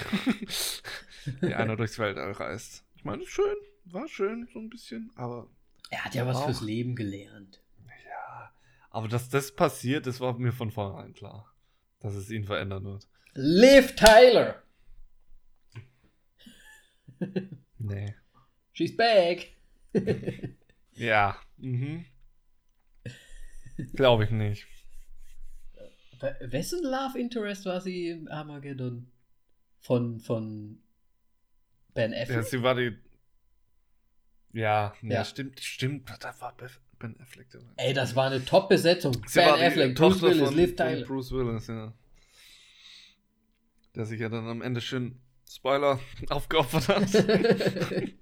[1.41, 2.85] Wie einer durchs Weltall reist.
[2.97, 5.49] Ich meine, schön, war schön, so ein bisschen, aber
[5.91, 6.47] Er hat ja was Auch.
[6.47, 7.63] fürs Leben gelernt.
[8.05, 8.53] ja.
[8.91, 11.53] Aber dass das passiert, das war mir von vornherein klar.
[12.01, 13.09] Dass es ihn verändern wird.
[13.35, 14.63] Liv Tyler!
[17.79, 18.15] Nee.
[18.73, 19.55] She's back!
[20.93, 21.37] Ja.
[21.59, 22.05] Mhm.
[23.95, 24.67] Glaube ich nicht.
[26.41, 29.11] Wessen Love Interest war sie im Armageddon?
[29.81, 30.83] Von, von
[31.95, 32.45] Ben Ja, Affleck?
[32.45, 32.97] sie war die.
[34.53, 35.25] Ja, ja, Ja.
[35.25, 36.11] stimmt, stimmt.
[36.21, 36.55] Da war
[36.99, 37.47] Ben Affleck.
[37.77, 39.13] Ey, das war eine Top-Besetzung.
[39.35, 41.07] Ben Affleck, Bruce Tochter Willis, von, Liv Tyler.
[41.07, 41.93] Bruce Willis, ja.
[43.95, 47.13] Der sich ja dann am Ende schön, Spoiler, aufgeopfert hat.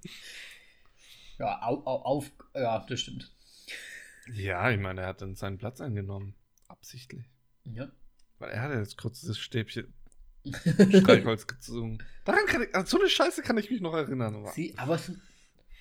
[1.38, 3.32] ja, au, au, auf, ja, das stimmt.
[4.32, 6.34] ja, ich meine, er hat dann seinen Platz eingenommen.
[6.68, 7.24] Absichtlich.
[7.64, 7.90] Ja.
[8.38, 9.92] Weil er hat ja jetzt kurz das Stäbchen
[10.44, 11.98] Streichholz gezogen.
[12.24, 14.34] Daran kann ich, an so eine Scheiße kann ich mich noch erinnern.
[14.34, 15.12] Aber Sie, aber es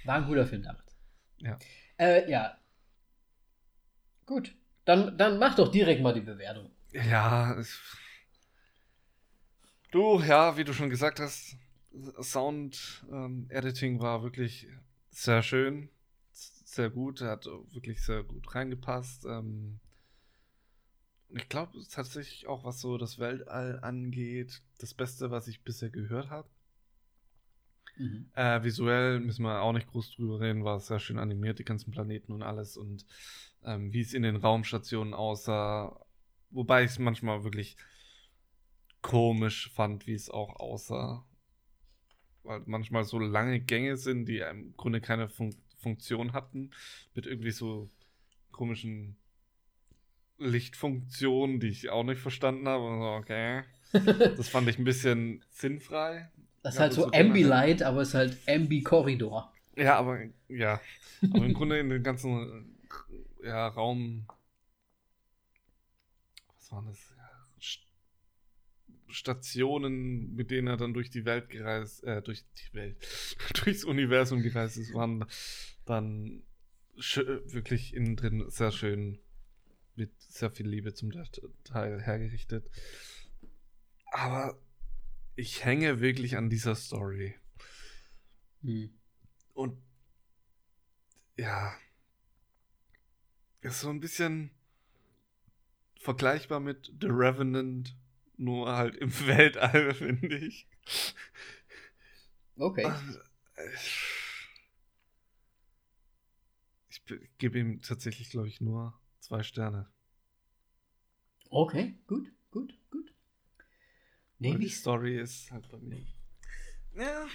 [0.05, 0.95] war ein guter Film damals.
[1.38, 1.57] Ja.
[1.97, 2.57] Äh, ja.
[4.26, 4.55] Gut.
[4.85, 6.72] Dann, dann mach doch direkt mal die Bewertung.
[6.91, 7.80] Ja, es,
[9.91, 11.55] du, ja, wie du schon gesagt hast,
[12.22, 14.68] Sound ähm, Editing war wirklich
[15.10, 15.89] sehr schön,
[16.31, 19.26] sehr gut, er hat wirklich sehr gut reingepasst.
[19.26, 19.80] Ähm,
[21.35, 26.30] ich glaube tatsächlich auch, was so das Weltall angeht, das Beste, was ich bisher gehört
[26.30, 26.47] habe.
[27.97, 28.30] Mhm.
[28.34, 31.91] Äh, visuell müssen wir auch nicht groß drüber reden, war sehr schön animiert, die ganzen
[31.91, 33.05] Planeten und alles und
[33.64, 36.05] ähm, wie es in den Raumstationen aussah.
[36.49, 37.77] Wobei ich es manchmal wirklich
[39.01, 41.26] komisch fand, wie es auch aussah.
[42.43, 46.72] Weil manchmal so lange Gänge sind, die im Grunde keine Fun Funktion hatten,
[47.14, 47.89] mit irgendwie so
[48.51, 49.18] komischen
[50.38, 52.85] Lichtfunktionen, die ich auch nicht verstanden habe.
[53.19, 53.64] Okay.
[53.93, 56.31] Das fand ich ein bisschen sinnfrei.
[56.64, 57.27] Das ist halt so generell.
[57.27, 59.53] Ambilight, aber es ist halt Ambi-Korridor.
[59.76, 60.81] Ja, aber ja.
[61.31, 62.76] Aber im Grunde in den ganzen
[63.43, 64.26] ja, Raum.
[66.55, 67.14] Was waren das?
[69.14, 72.97] Stationen, mit denen er dann durch die Welt gereist, äh, durch die Welt,
[73.64, 75.26] durchs Universum gereist ist, waren
[75.85, 76.43] dann
[76.95, 79.19] wirklich innen drin sehr schön
[79.95, 81.11] mit sehr viel Liebe zum
[81.64, 82.70] Teil hergerichtet.
[84.11, 84.60] Aber
[85.36, 87.36] ich hänge wirklich an dieser Story.
[88.61, 88.94] Hm.
[89.53, 89.82] Und
[91.38, 91.76] ja,
[93.61, 94.52] ist so ein bisschen
[95.99, 97.95] vergleichbar mit The Revenant,
[98.38, 100.68] nur halt im Weltall, finde ich.
[102.57, 102.91] Okay.
[106.90, 109.88] Ich be- gebe ihm tatsächlich, glaube ich, nur zwei Sterne.
[111.50, 113.14] Okay, gut, gut, gut.
[114.40, 116.06] Weil die Story ist halt bei mir.
[116.95, 117.26] Ja.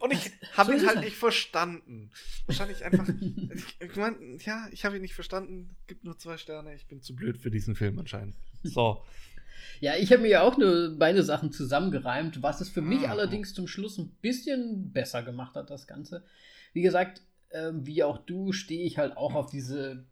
[0.00, 2.10] Und ich Das- habe so ihn es halt nicht verstanden.
[2.46, 3.06] Wahrscheinlich einfach.
[3.54, 5.76] ich ich meine, ja, ich habe ihn nicht verstanden.
[5.86, 6.74] Gibt nur zwei Sterne.
[6.74, 8.36] Ich bin zu blöd für diesen Film anscheinend.
[8.62, 9.04] So.
[9.80, 13.10] Ja, ich habe mir ja auch nur meine Sachen zusammengereimt, was es für mich Ah.
[13.12, 16.24] allerdings zum Schluss ein bisschen besser gemacht hat, das Ganze.
[16.72, 20.04] Wie gesagt, ähm, wie auch du, stehe ich halt auch auf diese.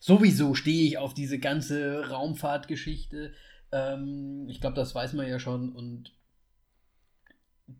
[0.00, 3.34] Sowieso stehe ich auf diese ganze Raumfahrtgeschichte.
[3.70, 5.70] Ähm, ich glaube, das weiß man ja schon.
[5.72, 6.14] Und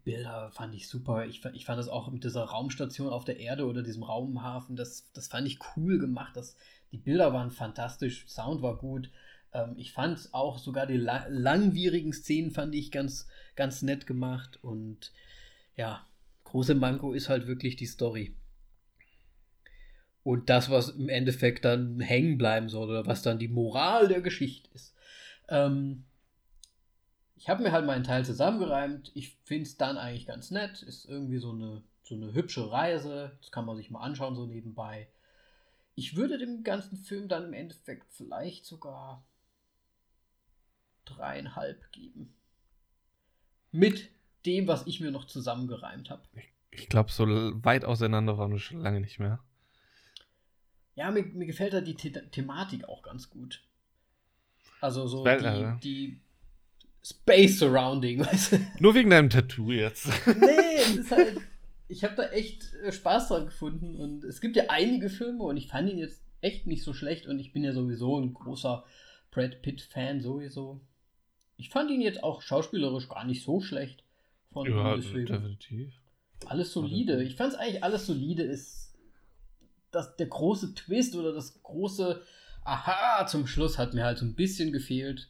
[0.05, 1.25] Bilder fand ich super.
[1.25, 5.11] Ich, ich fand das auch mit dieser Raumstation auf der Erde oder diesem Raumhafen, das,
[5.15, 6.37] das fand ich cool gemacht.
[6.37, 6.57] Das,
[6.93, 9.11] die Bilder waren fantastisch, Sound war gut.
[9.55, 14.59] Ähm, ich fand auch sogar die la langwierigen Szenen fand ich ganz, ganz nett gemacht.
[14.63, 15.13] Und
[15.75, 16.07] ja,
[16.45, 18.37] große Manko ist halt wirklich die Story.
[20.23, 24.21] Und das, was im Endeffekt dann hängen bleiben soll oder was dann die Moral der
[24.21, 24.95] Geschichte ist.
[25.49, 26.05] Ähm,
[27.37, 29.13] ich habe mir halt meinen Teil zusammengereimt.
[29.15, 30.83] Ich finde es dann eigentlich ganz nett.
[30.83, 33.33] Ist irgendwie so eine, so eine hübsche Reise.
[33.41, 35.09] Das kann man sich mal anschauen, so nebenbei.
[35.95, 39.25] Ich würde dem ganzen Film dann im Endeffekt vielleicht sogar
[41.07, 42.35] dreieinhalb geben.
[43.73, 44.11] Mit
[44.45, 46.23] dem, was ich mir noch zusammengereimt habe.
[46.71, 47.25] Ich glaube, so
[47.65, 49.41] weit auseinander waren wir schon lange nicht mehr.
[51.01, 53.63] Ja, mir, mir gefällt da die The Thematik auch ganz gut.
[54.83, 55.79] Also so Weltall, die, ja.
[55.83, 56.21] die
[57.03, 58.59] Space Surrounding, weißt du?
[58.81, 60.09] Nur wegen deinem Tattoo jetzt.
[60.27, 61.41] Nee, es ist halt.
[61.89, 65.57] Ich habe da echt äh, Spaß dran gefunden und es gibt ja einige Filme und
[65.57, 68.85] ich fand ihn jetzt echt nicht so schlecht und ich bin ja sowieso ein großer
[69.31, 70.83] Brad Pitt-Fan sowieso.
[71.57, 74.05] Ich fand ihn jetzt auch schauspielerisch gar nicht so schlecht.
[74.53, 75.95] Von ja, deswegen definitiv.
[76.45, 77.23] alles solide.
[77.23, 78.43] Ich fand es eigentlich alles solide.
[78.43, 78.80] Ist
[79.91, 82.23] das der große Twist oder das große
[82.65, 85.29] Aha zum Schluss hat mir halt so ein bisschen gefehlt.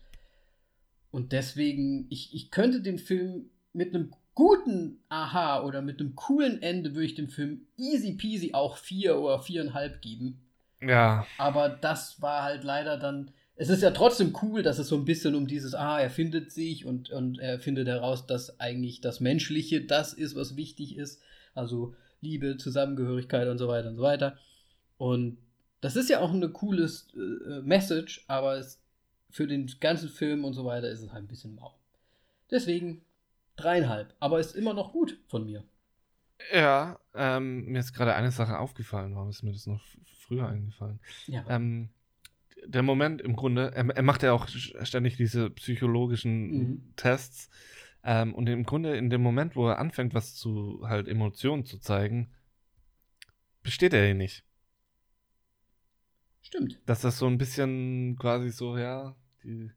[1.11, 6.63] Und deswegen, ich, ich könnte den Film mit einem guten Aha oder mit einem coolen
[6.63, 10.41] Ende würde ich dem Film easy peasy auch vier oder viereinhalb geben.
[10.81, 13.31] Ja, Aber das war halt leider dann.
[13.57, 16.51] Es ist ja trotzdem cool, dass es so ein bisschen um dieses, ah, er findet
[16.51, 21.21] sich und, und er findet heraus, dass eigentlich das Menschliche das ist, was wichtig ist.
[21.55, 24.39] Also Liebe, Zusammengehörigkeit und so weiter und so weiter.
[25.01, 25.39] Und
[25.81, 28.83] das ist ja auch eine coole äh, Message, aber es,
[29.31, 31.75] für den ganzen Film und so weiter ist es halt ein bisschen mau.
[32.51, 33.01] Deswegen
[33.57, 34.15] dreieinhalb.
[34.21, 35.65] Aber ist immer noch gut von mir.
[36.53, 39.15] Ja, ähm, mir ist gerade eine Sache aufgefallen.
[39.15, 39.83] Warum ist mir das noch
[40.27, 41.01] früher eingefallen?
[41.29, 41.47] Ja.
[41.49, 41.89] Ähm,
[42.67, 46.93] der Moment im Grunde, er, er macht ja auch ständig diese psychologischen Mhm.
[46.97, 47.49] Tests.
[48.05, 51.79] Ähm, und im Grunde, in dem Moment, wo er anfängt, was zu halt Emotionen zu
[51.79, 52.35] zeigen,
[53.63, 54.45] besteht er hier nicht.
[56.43, 56.81] Stimmt.
[56.87, 59.15] Dass das so ein bisschen quasi so, ja,
[59.45, 59.71] die,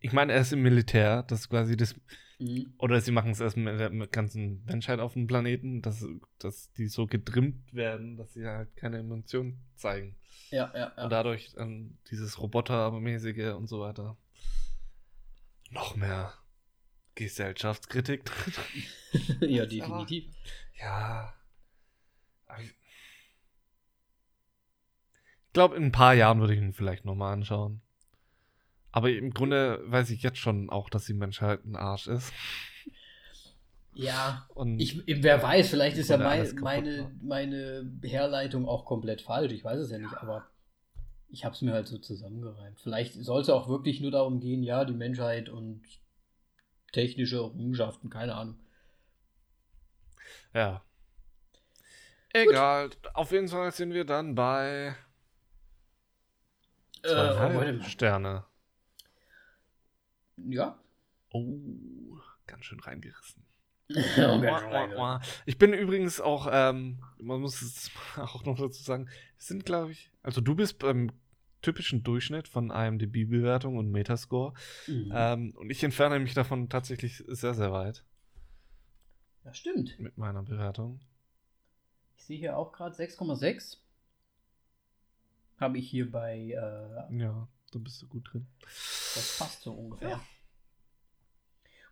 [0.00, 1.94] ich meine, er ist im Militär, das ist quasi das,
[2.38, 2.74] Mhm.
[2.78, 6.04] oder sie machen es erst mit der ganzen Menschheit auf dem Planeten, dass,
[6.40, 10.16] dass die so getrimmt werden, dass sie halt keine Emotionen zeigen.
[10.50, 11.04] Ja, ja, ja.
[11.04, 14.16] Und dadurch dann dieses Robotermäßige und so weiter.
[15.70, 16.34] Noch mehr
[17.14, 18.54] Gesellschaftskritik drin.
[19.48, 20.24] ja, definitiv.
[20.80, 21.32] Ja.
[22.46, 22.74] Aber ich
[25.52, 27.82] glaube, in ein paar Jahren würde ich ihn vielleicht nochmal anschauen.
[28.90, 32.32] Aber im Grunde weiß ich jetzt schon auch, dass die Menschheit ein Arsch ist.
[33.94, 39.52] Ja, Und ich, wer weiß, vielleicht ist ja mein, meine, meine Herleitung auch komplett falsch.
[39.52, 40.46] Ich weiß es ja nicht, aber
[41.28, 42.80] ich habe es mir halt so zusammengereimt.
[42.80, 45.82] Vielleicht soll es auch wirklich nur darum gehen, ja, die Menschheit und
[46.92, 48.56] technische Errungenschaften, keine Ahnung.
[50.54, 50.82] ja.
[52.34, 52.90] Egal.
[53.12, 54.96] Auf jeden Fall sind wir dann bei
[57.02, 57.82] zweieinhalb mal.
[57.84, 58.44] Sterne.
[60.36, 60.78] Ja.
[61.30, 63.44] Oh, ganz schön reingerissen.
[64.16, 65.20] ja.
[65.44, 69.08] Ich bin übrigens auch, ähm, man muss es auch noch dazu sagen,
[69.38, 71.10] es sind, glaube ich, also du bist beim
[71.60, 74.54] typischen Durchschnitt von IMDb-Bewertung und Metascore
[74.88, 75.12] Mhm.
[75.14, 78.04] ähm, und ich entferne mich davon tatsächlich sehr, sehr weit
[79.44, 79.98] ja, stimmt.
[80.00, 81.00] mit meiner Bewertung.
[82.16, 83.78] Ich sehe hier auch gerade 6,6.
[85.62, 88.46] Habe ich hier bei, äh, Ja, da bist du gut drin.
[89.14, 90.08] das passt so ungefähr.
[90.10, 90.20] Ja.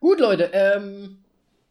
[0.01, 1.23] Gut, Leute, ähm,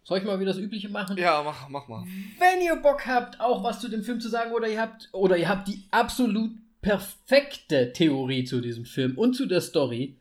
[0.03, 1.17] soll ich mal wieder das Übliche machen?
[1.17, 2.05] Ja, mach, mach mal.
[2.39, 5.35] Wenn ihr Bock habt, auch was zu dem Film zu sagen, oder ihr habt, oder
[5.37, 6.51] ihr habt die absolut
[6.81, 10.15] perfekte Theorie zu diesem Film und zu der Story.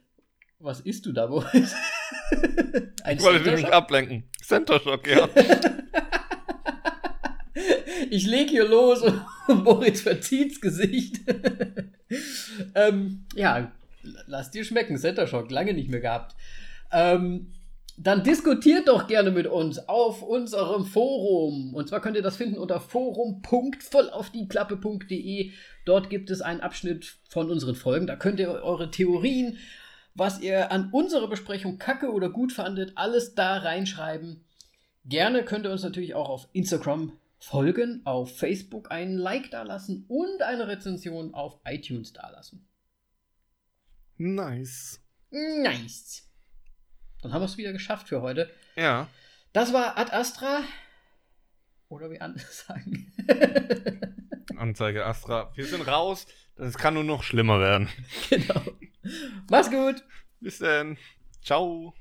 [0.59, 1.27] Was isst du da?
[3.05, 3.73] Ein Ich wollte dich Shock?
[3.73, 4.25] ablenken.
[4.43, 5.29] Center Shock, ja.
[8.11, 9.23] Ich leg hier los und
[9.65, 11.21] Moritz verzieht's Gesicht.
[12.75, 13.73] ähm, ja,
[14.27, 14.97] lass dir schmecken.
[14.97, 16.35] Center Shock, lange nicht mehr gehabt.
[16.93, 17.53] Ähm,
[18.01, 21.75] dann diskutiert doch gerne mit uns auf unserem Forum.
[21.75, 25.51] Und zwar könnt ihr das finden unter forum.vollaufdieklappe.de.
[25.85, 28.07] Dort gibt es einen Abschnitt von unseren Folgen.
[28.07, 29.59] Da könnt ihr eure Theorien,
[30.15, 34.45] was ihr an unserer Besprechung kacke oder gut fandet, alles da reinschreiben.
[35.05, 40.43] Gerne könnt ihr uns natürlich auch auf Instagram folgen, auf Facebook einen Like dalassen und
[40.43, 42.67] eine Rezension auf iTunes dalassen.
[44.17, 45.01] Nice.
[45.31, 46.29] Nice.
[47.23, 48.51] Dann haben wir es wieder geschafft für heute.
[48.77, 49.09] Ja.
[49.53, 50.63] Das war Ad Astra.
[51.89, 53.13] Oder wie andere sagen.
[54.57, 55.53] Anzeige Astra.
[55.55, 56.27] Wir sind raus.
[56.57, 57.89] Das kann nur noch schlimmer werden.
[58.31, 58.63] genau.
[59.49, 60.05] Mach's gut.
[60.41, 60.99] Bis dann.
[61.43, 61.95] Ciao.